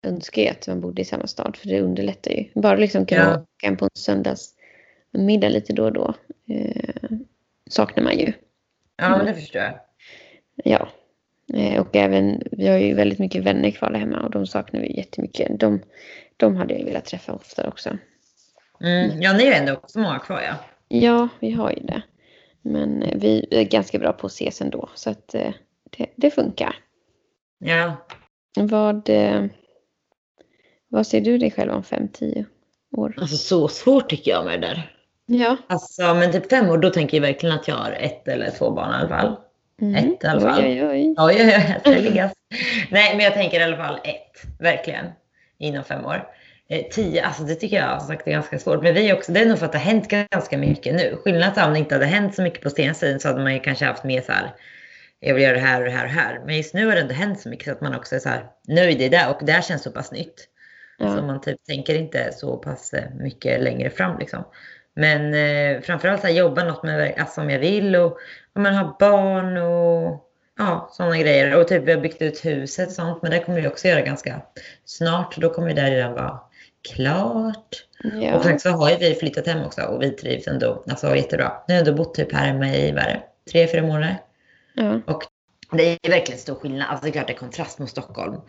önskar 0.03 0.43
ju 0.43 0.49
att 0.49 0.69
man 0.69 0.81
bodde 0.81 1.03
i 1.03 1.05
samma 1.05 1.27
stad 1.27 1.57
för 1.57 1.69
det 1.69 1.81
underlättar 1.81 2.31
ju. 2.31 2.45
Bara 2.55 2.77
liksom 2.77 3.07
kunna 3.07 3.21
Ja. 3.61 3.69
åka 3.69 3.77
på 3.77 3.85
en 3.85 3.91
söndags 3.95 4.55
middag 5.17 5.49
lite 5.49 5.73
då 5.73 5.85
och 5.85 5.93
då 5.93 6.15
eh, 6.49 7.11
saknar 7.71 8.05
man 8.05 8.19
ju. 8.19 8.33
Ja, 8.97 9.17
men 9.17 9.27
det 9.27 9.35
förstår 9.35 9.63
jag. 9.63 9.79
Ja. 10.65 10.89
Eh, 11.55 11.81
och 11.81 11.97
även, 11.97 12.43
vi 12.53 12.69
har 12.69 12.79
ju 12.79 12.95
väldigt 12.95 13.19
mycket 13.19 13.45
vänner 13.45 13.71
kvar 13.71 13.91
där 13.91 13.99
hemma 13.99 14.21
och 14.21 14.31
de 14.31 14.47
saknar 14.47 14.81
vi 14.81 14.97
jättemycket. 14.97 15.61
De, 15.61 15.83
de 16.37 16.57
hade 16.57 16.75
jag 16.75 16.85
velat 16.85 17.05
träffa 17.05 17.33
ofta 17.33 17.69
också. 17.69 17.99
Mm. 18.81 19.23
Ja, 19.23 19.33
ni 19.33 19.43
är 19.43 19.47
ju 19.47 19.53
ändå 19.53 19.73
också 19.73 19.99
många 19.99 20.19
kvar 20.19 20.41
ja. 20.41 20.55
Ja, 20.89 21.29
vi 21.41 21.51
har 21.51 21.71
ju 21.71 21.81
det. 21.81 22.03
Men 22.63 23.03
eh, 23.03 23.19
vi 23.19 23.47
är 23.51 23.65
ganska 23.65 23.99
bra 23.99 24.13
på 24.13 24.27
att 24.27 24.33
ses 24.33 24.61
ändå. 24.61 24.89
Så 24.95 25.11
att 25.11 25.35
eh, 25.35 25.53
det, 25.97 26.07
det 26.17 26.31
funkar. 26.31 26.77
Ja. 27.59 28.07
Vad, 28.57 29.09
eh, 29.09 29.45
vad 30.89 31.07
ser 31.07 31.21
du 31.21 31.39
dig 31.39 31.51
själv 31.51 31.73
om 31.73 31.83
fem, 31.83 32.09
tio 32.09 32.47
år? 32.97 33.15
Alltså 33.17 33.37
så 33.37 33.69
svårt 33.69 34.11
tycker 34.11 34.31
jag 34.31 34.45
med 34.45 34.61
det 34.61 34.67
där. 34.67 34.96
Ja. 35.27 35.57
Alltså 35.67 36.15
men 36.15 36.33
typ 36.33 36.51
fem 36.51 36.69
år 36.69 36.79
då 36.79 36.91
tänker 36.91 37.17
jag 37.17 37.23
verkligen 37.23 37.55
att 37.57 37.69
jag 37.69 37.75
har 37.75 37.91
ett 37.91 38.29
eller 38.29 38.51
två 38.51 38.71
barn 38.71 38.91
i 38.93 38.95
alla 38.95 39.09
fall. 39.09 39.37
Mm. 39.83 39.95
Ett 39.95 40.25
i 40.25 40.27
alla 40.27 40.41
fall. 40.41 40.65
Oj, 40.65 40.85
oj, 40.85 40.89
oj. 40.89 41.15
Oj, 41.19 41.37
oj, 41.87 42.23
oj. 42.25 42.31
Nej, 42.91 43.17
men 43.17 43.25
jag 43.25 43.35
tänker 43.35 43.61
i 43.61 43.63
alla 43.63 43.77
fall 43.77 44.01
ett, 44.05 44.61
verkligen, 44.61 45.07
inom 45.59 45.85
fem 45.85 46.05
år. 46.05 46.29
Eh, 46.69 46.83
tio, 46.91 47.25
alltså 47.25 47.43
det 47.43 47.55
tycker 47.55 47.77
jag 47.77 47.99
som 48.01 48.09
sagt 48.09 48.27
är 48.27 48.31
ganska 48.31 48.59
svårt. 48.59 48.83
Men 48.83 48.95
vi 48.95 49.13
också, 49.13 49.33
det 49.33 49.41
är 49.41 49.47
nog 49.47 49.59
för 49.59 49.67
att 49.67 49.73
det 49.73 49.79
har 49.79 49.85
hänt 49.85 50.09
ganska 50.09 50.59
mycket 50.59 50.95
nu. 50.95 51.17
Skillnaden 51.25 51.65
om 51.67 51.73
det 51.73 51.79
inte 51.79 51.95
hade 51.95 52.07
hänt 52.07 52.35
så 52.35 52.43
mycket 52.43 52.63
på 52.63 52.71
senaste 52.71 53.07
tiden 53.07 53.21
så 53.21 53.29
hade 53.29 53.43
man 53.43 53.55
ju 53.55 53.61
kanske 53.61 53.85
haft 53.85 54.05
mer 54.05 54.21
så 54.21 54.33
här, 54.33 54.55
jag 55.21 55.35
vill 55.35 55.43
göra 55.43 55.55
det 55.55 55.61
här 55.61 55.81
och 55.81 55.85
det 55.87 55.93
här 55.93 56.03
och 56.05 56.09
det 56.15 56.21
här. 56.21 56.41
Men 56.47 56.57
just 56.57 56.75
nu 56.75 56.87
har 56.87 56.95
det 56.95 57.01
inte 57.01 57.15
hänt 57.15 57.41
så 57.41 57.49
mycket 57.49 57.65
så 57.65 57.73
att 57.73 57.81
man 57.81 57.95
också 57.95 58.15
är 58.15 58.19
så 58.19 58.29
här 58.29 58.45
nöjd 58.69 59.03
i 59.03 59.09
det 59.09 59.27
och 59.27 59.47
det 59.47 59.53
här 59.53 59.63
känns 59.63 59.83
så 59.83 59.91
pass 59.91 60.13
nytt. 60.13 60.49
Så 60.99 61.05
Ja. 61.05 61.23
man 61.23 61.41
typ 61.41 61.65
tänker 61.65 61.95
inte 61.95 62.33
så 62.33 62.57
pass 62.57 62.93
eh, 62.93 63.11
mycket 63.19 63.63
längre 63.63 63.91
fram 63.91 64.19
liksom. 64.19 64.45
Men 64.97 65.35
eh, 65.35 65.83
framförallt 65.83 66.21
så 66.21 66.27
här, 66.27 66.35
jobba 66.35 66.65
något 66.65 66.83
med, 66.83 67.15
alltså, 67.19 67.35
som 67.35 67.51
jag 67.51 67.59
vill 67.59 67.97
och 67.97 68.19
om 68.53 68.63
man 68.63 68.75
har 68.75 68.97
barn 68.99 69.57
och 69.57 70.31
ja, 70.59 70.91
sådana 70.93 71.19
grejer. 71.19 71.57
Och 71.57 71.69
typ 71.69 71.83
vi 71.83 71.93
har 71.93 72.01
byggt 72.01 72.23
ut 72.23 72.45
huset 72.45 72.89
och 72.89 72.95
sånt, 72.95 73.23
men 73.23 73.31
det 73.31 73.41
kommer 73.41 73.61
vi 73.61 73.69
också 73.69 73.89
göra 73.89 74.01
ganska 74.01 74.41
snart. 74.85 75.37
Då 75.37 75.51
kommer 75.51 75.75
det 75.75 75.91
redan 75.91 76.13
vara 76.13 76.41
klart. 76.95 77.85
Ja. 78.03 78.37
Och 78.37 78.43
faktiskt 78.43 78.63
så 78.63 78.71
har 78.71 78.91
ju 78.91 78.97
vi 78.97 79.15
flyttat 79.15 79.47
hem 79.47 79.65
också 79.65 79.83
och 79.83 80.03
vi 80.03 80.11
trivs 80.11 80.47
ändå 80.47 80.85
alltså, 80.91 81.17
jättebra. 81.17 81.53
Nu 81.69 81.75
har 81.75 81.81
jag 81.81 81.89
ändå 81.89 82.05
bott 82.05 82.15
typ 82.15 82.33
här 82.33 82.47
hemma 82.47 82.69
i, 82.69 82.93
vad 82.93 83.05
tre, 83.53 83.69
fyra 83.69 83.83
månader. 83.83 84.17
Ja. 84.75 85.01
Och 85.07 85.23
det 85.73 85.83
är 85.83 86.11
verkligen 86.11 86.41
stor 86.41 86.55
skillnad. 86.55 86.89
Alltså 86.91 87.05
det 87.05 87.11
är 87.11 87.13
klart 87.13 87.27
det 87.27 87.33
är 87.33 87.39
kontrast 87.39 87.79
mot 87.79 87.91
Stockholm. 87.91 88.41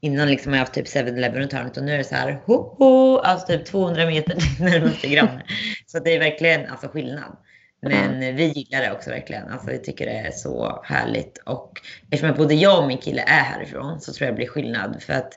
Innan 0.00 0.28
liksom 0.28 0.52
har 0.52 0.56
jag 0.56 0.64
haft 0.64 0.74
typ 0.74 0.86
7-Eleven 0.86 1.40
runt 1.40 1.52
hörnet 1.52 1.76
och 1.76 1.84
nu 1.84 1.92
är 1.92 1.98
det 1.98 2.04
så 2.04 2.14
här, 2.14 2.42
ho, 2.46 2.54
ho, 2.54 3.18
alltså 3.18 3.46
typ 3.46 3.64
200 3.64 4.06
meter 4.06 4.34
till 4.34 4.64
närmaste 4.64 5.08
granne. 5.08 5.42
så 5.86 5.98
det 5.98 6.14
är 6.14 6.18
verkligen 6.18 6.66
alltså 6.66 6.88
skillnad. 6.88 7.36
Men 7.82 8.36
vi 8.36 8.44
gillar 8.44 8.80
det 8.80 8.92
också 8.92 9.10
verkligen. 9.10 9.48
Alltså 9.48 9.70
vi 9.70 9.78
tycker 9.78 10.06
det 10.06 10.12
är 10.12 10.30
så 10.30 10.82
härligt. 10.84 11.38
Och 11.38 11.72
eftersom 12.10 12.36
både 12.36 12.54
jag 12.54 12.82
och 12.82 12.88
min 12.88 12.98
kille 12.98 13.22
är 13.22 13.42
härifrån 13.42 14.00
så 14.00 14.12
tror 14.12 14.26
jag 14.26 14.34
det 14.34 14.36
blir 14.36 14.48
skillnad. 14.48 15.02
För 15.02 15.12
att 15.12 15.32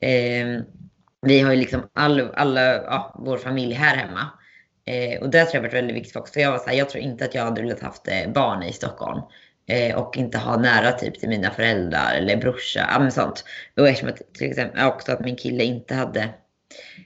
eh, 0.00 0.62
vi 1.22 1.40
har 1.40 1.52
ju 1.52 1.56
liksom 1.56 1.88
all, 1.92 2.30
alla, 2.34 2.74
ja, 2.74 3.14
vår 3.18 3.38
familj 3.38 3.74
här 3.74 3.96
hemma. 3.96 4.30
Eh, 4.86 5.22
och 5.22 5.30
det 5.30 5.44
tror 5.44 5.54
jag 5.54 5.62
varit 5.62 5.74
väldigt 5.74 5.96
viktigt 5.96 6.12
för 6.12 6.20
också. 6.20 6.32
För 6.32 6.40
jag 6.40 6.50
var 6.50 6.58
så 6.58 6.70
här, 6.70 6.76
jag 6.76 6.90
tror 6.90 7.04
inte 7.04 7.24
att 7.24 7.34
jag 7.34 7.44
hade 7.44 7.62
velat 7.62 7.80
haft 7.80 8.08
eh, 8.08 8.32
barn 8.32 8.62
i 8.62 8.72
Stockholm. 8.72 9.22
Eh, 9.66 9.96
och 9.96 10.16
inte 10.16 10.38
ha 10.38 10.56
nära 10.56 10.92
typ 10.92 11.20
till 11.20 11.28
mina 11.28 11.50
föräldrar 11.50 12.14
eller 12.14 12.36
brorsa. 12.36 12.88
Ja 12.92 12.98
men 12.98 13.12
sånt. 13.12 13.44
Och 13.76 13.88
eftersom 13.88 14.08
att 14.08 14.34
till 14.34 14.50
exempel 14.50 14.86
också 14.86 15.12
att 15.12 15.20
min 15.20 15.36
kille 15.36 15.64
inte 15.64 15.94
hade 15.94 16.20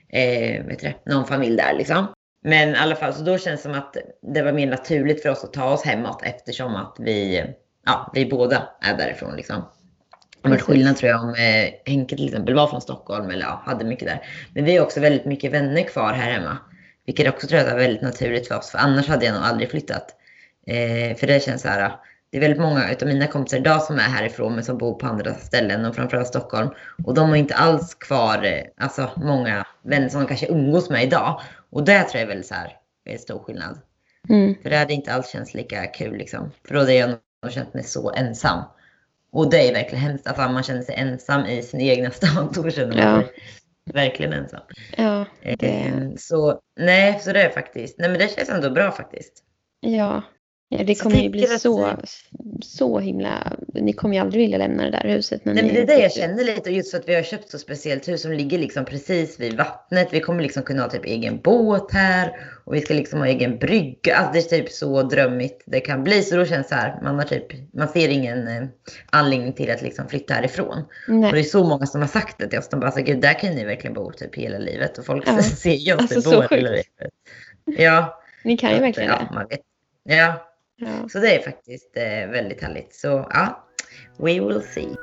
eh, 0.09 0.65
vet 0.65 0.79
det, 0.79 0.93
någon 1.05 1.25
familj 1.25 1.57
där 1.57 1.73
liksom. 1.77 2.07
Men 2.43 2.69
i 2.69 2.77
alla 2.77 2.95
fall, 2.95 3.13
så 3.13 3.23
då 3.23 3.37
känns 3.37 3.63
det 3.63 3.69
som 3.69 3.79
att 3.79 3.97
det 4.21 4.41
var 4.41 4.51
mer 4.51 4.67
naturligt 4.67 5.21
för 5.21 5.29
oss 5.29 5.43
att 5.43 5.53
ta 5.53 5.73
oss 5.73 5.85
hemåt 5.85 6.21
eftersom 6.23 6.75
att 6.75 6.95
vi, 6.99 7.45
ja, 7.85 8.11
vi 8.13 8.25
båda 8.25 8.69
är 8.81 8.97
därifrån 8.97 9.35
liksom. 9.35 9.63
Det 10.41 10.49
var 10.49 10.57
skillnad 10.57 10.97
tror 10.97 11.11
jag 11.11 11.23
om 11.23 11.29
eh, 11.29 11.69
Henke 11.85 12.15
till 12.15 12.25
exempel 12.25 12.55
var 12.55 12.67
från 12.67 12.81
Stockholm 12.81 13.29
eller 13.29 13.45
ja, 13.45 13.61
hade 13.65 13.85
mycket 13.85 14.07
där. 14.07 14.25
Men 14.53 14.65
vi 14.65 14.77
har 14.77 14.85
också 14.85 14.99
väldigt 14.99 15.25
mycket 15.25 15.51
vänner 15.51 15.83
kvar 15.83 16.13
här 16.13 16.31
hemma. 16.31 16.57
Vilket 17.05 17.29
också 17.29 17.47
tror 17.47 17.61
jag 17.61 17.69
är 17.69 17.75
väldigt 17.75 18.01
naturligt 18.01 18.47
för 18.47 18.57
oss. 18.57 18.69
För 18.69 18.77
annars 18.77 19.07
hade 19.07 19.25
jag 19.25 19.35
nog 19.35 19.43
aldrig 19.43 19.71
flyttat. 19.71 20.15
Eh, 20.67 21.17
för 21.17 21.27
det 21.27 21.43
känns 21.43 21.61
så 21.61 21.67
här. 21.67 21.91
Det 22.31 22.37
är 22.37 22.41
väldigt 22.41 22.61
många 22.61 22.95
av 23.01 23.07
mina 23.07 23.27
kompisar 23.27 23.57
idag 23.57 23.83
som 23.83 23.95
är 23.95 24.01
härifrån 24.01 24.55
men 24.55 24.63
som 24.63 24.77
bor 24.77 24.93
på 24.93 25.05
andra 25.07 25.33
ställen 25.33 25.85
och 25.85 25.95
framförallt 25.95 26.27
Stockholm. 26.27 26.69
Och 27.05 27.13
de 27.13 27.29
har 27.29 27.35
inte 27.35 27.55
alls 27.55 27.95
kvar 27.95 28.45
eh, 28.45 28.63
alltså, 28.77 29.09
många 29.15 29.65
vänner 29.83 30.09
som 30.09 30.21
de 30.21 30.27
kanske 30.27 30.47
umgås 30.47 30.89
med 30.89 31.03
idag. 31.03 31.41
Och 31.69 31.83
det 31.83 32.03
tror 32.03 32.15
jag 32.15 32.21
är 32.21 32.27
väldigt 32.27 32.47
så 32.47 32.53
här, 32.53 32.77
är 33.05 33.17
stor 33.17 33.39
skillnad. 33.39 33.79
Mm. 34.29 34.55
För 34.61 34.69
det 34.69 34.77
hade 34.77 34.93
inte 34.93 35.13
alls 35.13 35.29
känts 35.29 35.53
lika 35.53 35.85
kul 35.85 36.17
liksom. 36.17 36.51
För 36.67 36.73
då 36.73 36.79
hade 36.79 36.93
jag 36.93 37.09
nog 37.43 37.51
känt 37.51 37.73
mig 37.73 37.83
så 37.83 38.11
ensam. 38.11 38.63
Och 39.31 39.49
det 39.49 39.69
är 39.69 39.73
verkligen 39.73 40.03
hemskt. 40.03 40.27
Alltså 40.27 40.41
man 40.49 40.63
känner 40.63 40.81
sig 40.81 40.95
ensam 40.95 41.45
i 41.45 41.61
sin 41.63 41.81
egna 41.81 42.11
stad. 42.11 42.49
Då 42.53 42.69
känner 42.69 42.87
man 42.87 42.97
ja. 42.97 43.21
sig 43.21 43.33
verkligen 43.93 44.33
ensam. 44.33 44.61
Ja, 44.97 45.25
det... 45.59 45.67
Ehm, 45.67 46.17
så 46.17 46.59
nej, 46.79 47.19
så 47.19 47.33
det 47.33 47.41
är 47.41 47.49
faktiskt. 47.49 47.99
Nej 47.99 48.09
men 48.09 48.19
det 48.19 48.35
känns 48.35 48.49
ändå 48.49 48.69
bra 48.69 48.91
faktiskt. 48.91 49.43
Ja, 49.79 50.21
Ja, 50.71 50.83
det 50.83 50.95
kommer 50.95 51.15
ju 51.15 51.29
bli 51.29 51.47
så, 51.47 51.95
så 52.61 52.99
himla... 52.99 53.57
Ni 53.73 53.93
kommer 53.93 54.15
ju 54.15 54.21
aldrig 54.21 54.41
vilja 54.41 54.57
lämna 54.57 54.83
det 54.83 54.91
där 54.91 55.09
huset. 55.09 55.41
Nej, 55.45 55.55
men 55.55 55.67
det 55.67 55.81
är 55.81 55.87
det 55.87 55.99
jag 55.99 56.11
känner 56.11 56.43
lite. 56.43 56.71
just 56.71 56.91
för 56.91 56.97
att 56.97 57.09
vi 57.09 57.15
har 57.15 57.23
köpt 57.23 57.49
så 57.49 57.57
speciellt 57.57 58.07
hus 58.07 58.21
som 58.21 58.31
ligger 58.31 58.59
liksom 58.59 58.85
precis 58.85 59.39
vid 59.39 59.57
vattnet. 59.57 60.07
Vi 60.11 60.19
kommer 60.19 60.43
liksom 60.43 60.63
kunna 60.63 60.81
ha 60.81 60.89
typ 60.89 61.05
egen 61.05 61.41
båt 61.41 61.91
här. 61.91 62.31
Och 62.65 62.75
vi 62.75 62.81
ska 62.81 62.93
liksom 62.93 63.19
ha 63.19 63.27
egen 63.27 63.57
brygga. 63.57 64.15
Alltså 64.15 64.33
det 64.33 64.39
är 64.39 64.61
typ 64.61 64.71
så 64.71 65.03
drömmigt 65.03 65.63
det 65.65 65.79
kan 65.79 66.03
bli. 66.03 66.21
Så 66.21 66.35
då 66.35 66.45
känns 66.45 66.67
det 66.67 66.75
så 66.75 66.81
här. 66.81 67.01
Man, 67.01 67.15
har 67.15 67.23
typ, 67.25 67.73
man 67.73 67.87
ser 67.87 68.09
ingen 68.09 68.47
eh, 68.47 68.67
anledning 69.09 69.53
till 69.53 69.71
att 69.71 69.81
liksom 69.81 70.07
flytta 70.07 70.33
härifrån. 70.33 70.85
Nej. 71.07 71.29
Och 71.29 71.35
det 71.35 71.41
är 71.41 71.43
så 71.43 71.63
många 71.63 71.85
som 71.85 72.01
har 72.01 72.07
sagt 72.07 72.37
det 72.39 72.47
till 72.47 72.59
oss. 72.59 72.69
De 72.69 72.79
bara, 72.79 72.85
alltså, 72.85 73.01
gud 73.01 73.21
där 73.21 73.39
kan 73.39 73.55
ni 73.55 73.65
verkligen 73.65 73.93
bo 73.93 74.11
typ 74.11 74.35
hela 74.35 74.57
livet. 74.57 74.97
Och 74.97 75.05
folk 75.05 75.23
ja. 75.27 75.41
ser 75.43 75.73
ju 75.73 75.93
oss 75.93 76.11
alltså, 76.11 76.31
bo 76.31 76.55
hela 76.55 76.69
livet. 76.69 77.11
Ja. 77.65 78.21
Ni 78.43 78.57
kan 78.57 78.71
ju 78.71 78.79
verkligen 78.79 79.09
ja, 79.09 79.45
det. 79.49 79.57
Ja, 80.03 80.15
Ja. 80.15 80.48
Så 81.11 81.19
det 81.19 81.35
är 81.35 81.39
faktiskt 81.39 81.97
eh, 81.97 82.31
väldigt 82.31 82.61
härligt. 82.61 82.95
Så 82.95 83.27
ja, 83.29 83.67
we 84.17 84.39
will 84.39 84.61
see. 84.61 84.95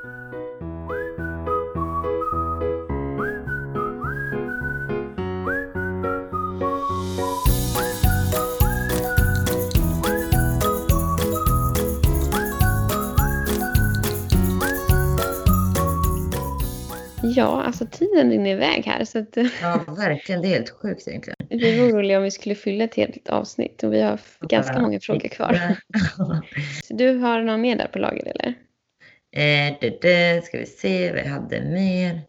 Ja, 17.37 17.63
alltså 17.63 17.85
tiden 17.85 18.31
rinner 18.31 18.49
iväg 18.49 18.85
här. 18.85 19.05
Så 19.05 19.19
att... 19.19 19.37
Ja, 19.61 19.83
verkligen. 19.87 20.41
Det 20.41 20.47
är 20.47 20.49
helt 20.49 20.69
sjukt 20.69 21.07
egentligen. 21.07 21.35
Vi 21.49 21.79
var 21.79 21.87
oroliga 21.87 22.17
om 22.17 22.23
vi 22.23 22.31
skulle 22.31 22.55
fylla 22.55 22.83
ett 22.83 22.95
helt 22.95 23.29
avsnitt 23.29 23.83
och 23.83 23.93
vi 23.93 24.01
har 24.01 24.19
ganska 24.41 24.81
många 24.81 24.99
frågor 24.99 25.29
kvar. 25.29 25.77
Så 26.83 26.93
du 26.93 27.17
har 27.17 27.41
någon 27.41 27.61
mer 27.61 27.75
där 27.75 27.87
på 27.87 27.99
lager 27.99 28.27
eller? 28.27 28.47
Eh, 29.35 29.75
det, 29.81 30.01
det 30.01 30.45
ska 30.45 30.57
vi 30.57 30.65
se 30.65 31.05
jag 31.05 31.25
hade 31.25 31.61
mer. 31.61 32.21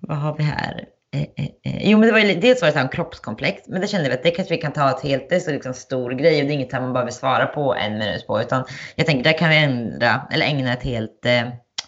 Vad 0.00 0.18
har 0.18 0.36
vi 0.36 0.42
här? 0.42 0.84
Eh, 1.14 1.20
eh, 1.22 1.50
eh. 1.64 1.90
Jo, 1.90 1.98
men 1.98 2.06
det 2.06 2.12
var 2.12 2.20
ju, 2.20 2.34
dels 2.34 2.60
var 2.60 2.68
det 2.68 2.72
så 2.72 2.78
här 2.78 2.84
en 2.84 2.90
kroppskomplex, 2.90 3.62
men 3.68 3.80
det 3.80 3.86
kände 3.86 4.08
vi 4.08 4.14
att 4.14 4.22
det 4.22 4.30
kanske 4.30 4.54
vi 4.54 4.60
kan 4.60 4.72
ta 4.72 4.90
ett 4.90 5.02
helt, 5.02 5.28
det 5.28 5.36
är 5.36 5.40
så 5.40 5.50
liksom 5.50 5.74
stor 5.74 6.10
grej 6.10 6.40
och 6.40 6.46
det 6.46 6.52
är 6.52 6.54
inget 6.54 6.72
man 6.72 7.04
vill 7.04 7.14
svara 7.14 7.46
på 7.46 7.74
en 7.74 7.98
minut 7.98 8.26
på, 8.26 8.40
utan 8.40 8.64
jag 8.96 9.06
tänker 9.06 9.24
där 9.24 9.38
kan 9.38 9.50
vi 9.50 9.56
ändra, 9.56 10.28
eller 10.32 10.46
ägna 10.46 10.72
ett 10.72 10.82
helt, 10.82 11.26
eh, 11.26 11.42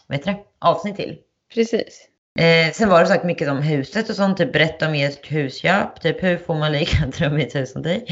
vad 0.07 0.19
heter 0.19 0.33
det, 0.33 0.39
avsnitt 0.59 0.97
till. 0.97 1.19
Precis. 1.55 2.09
Eh, 2.39 2.73
sen 2.73 2.89
var 2.89 3.01
det 3.01 3.07
sagt 3.07 3.25
mycket 3.25 3.49
om 3.49 3.63
huset 3.63 4.11
och 4.11 4.17
sånt. 4.17 4.39
Typ 4.39 4.53
berätta 4.53 4.89
om 4.89 4.95
ert 4.95 5.33
husköp. 5.33 6.01
Typ 6.01 6.23
hur 6.23 6.39
får 6.39 6.55
man 6.55 6.73
lika 6.73 7.07
dröm 7.19 7.39
i 7.39 7.43
ett 7.43 7.55
hus 7.55 7.73
som 7.73 7.83
dig? 7.83 8.07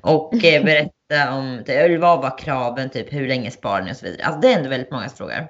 Och 0.00 0.44
eh, 0.44 0.64
berätta 0.64 1.34
om 1.34 1.62
typ, 1.66 2.00
vad 2.00 2.22
var 2.22 2.38
kraven, 2.38 2.90
typ 2.90 3.12
hur 3.12 3.28
länge 3.28 3.50
sparar 3.50 3.82
ni 3.82 3.92
och 3.92 3.96
så 3.96 4.04
vidare. 4.06 4.26
Alltså 4.26 4.40
det 4.40 4.52
är 4.52 4.56
ändå 4.56 4.68
väldigt 4.68 4.90
många 4.90 5.08
frågor. 5.08 5.46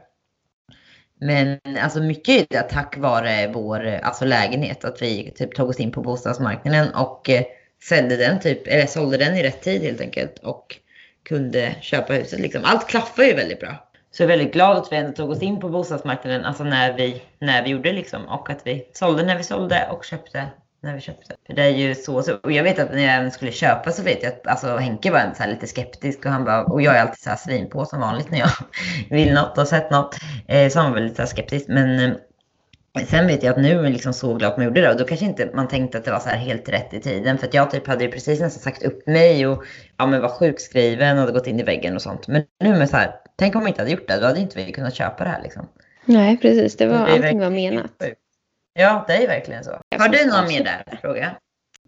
Men 1.21 1.59
alltså 1.81 2.03
mycket 2.03 2.35
är 2.35 2.47
det 2.51 2.63
tack 2.63 2.97
vare 2.99 3.51
vår 3.55 4.01
alltså 4.03 4.25
lägenhet. 4.25 4.85
Att 4.85 5.03
vi 5.03 5.33
typ 5.37 5.55
tog 5.55 5.69
oss 5.69 5.81
in 5.81 5.93
på 5.93 6.01
bostadsmarknaden 6.01 6.95
och 6.95 7.31
eh, 7.31 7.43
sålde 7.83 8.17
den 8.17 8.41
typ, 8.41 8.67
eller 8.67 8.87
sålde 8.87 9.17
den 9.17 9.37
i 9.37 9.43
rätt 9.43 9.63
tid 9.63 9.83
helt 9.83 10.01
enkelt. 10.01 10.39
Och 10.39 10.79
kunde 11.25 11.75
köpa 11.81 12.13
huset 12.13 12.41
liksom. 12.41 12.65
Allt 12.65 12.89
klaffar 12.89 13.23
ju 13.23 13.35
väldigt 13.35 13.61
bra. 13.61 13.84
Så 14.15 14.23
jag 14.23 14.31
är 14.31 14.37
väldigt 14.37 14.53
glad 14.53 14.77
att 14.77 14.93
vi 14.93 14.97
ändå 14.97 15.13
tog 15.13 15.31
oss 15.31 15.43
in 15.43 15.61
på 15.61 15.69
bostadsmarknaden, 15.69 16.45
alltså 16.45 16.65
när 16.65 16.93
vi, 16.93 17.23
när 17.39 17.65
vi 17.65 17.71
gjorde 17.71 17.93
liksom. 17.93 18.29
Och 18.29 18.51
att 18.51 18.61
vi 18.65 18.91
sålde 18.93 19.23
när 19.23 19.37
vi 19.37 19.43
sålde 19.43 19.89
och 19.91 20.05
köpte 20.05 20.47
när 20.83 20.95
vi 20.95 21.01
köpte. 21.01 21.35
För 21.47 21.55
det 21.55 21.63
är 21.63 21.71
ju 21.71 21.95
så, 21.95 22.23
så 22.23 22.35
och 22.35 22.53
jag 22.53 22.65
vet 22.65 22.79
att 22.79 22.93
när 22.93 23.23
jag 23.23 23.33
skulle 23.33 23.53
köpa 23.53 23.93
så 23.93 24.03
vet 24.03 24.23
jag 24.23 24.33
att 24.33 24.47
alltså, 24.47 24.77
Henke 24.77 25.11
var 25.11 25.33
så 25.37 25.47
lite 25.47 25.67
skeptisk 25.67 26.27
och 26.27 26.33
han 26.33 26.45
bara, 26.45 26.65
och 26.65 26.83
jag 26.83 26.97
är 26.97 27.01
alltid 27.01 27.19
så 27.19 27.31
här 27.31 27.37
svin 27.37 27.71
på 27.71 27.85
som 27.85 28.01
vanligt 28.01 28.31
när 28.31 28.39
jag 28.39 28.51
vill 29.11 29.35
något 29.35 29.59
och 29.59 29.69
sett 29.69 29.91
något. 29.91 30.17
Eh, 30.49 30.69
så 30.69 30.79
han 30.79 30.91
var 30.91 31.01
väldigt 31.01 31.17
så 31.17 31.27
skeptisk. 31.27 31.69
Men 31.69 32.11
eh, 32.11 32.17
Sen 33.07 33.27
vet 33.27 33.43
jag 33.43 33.51
att 33.51 33.63
nu 33.63 33.87
är 33.87 33.91
liksom 33.91 34.13
så 34.13 34.35
glad 34.35 34.53
att 34.53 34.57
man 34.57 34.67
gjorde 34.67 34.81
det 34.81 34.91
och 34.91 34.97
då 34.97 35.05
kanske 35.05 35.27
inte 35.27 35.51
man 35.55 35.69
tänkte 35.69 35.99
att 35.99 36.05
det 36.05 36.11
var 36.11 36.19
så 36.19 36.29
här 36.29 36.37
helt 36.37 36.69
rätt 36.69 36.95
i 36.95 37.01
tiden. 37.01 37.39
För 37.39 37.47
att 37.47 37.55
jag 37.55 37.71
typ 37.71 37.87
hade 37.87 38.05
ju 38.05 38.11
precis 38.11 38.41
nästan 38.41 38.63
sagt 38.63 38.83
upp 38.83 39.07
mig 39.07 39.47
och 39.47 39.65
ja, 39.97 40.07
men 40.07 40.23
var 40.23 40.29
sjukskriven 40.29 41.17
och 41.17 41.21
hade 41.21 41.33
gått 41.33 41.47
in 41.47 41.61
i 41.61 41.63
väggen 41.63 41.95
och 41.95 42.03
sånt. 42.03 42.29
Men 42.29 42.43
nu 42.61 42.77
med 42.77 42.91
så 42.91 42.97
här, 42.97 43.15
tänk 43.37 43.57
om 43.57 43.63
vi 43.65 43.69
inte 43.69 43.81
hade 43.81 43.91
gjort 43.91 44.09
det, 44.09 44.21
då 44.21 44.27
hade 44.27 44.41
inte 44.41 44.65
vi 44.65 44.73
kunnat 44.73 44.95
köpa 44.95 45.25
det 45.25 45.31
här 45.31 45.43
liksom. 45.43 45.69
Nej, 46.05 46.37
precis. 46.37 46.77
Det 46.77 46.87
var, 46.87 47.07
det 47.07 47.13
allting 47.13 47.41
var 47.41 47.51
menat. 47.51 47.93
Ja, 48.75 49.05
det 49.09 49.13
är 49.13 49.27
verkligen 49.27 49.65
så. 49.65 49.71
Har 49.99 50.09
du 50.09 50.27
någon 50.27 50.49
mer 50.49 50.65
där 50.65 50.99
fråga? 51.01 51.37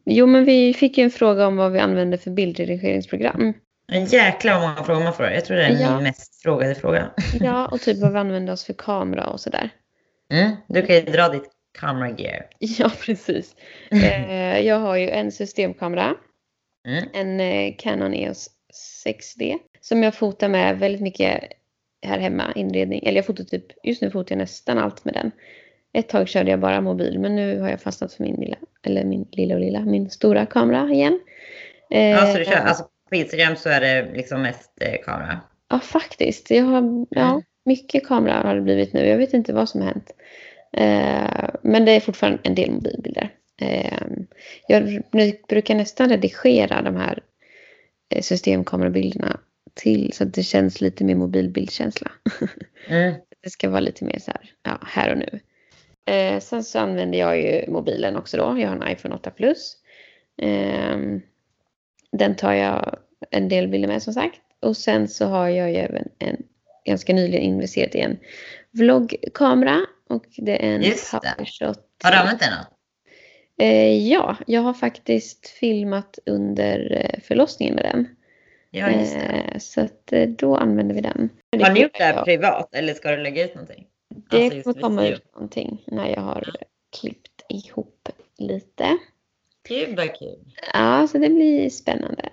Jo, 0.05 0.27
men 0.27 0.45
vi 0.45 0.75
fick 0.75 0.99
ju 0.99 1.05
en 1.05 1.11
fråga 1.11 1.47
om 1.47 1.57
vad 1.57 1.73
vi 1.73 1.79
använder 1.79 2.19
för 2.19 2.31
bildredigeringsprogram. 2.31 3.55
En 3.93 4.05
jäkla 4.05 4.61
många 4.61 4.85
frågor 4.85 5.05
man 5.05 5.13
får. 5.13 5.27
Jag 5.27 5.45
tror 5.45 5.57
det 5.57 5.65
är 5.65 5.81
ja. 5.81 5.95
min 5.95 6.03
mest 6.03 6.43
frågade 6.43 6.75
fråga. 6.75 7.11
Ja, 7.41 7.67
och 7.73 7.81
typ 7.81 7.99
vad 7.99 8.13
vi 8.13 8.19
använder 8.19 8.53
oss 8.53 8.65
för 8.65 8.73
kamera 8.73 9.27
och 9.27 9.41
sådär. 9.41 9.71
Mm, 10.33 10.57
du 10.69 10.87
kan 10.87 10.97
ju 10.97 11.03
dra 11.03 11.29
ditt 11.29 11.51
camera 11.79 12.11
gear. 12.11 12.47
Ja, 12.59 12.91
precis. 13.01 13.57
eh, 13.91 14.59
jag 14.61 14.79
har 14.79 14.97
ju 14.97 15.11
en 15.11 15.33
systemkamera. 15.33 16.15
Mm. 16.89 17.09
En 17.15 17.41
eh, 17.41 17.75
Canon 17.79 18.15
EOS 18.15 18.51
6D. 19.07 19.59
Som 19.89 20.03
jag 20.03 20.15
fotar 20.15 20.49
med 20.49 20.79
väldigt 20.79 21.01
mycket 21.01 21.43
här 22.07 22.19
hemma, 22.19 22.53
inredning. 22.55 23.01
Eller 23.03 23.17
jag 23.17 23.27
fotar 23.27 23.45
typ, 23.45 23.65
just 23.83 24.03
nu 24.03 24.11
fotar 24.11 24.35
jag 24.35 24.39
nästan 24.39 24.79
allt 24.79 25.05
med 25.05 25.15
den. 25.15 25.31
Ett 25.93 26.09
tag 26.09 26.29
körde 26.29 26.51
jag 26.51 26.61
bara 26.61 26.81
mobil 26.81 27.19
men 27.19 27.37
nu 27.37 27.61
har 27.61 27.69
jag 27.69 27.81
fastnat 27.81 28.13
för 28.13 28.25
min 28.25 28.37
lilla, 28.37 28.57
eller 28.83 29.05
min 29.05 29.29
lilla 29.33 29.55
och 29.55 29.61
lilla, 29.61 29.81
min 29.81 30.11
stora 30.11 30.47
kamera 30.47 30.91
igen. 30.93 31.21
Eh, 31.91 32.11
ja, 32.11 32.27
så 32.33 32.39
du 32.39 32.45
kör, 32.45 32.57
alltså 32.57 32.85
på 33.09 33.15
Instagram 33.15 33.57
så 33.57 33.69
är 33.69 33.81
det 33.81 34.13
liksom 34.15 34.43
mest 34.43 34.73
eh, 34.81 34.95
kamera? 35.05 35.41
Ja, 35.69 35.81
faktiskt. 35.81 36.51
Jag 36.51 36.65
har, 36.65 37.07
ja, 37.11 37.31
mm. 37.31 37.43
mycket 37.65 38.07
kamera 38.07 38.35
har 38.35 38.55
det 38.55 38.61
blivit 38.61 38.93
nu. 38.93 39.07
Jag 39.07 39.19
vet 39.19 39.35
inte 39.35 39.53
vad 39.53 39.69
som 39.69 39.81
har 39.81 39.89
hänt. 39.89 40.11
Eh, 40.73 41.51
men 41.63 41.85
det 41.85 41.93
är 41.93 42.01
fortfarande 42.01 42.39
en 42.43 42.55
del 42.55 42.71
mobilbilder. 42.71 43.31
Jag 44.69 45.03
brukar 45.49 45.75
nästan 45.75 46.09
redigera 46.09 46.83
de 46.83 46.97
här 46.97 47.23
eh, 48.15 48.23
systemkamerabilderna 48.23 49.41
till 49.77 50.13
så 50.13 50.25
att 50.25 50.35
det 50.35 50.43
känns 50.43 50.81
lite 50.81 51.05
mer 51.05 51.15
mobilbildkänsla. 51.15 52.11
Mm. 52.89 53.15
Det 53.43 53.51
ska 53.51 53.71
vara 53.71 53.81
lite 53.81 54.05
mer 54.05 54.19
så 54.19 54.31
här, 54.31 54.51
ja, 54.63 54.79
här 54.83 55.13
och 55.13 55.19
nu. 55.19 55.41
Eh, 56.15 56.41
sen 56.41 56.65
så 56.65 56.79
använder 56.79 57.19
jag 57.19 57.41
ju 57.41 57.71
mobilen 57.71 58.17
också 58.17 58.37
då. 58.37 58.59
Jag 58.59 58.69
har 58.69 58.77
en 58.77 58.93
iPhone 58.93 59.15
8 59.15 59.31
Plus. 59.31 59.77
Eh, 60.43 60.97
den 62.13 62.37
tar 62.37 62.53
jag 62.53 62.99
en 63.31 63.49
del 63.49 63.69
bilder 63.69 63.89
med 63.89 64.03
som 64.03 64.13
sagt. 64.13 64.41
Och 64.61 64.77
sen 64.77 65.09
så 65.09 65.27
har 65.27 65.49
jag 65.49 65.71
ju 65.71 65.77
även 65.77 66.09
en 66.19 66.43
ganska 66.85 67.15
nyligen 67.15 67.43
investerat 67.43 67.95
i 67.95 68.01
en 68.01 68.19
vloggkamera. 68.71 69.87
Och 70.09 70.25
det 70.37 70.67
är 70.67 70.75
en 70.75 70.83
PowerShot. 70.83 71.79
Har 72.03 72.11
du 72.11 72.17
använt 72.17 72.41
den 72.41 72.51
då? 72.51 72.77
Eh, 73.65 74.09
ja, 74.09 74.37
jag 74.47 74.61
har 74.61 74.75
faktiskt 74.75 75.49
filmat 75.49 76.19
under 76.27 77.03
eh, 77.05 77.21
förlossningen 77.23 77.75
med 77.75 77.85
den. 77.85 78.09
Ja, 78.71 78.91
just 78.91 79.15
det. 79.15 79.21
Eh, 79.21 79.59
så 79.59 79.81
att 79.81 80.13
eh, 80.13 80.29
då 80.29 80.57
använder 80.57 80.95
vi 80.95 81.01
den. 81.01 81.31
Har 81.63 81.73
ni 81.73 81.81
gjort 81.81 81.99
det 81.99 82.05
här 82.05 82.25
privat 82.25 82.75
eller 82.75 82.95
ska 82.95 83.11
du 83.11 83.23
lägga 83.23 83.45
ut 83.45 83.55
någonting? 83.55 83.87
Det 84.31 84.45
alltså 84.45 84.73
kommer 84.73 84.83
komma 84.83 85.07
ut 85.07 85.35
någonting 85.35 85.83
när 85.87 86.09
jag 86.09 86.21
har 86.21 86.45
ja. 86.47 86.67
klippt 87.01 87.45
ihop 87.49 88.09
lite. 88.39 88.99
Gud 89.69 89.97
vad 89.97 90.19
kul. 90.19 90.39
Ja, 90.73 91.07
så 91.07 91.19
det 91.19 91.29
blir 91.29 91.71
spännande. 91.71 92.29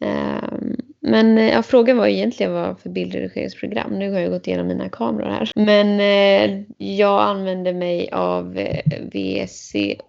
um, 0.00 0.76
men 1.00 1.36
ja, 1.36 1.62
frågan 1.62 1.96
var 1.96 2.06
egentligen 2.06 2.52
vad 2.52 2.80
för 2.80 2.90
bildredigeringsprogram. 2.90 3.98
Nu 3.98 4.12
har 4.12 4.20
jag 4.20 4.30
gått 4.30 4.46
igenom 4.46 4.66
mina 4.66 4.88
kameror 4.88 5.28
här. 5.28 5.50
Men 5.54 6.00
eh, 6.00 6.62
jag 6.78 7.22
använder 7.22 7.72
mig 7.72 8.10
av 8.12 8.58
eh, 8.58 8.82
VSCO-appen. 9.12 10.04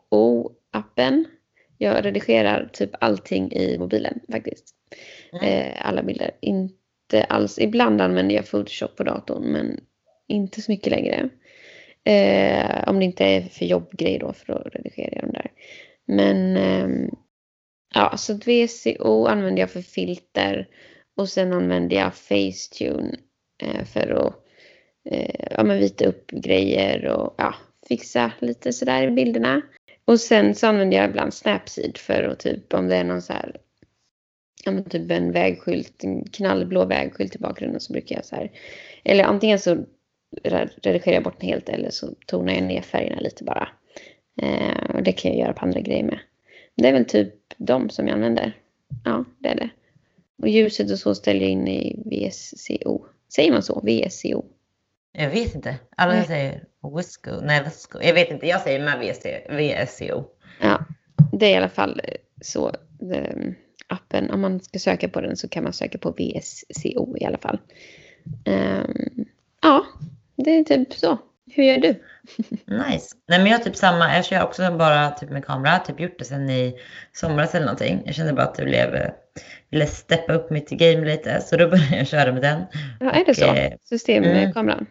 Jag 1.78 2.06
redigerar 2.06 2.70
typ 2.74 2.92
allting 3.00 3.52
i 3.52 3.78
mobilen 3.78 4.20
faktiskt. 4.32 4.77
Eh, 5.42 5.88
alla 5.88 6.04
bilder. 6.04 6.32
Inte 6.42 7.24
alls. 7.30 7.60
Ibland 7.60 8.02
använder 8.02 8.36
jag 8.36 8.46
Photoshop 8.46 8.96
på 8.96 9.04
datorn 9.04 9.44
men 9.44 9.80
inte 10.28 10.62
så 10.62 10.72
mycket 10.72 10.92
längre. 10.92 11.30
Eh, 12.04 12.90
om 12.90 13.00
det 13.00 13.06
inte 13.06 13.26
är 13.26 13.42
för 13.42 13.66
jobbgrej 13.66 14.20
då 14.20 14.34
för 14.34 14.54
att 14.54 14.76
redigera 14.76 15.22
dem 15.22 15.32
där. 15.32 15.52
Men 16.06 16.58
eh, 16.58 17.10
ja, 17.94 18.18
så 18.18 18.34
VCO 18.34 19.26
använder 19.26 19.62
jag 19.62 19.72
för 19.72 19.82
filter 19.82 20.68
och 21.18 21.30
sen 21.30 21.54
använder 21.54 21.96
jag 21.96 22.16
Facetune 22.16 23.18
eh, 23.64 23.84
för 23.86 24.12
att 24.12 24.34
eh, 25.10 25.46
ja, 25.52 25.64
men 25.64 25.80
vita 25.80 26.06
upp 26.06 26.32
grejer 26.32 27.06
och 27.06 27.36
ja, 27.38 27.56
fixa 27.88 28.32
lite 28.40 28.74
sådär 28.74 29.08
i 29.08 29.12
bilderna. 29.12 29.62
Och 30.06 30.20
sen 30.20 30.56
så 30.56 30.68
använder 30.68 30.98
jag 30.98 31.10
ibland 31.10 31.34
Snapseed 31.34 31.98
för 31.98 32.24
att 32.24 32.40
typ 32.40 32.74
om 32.74 32.88
det 32.88 32.96
är 32.96 33.04
någon 33.04 33.22
så 33.22 33.34
här 33.34 33.56
men 34.72 34.84
typ 34.84 35.12
en 35.12 35.32
vägskylt, 35.32 36.04
en 36.04 36.24
knallblå 36.24 36.86
vägskylt 36.86 37.36
i 37.36 37.40
bakgrunden 37.40 37.82
så 37.82 37.94
brukar 37.94 38.16
jag 38.16 38.26
så 38.26 38.36
här, 38.36 38.52
eller 39.04 39.24
antingen 39.24 39.60
så 39.60 39.78
redigerar 40.82 41.14
jag 41.14 41.24
bort 41.24 41.40
den 41.40 41.50
helt 41.50 41.70
eller 41.70 41.90
så 41.90 42.08
tonar 42.26 42.54
jag 42.54 42.64
ner 42.64 42.82
färgerna 42.82 43.20
lite 43.20 43.44
bara. 43.44 43.70
Eh, 44.42 44.96
och 44.96 45.04
det 45.04 45.12
kan 45.12 45.32
jag 45.32 45.40
göra 45.40 45.54
på 45.54 45.66
andra 45.66 45.80
grejer 45.80 46.04
med. 46.04 46.20
Det 46.76 46.88
är 46.88 46.94
väl 46.94 47.06
typ 47.06 47.34
de 47.58 47.90
som 47.90 48.08
jag 48.08 48.14
använder. 48.14 48.58
Ja, 49.04 49.26
det 49.40 49.50
är 49.50 49.56
det. 49.56 49.70
Och 50.42 50.50
ljuset 50.50 50.92
och 50.92 51.00
så 51.00 51.16
ställer 51.16 51.42
jag 51.42 51.50
in 51.50 51.68
i 51.68 52.04
VSCO. 52.06 53.06
Säger 53.36 53.52
man 53.52 53.64
så? 53.64 53.82
VSCO? 53.82 54.46
Jag 55.12 55.30
vet 55.30 55.56
inte. 55.56 55.76
Alla 55.96 56.14
Nej. 56.14 56.28
säger 56.28 56.64
Visco. 56.96 57.32
Nej, 57.42 57.64
Visco. 57.64 58.00
Jag 58.02 58.14
vet 58.14 58.32
inte. 58.32 58.48
Jag 58.48 58.62
säger 58.62 58.80
med 58.80 59.00
VSCO. 59.50 60.24
Ja, 60.62 60.86
det 61.32 61.46
är 61.46 61.52
i 61.52 61.56
alla 61.56 61.70
fall 61.70 62.02
så. 62.42 62.72
Det, 63.00 63.56
appen, 63.88 64.32
om 64.32 64.42
man 64.42 64.60
ska 64.60 64.80
söka 64.80 65.10
på 65.10 65.22
den 65.22 65.38
så 65.38 65.48
kan 65.48 65.64
man 65.64 65.74
söka 65.74 65.98
på 65.98 66.12
VSCO 66.12 67.18
i 67.18 67.26
alla 67.26 67.38
fall. 67.38 67.60
Um, 68.46 69.26
ja, 69.62 69.86
det 70.36 70.52
är 70.52 70.64
typ 70.64 70.94
så. 70.94 71.18
Hur 71.52 71.64
gör 71.64 71.78
du? 71.78 71.88
Nice. 72.66 73.16
Nej 73.28 73.40
men 73.40 73.46
jag 73.46 73.64
typ 73.64 73.76
samma, 73.76 74.16
jag 74.16 74.26
kör 74.26 74.44
också 74.44 74.72
bara 74.72 75.12
typ 75.12 75.30
med 75.30 75.46
kamera, 75.46 75.80
typ 75.80 76.00
gjort 76.00 76.20
det 76.20 76.26
sen 76.26 76.50
i 76.50 76.76
somras 77.14 77.56
eller 77.56 77.66
någonting. 77.66 78.02
Jag 78.06 78.16
kände 78.16 78.34
bara 78.34 78.46
att 78.46 78.56
det 78.56 78.66
blev, 78.66 79.12
ville 79.70 79.86
steppa 79.86 80.34
upp 80.34 80.50
mitt 80.50 80.70
game 80.70 81.06
lite 81.06 81.42
så 81.42 81.58
då 81.58 81.68
började 81.70 81.98
jag 81.98 82.08
köra 82.08 82.32
med 82.32 82.42
den. 82.42 82.62
Ja, 83.00 83.12
är 83.12 83.26
det 83.26 83.36
så? 83.36 83.46
Eh, 83.46 83.74
Systemkameran? 83.84 84.78
Mm, 84.78 84.86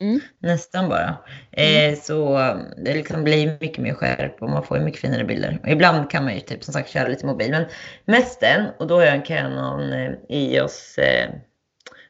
mm. 0.00 0.20
Nästan 0.38 0.88
bara. 0.88 1.16
Mm. 1.52 1.92
Eh, 1.92 1.98
så 1.98 2.38
det 2.76 2.94
liksom 2.94 3.24
blir 3.24 3.56
mycket 3.60 3.78
mer 3.78 3.94
skärp 3.94 4.42
och 4.42 4.50
man 4.50 4.62
får 4.62 4.78
mycket 4.78 5.00
finare 5.00 5.24
bilder. 5.24 5.58
Och 5.62 5.68
ibland 5.68 6.10
kan 6.10 6.24
man 6.24 6.34
ju 6.34 6.40
typ 6.40 6.64
som 6.64 6.74
sagt 6.74 6.90
köra 6.90 7.08
lite 7.08 7.26
mobil. 7.26 7.50
Men 7.50 7.64
mest 8.04 8.40
den 8.40 8.66
och 8.78 8.86
då 8.86 8.94
har 8.94 9.02
jag 9.02 9.14
en 9.14 9.22
Canon 9.22 9.92
eh, 9.92 10.12
EOS 10.28 10.98
eh, 10.98 11.30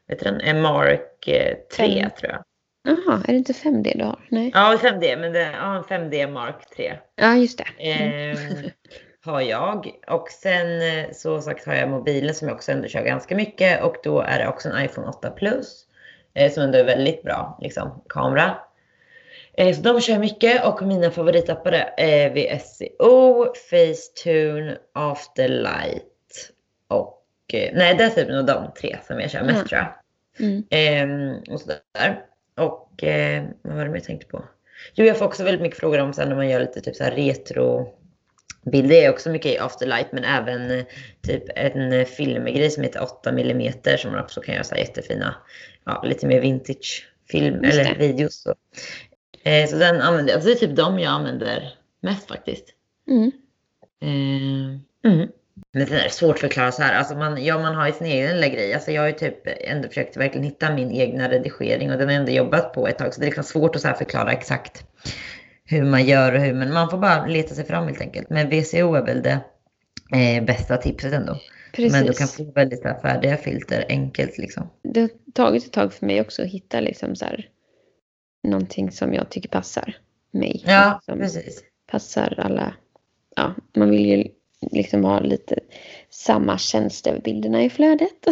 vet 0.07 0.19
du 0.19 0.25
den? 0.25 0.41
En 0.41 0.61
Mark 0.61 1.01
3 1.75 1.99
mm. 1.99 2.09
tror 2.19 2.31
jag. 2.31 2.43
Jaha, 2.87 3.21
är 3.27 3.31
det 3.31 3.37
inte 3.37 3.53
5D 3.53 3.97
du 3.97 4.03
har? 4.03 4.19
Nej. 4.29 4.51
Ja, 4.53 4.77
5D, 4.81 5.17
men 5.19 5.33
det, 5.33 5.51
ja, 5.59 5.75
en 5.75 5.83
5D 5.83 6.31
Mark 6.31 6.69
3. 6.75 6.93
Ja, 7.15 7.35
just 7.35 7.57
det. 7.57 7.91
Mm. 7.91 8.31
Eh, 8.31 8.71
har 9.25 9.41
jag. 9.41 9.91
Och 10.07 10.29
sen 10.29 10.81
eh, 10.81 11.11
så 11.11 11.41
sagt 11.41 11.65
har 11.65 11.73
jag 11.73 11.89
mobilen 11.89 12.35
som 12.35 12.47
jag 12.47 12.55
också 12.55 12.71
ändå 12.71 12.87
kör 12.87 13.03
ganska 13.03 13.35
mycket 13.35 13.83
och 13.83 13.95
då 14.03 14.21
är 14.21 14.39
det 14.39 14.47
också 14.47 14.69
en 14.69 14.85
iPhone 14.85 15.07
8 15.07 15.29
Plus 15.29 15.85
eh, 16.35 16.51
som 16.51 16.63
ändå 16.63 16.77
är 16.77 16.83
väldigt 16.83 17.23
bra 17.23 17.59
liksom, 17.61 18.03
kamera. 18.09 18.57
Eh, 19.57 19.75
så 19.75 19.81
de 19.81 20.01
kör 20.01 20.19
mycket 20.19 20.65
och 20.65 20.81
mina 20.81 21.11
favoritappar 21.11 21.71
är 21.97 22.29
VSCO, 22.29 23.45
Facetune, 23.69 24.77
Afterlight 24.93 26.51
och 26.87 27.23
eh, 27.53 27.71
nej 27.73 27.95
det 27.95 28.03
är 28.03 28.09
typ 28.09 28.29
nog 28.29 28.45
de 28.45 28.71
tre 28.81 28.97
som 29.07 29.19
jag 29.19 29.31
kör 29.31 29.43
mest 29.43 29.55
mm. 29.55 29.67
tror 29.67 29.81
jag. 29.81 29.93
Mm. 30.39 30.63
Ehm, 30.69 31.53
och 31.53 31.61
sådär. 31.61 32.25
Och 32.57 33.03
eh, 33.03 33.43
vad 33.61 33.75
var 33.75 33.85
det 33.85 33.91
jag 33.91 34.03
tänkte 34.03 34.27
på? 34.27 34.45
Jo, 34.93 35.05
jag 35.05 35.17
får 35.17 35.25
också 35.25 35.43
väldigt 35.43 35.61
mycket 35.61 35.79
frågor 35.79 35.99
om 35.99 36.13
sen 36.13 36.29
när 36.29 36.35
man 36.35 36.49
gör 36.49 36.59
lite 36.59 36.81
typ 36.81 36.95
så 36.95 37.03
här 37.03 37.11
retro 37.11 37.93
bilder. 38.71 38.95
är 38.95 39.09
också 39.09 39.29
mycket 39.29 39.51
i 39.51 39.57
afterlight 39.57 40.11
men 40.11 40.23
även 40.23 40.71
eh, 40.71 40.85
typ 41.21 41.43
en 41.55 42.05
filmgrej 42.05 42.69
som 42.69 42.83
heter 42.83 43.03
8 43.03 43.29
mm 43.29 43.73
som 43.97 44.11
man 44.11 44.23
också 44.23 44.41
kan 44.41 44.53
göra 44.53 44.63
så 44.63 44.75
jättefina, 44.75 45.35
ja, 45.85 46.03
lite 46.05 46.27
mer 46.27 46.41
vintage 46.41 47.07
film 47.31 47.63
eller 47.63 47.95
videos. 47.95 48.41
Så. 48.41 48.55
Eh, 49.43 49.69
så 49.69 49.75
den 49.75 50.01
använder 50.01 50.31
jag. 50.31 50.35
Alltså 50.35 50.49
det 50.49 50.55
är 50.55 50.67
typ 50.67 50.75
de 50.75 50.99
jag 50.99 51.11
använder 51.11 51.73
mest 52.01 52.27
faktiskt. 52.27 52.65
Mm. 53.07 53.31
Eh, 54.01 55.11
mm. 55.11 55.29
Men 55.73 55.87
sen 55.87 55.97
är 55.97 56.03
det 56.03 56.09
svårt 56.09 56.35
att 56.35 56.41
förklara 56.41 56.71
så 56.71 56.81
här. 56.81 56.97
Alltså 56.97 57.15
man, 57.15 57.43
ja, 57.43 57.59
man 57.59 57.75
har 57.75 57.87
ju 57.87 57.93
sin 57.93 58.07
egen 58.07 58.35
lilla 58.35 58.47
grej. 58.47 58.73
Alltså 58.73 58.91
jag 58.91 59.01
har 59.01 59.07
ju 59.07 59.13
typ 59.13 59.37
ändå 59.45 59.87
försökt 59.87 60.17
verkligen 60.17 60.43
hitta 60.43 60.73
min 60.73 60.91
egna 60.91 61.29
redigering 61.29 61.91
och 61.91 61.97
den 61.97 62.07
har 62.07 62.13
jag 62.13 62.19
ändå 62.19 62.31
jobbat 62.31 62.73
på 62.73 62.87
ett 62.87 62.97
tag. 62.97 63.13
Så 63.13 63.19
det 63.19 63.25
är 63.25 63.27
liksom 63.27 63.43
svårt 63.43 63.75
att 63.75 63.81
så 63.81 63.93
förklara 63.93 64.31
exakt 64.31 64.85
hur 65.65 65.83
man 65.83 66.05
gör 66.05 66.33
och 66.33 66.41
hur. 66.41 66.53
Men 66.53 66.73
man 66.73 66.89
får 66.89 66.97
bara 66.97 67.25
leta 67.25 67.55
sig 67.55 67.65
fram 67.65 67.87
helt 67.87 68.01
enkelt. 68.01 68.29
Men 68.29 68.49
VCO 68.49 68.93
är 68.93 69.05
väl 69.05 69.21
det 69.21 69.39
eh, 70.13 70.43
bästa 70.43 70.77
tipset 70.77 71.13
ändå. 71.13 71.39
Precis. 71.73 71.91
Men 71.91 72.05
du 72.05 72.13
kan 72.13 72.27
få 72.27 72.43
väldigt 72.43 72.83
här, 72.83 72.99
färdiga 72.99 73.37
filter 73.37 73.85
enkelt 73.89 74.37
liksom. 74.37 74.69
Det 74.81 75.01
har 75.01 75.09
tagit 75.33 75.65
ett 75.65 75.73
tag 75.73 75.93
för 75.93 76.05
mig 76.05 76.21
också 76.21 76.41
att 76.41 76.47
hitta 76.47 76.79
liksom 76.79 77.15
så 77.15 77.25
här, 77.25 77.49
någonting 78.43 78.91
som 78.91 79.13
jag 79.13 79.29
tycker 79.29 79.49
passar 79.49 79.97
mig. 80.31 80.63
Ja, 80.65 81.01
precis. 81.07 81.63
Passar 81.87 82.33
alla. 82.37 82.73
Ja, 83.35 83.55
man 83.75 83.89
vill 83.89 84.05
ju 84.05 84.23
liksom 84.71 85.03
ha 85.03 85.19
lite 85.19 85.59
samma 86.09 86.57
känsla 86.57 87.11
över 87.11 87.21
bilderna 87.21 87.63
i 87.63 87.69
flödet. 87.69 88.27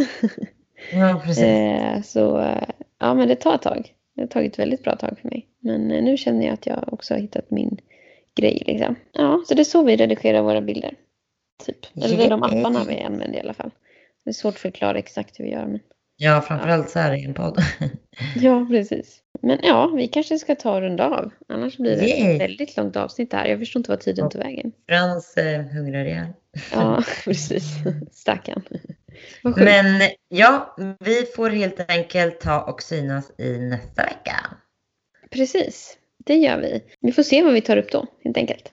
Ja, 0.92 1.22
precis. 1.26 1.44
Eh, 1.44 2.02
så 2.02 2.56
ja, 3.00 3.14
men 3.14 3.28
det 3.28 3.36
tar 3.36 3.56
ett 3.56 3.62
tag. 3.62 3.94
Det 4.16 4.22
har 4.22 4.28
tagit 4.28 4.54
ett 4.54 4.60
väldigt 4.60 4.84
bra 4.84 4.96
tag 4.96 5.18
för 5.22 5.30
mig. 5.30 5.48
Men 5.60 5.92
eh, 5.92 6.04
nu 6.04 6.18
känner 6.18 6.46
jag 6.46 6.54
att 6.54 6.66
jag 6.66 6.94
också 6.94 7.14
har 7.14 7.22
hittat 7.22 7.52
min 7.52 7.78
grej. 8.36 8.64
Liksom. 8.68 8.96
Ja, 9.12 9.44
så 9.48 9.54
det 9.54 9.62
är 9.62 9.64
så 9.64 9.84
vi 9.84 9.96
redigerar 9.96 10.42
våra 10.42 10.62
bilder. 10.62 10.94
Typ. 11.66 11.78
Eller 11.96 12.18
det 12.18 12.26
är 12.26 12.30
de 12.30 12.44
apparna 12.44 12.84
vi 12.88 13.02
använder 13.02 13.38
i 13.38 13.42
alla 13.42 13.54
fall. 13.54 13.72
Det 14.24 14.30
är 14.30 14.34
svårt 14.34 14.54
att 14.54 14.60
förklara 14.60 14.98
exakt 14.98 15.40
hur 15.40 15.46
vi 15.46 15.52
gör. 15.52 15.66
Men... 15.66 15.80
Ja, 16.18 16.42
framförallt 16.42 16.90
så 16.90 17.00
här 17.00 17.14
i 17.14 17.26
en 17.26 17.34
podd. 17.34 17.58
ja, 18.36 18.68
precis. 18.70 19.20
Men 19.42 19.60
ja, 19.64 19.88
vi 19.96 20.08
kanske 20.08 20.40
ska 20.40 20.56
ta 20.56 20.76
och 20.76 20.82
runda 20.82 21.10
av. 21.10 21.32
Annars 21.48 21.78
blir 21.78 21.96
det 21.96 22.08
Yay. 22.08 22.36
ett 22.36 22.42
väldigt 22.42 22.78
långt 22.78 22.96
avsnitt 22.96 23.34
här. 23.34 23.46
Jag 23.46 23.60
förstår 23.60 23.80
inte 23.80 23.92
vad 23.92 24.00
tiden 24.00 24.30
tog 24.30 24.42
vägen. 24.42 24.72
Frans 24.88 25.38
eh, 25.38 25.62
hungrar 25.62 26.06
igen. 26.06 26.34
Ja, 26.72 27.04
precis. 27.24 27.64
Stackarn. 28.12 28.64
Men 29.42 30.02
ja, 30.30 30.76
vi 31.00 31.26
får 31.36 31.50
helt 31.50 31.92
enkelt 31.92 32.40
ta 32.40 32.62
och 32.62 32.82
synas 32.82 33.32
i 33.40 33.58
nästa 33.58 34.04
vecka. 34.04 34.58
Precis, 35.32 35.98
det 36.18 36.36
gör 36.36 36.58
vi. 36.58 36.84
Vi 37.00 37.12
får 37.12 37.24
se 37.24 37.44
vad 37.44 37.54
vi 37.54 37.62
tar 37.62 37.78
upp 37.78 37.92
då, 37.92 38.06
helt 38.24 38.38
enkelt. 38.38 38.72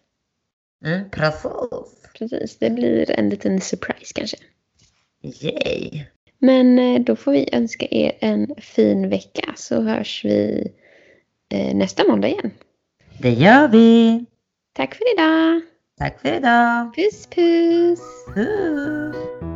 Mm, 0.84 1.10
precis. 1.10 2.00
Precis, 2.18 2.58
det 2.58 2.70
blir 2.70 3.10
en 3.10 3.28
liten 3.28 3.60
surprise 3.60 4.12
kanske. 4.14 4.36
Yay! 5.22 6.04
Men 6.38 6.78
eh, 6.78 7.00
då 7.00 7.16
får 7.16 7.32
vi 7.32 7.48
önska 7.52 7.86
er 7.90 8.12
en 8.20 8.54
fin 8.58 9.08
vecka 9.08 9.54
så 9.56 9.82
hörs 9.82 10.24
vi 10.24 10.72
eh, 11.48 11.76
nästa 11.76 12.04
måndag 12.08 12.28
igen. 12.28 12.50
Det 13.18 13.30
gör 13.30 13.68
vi! 13.68 14.24
Tack 14.72 14.94
för 14.94 15.14
idag. 15.14 15.60
Tack 16.00 16.20
för 16.20 16.32
idag. 16.34 16.94
Puss 16.94 17.26
puss. 17.26 18.00
Puss. 18.34 19.49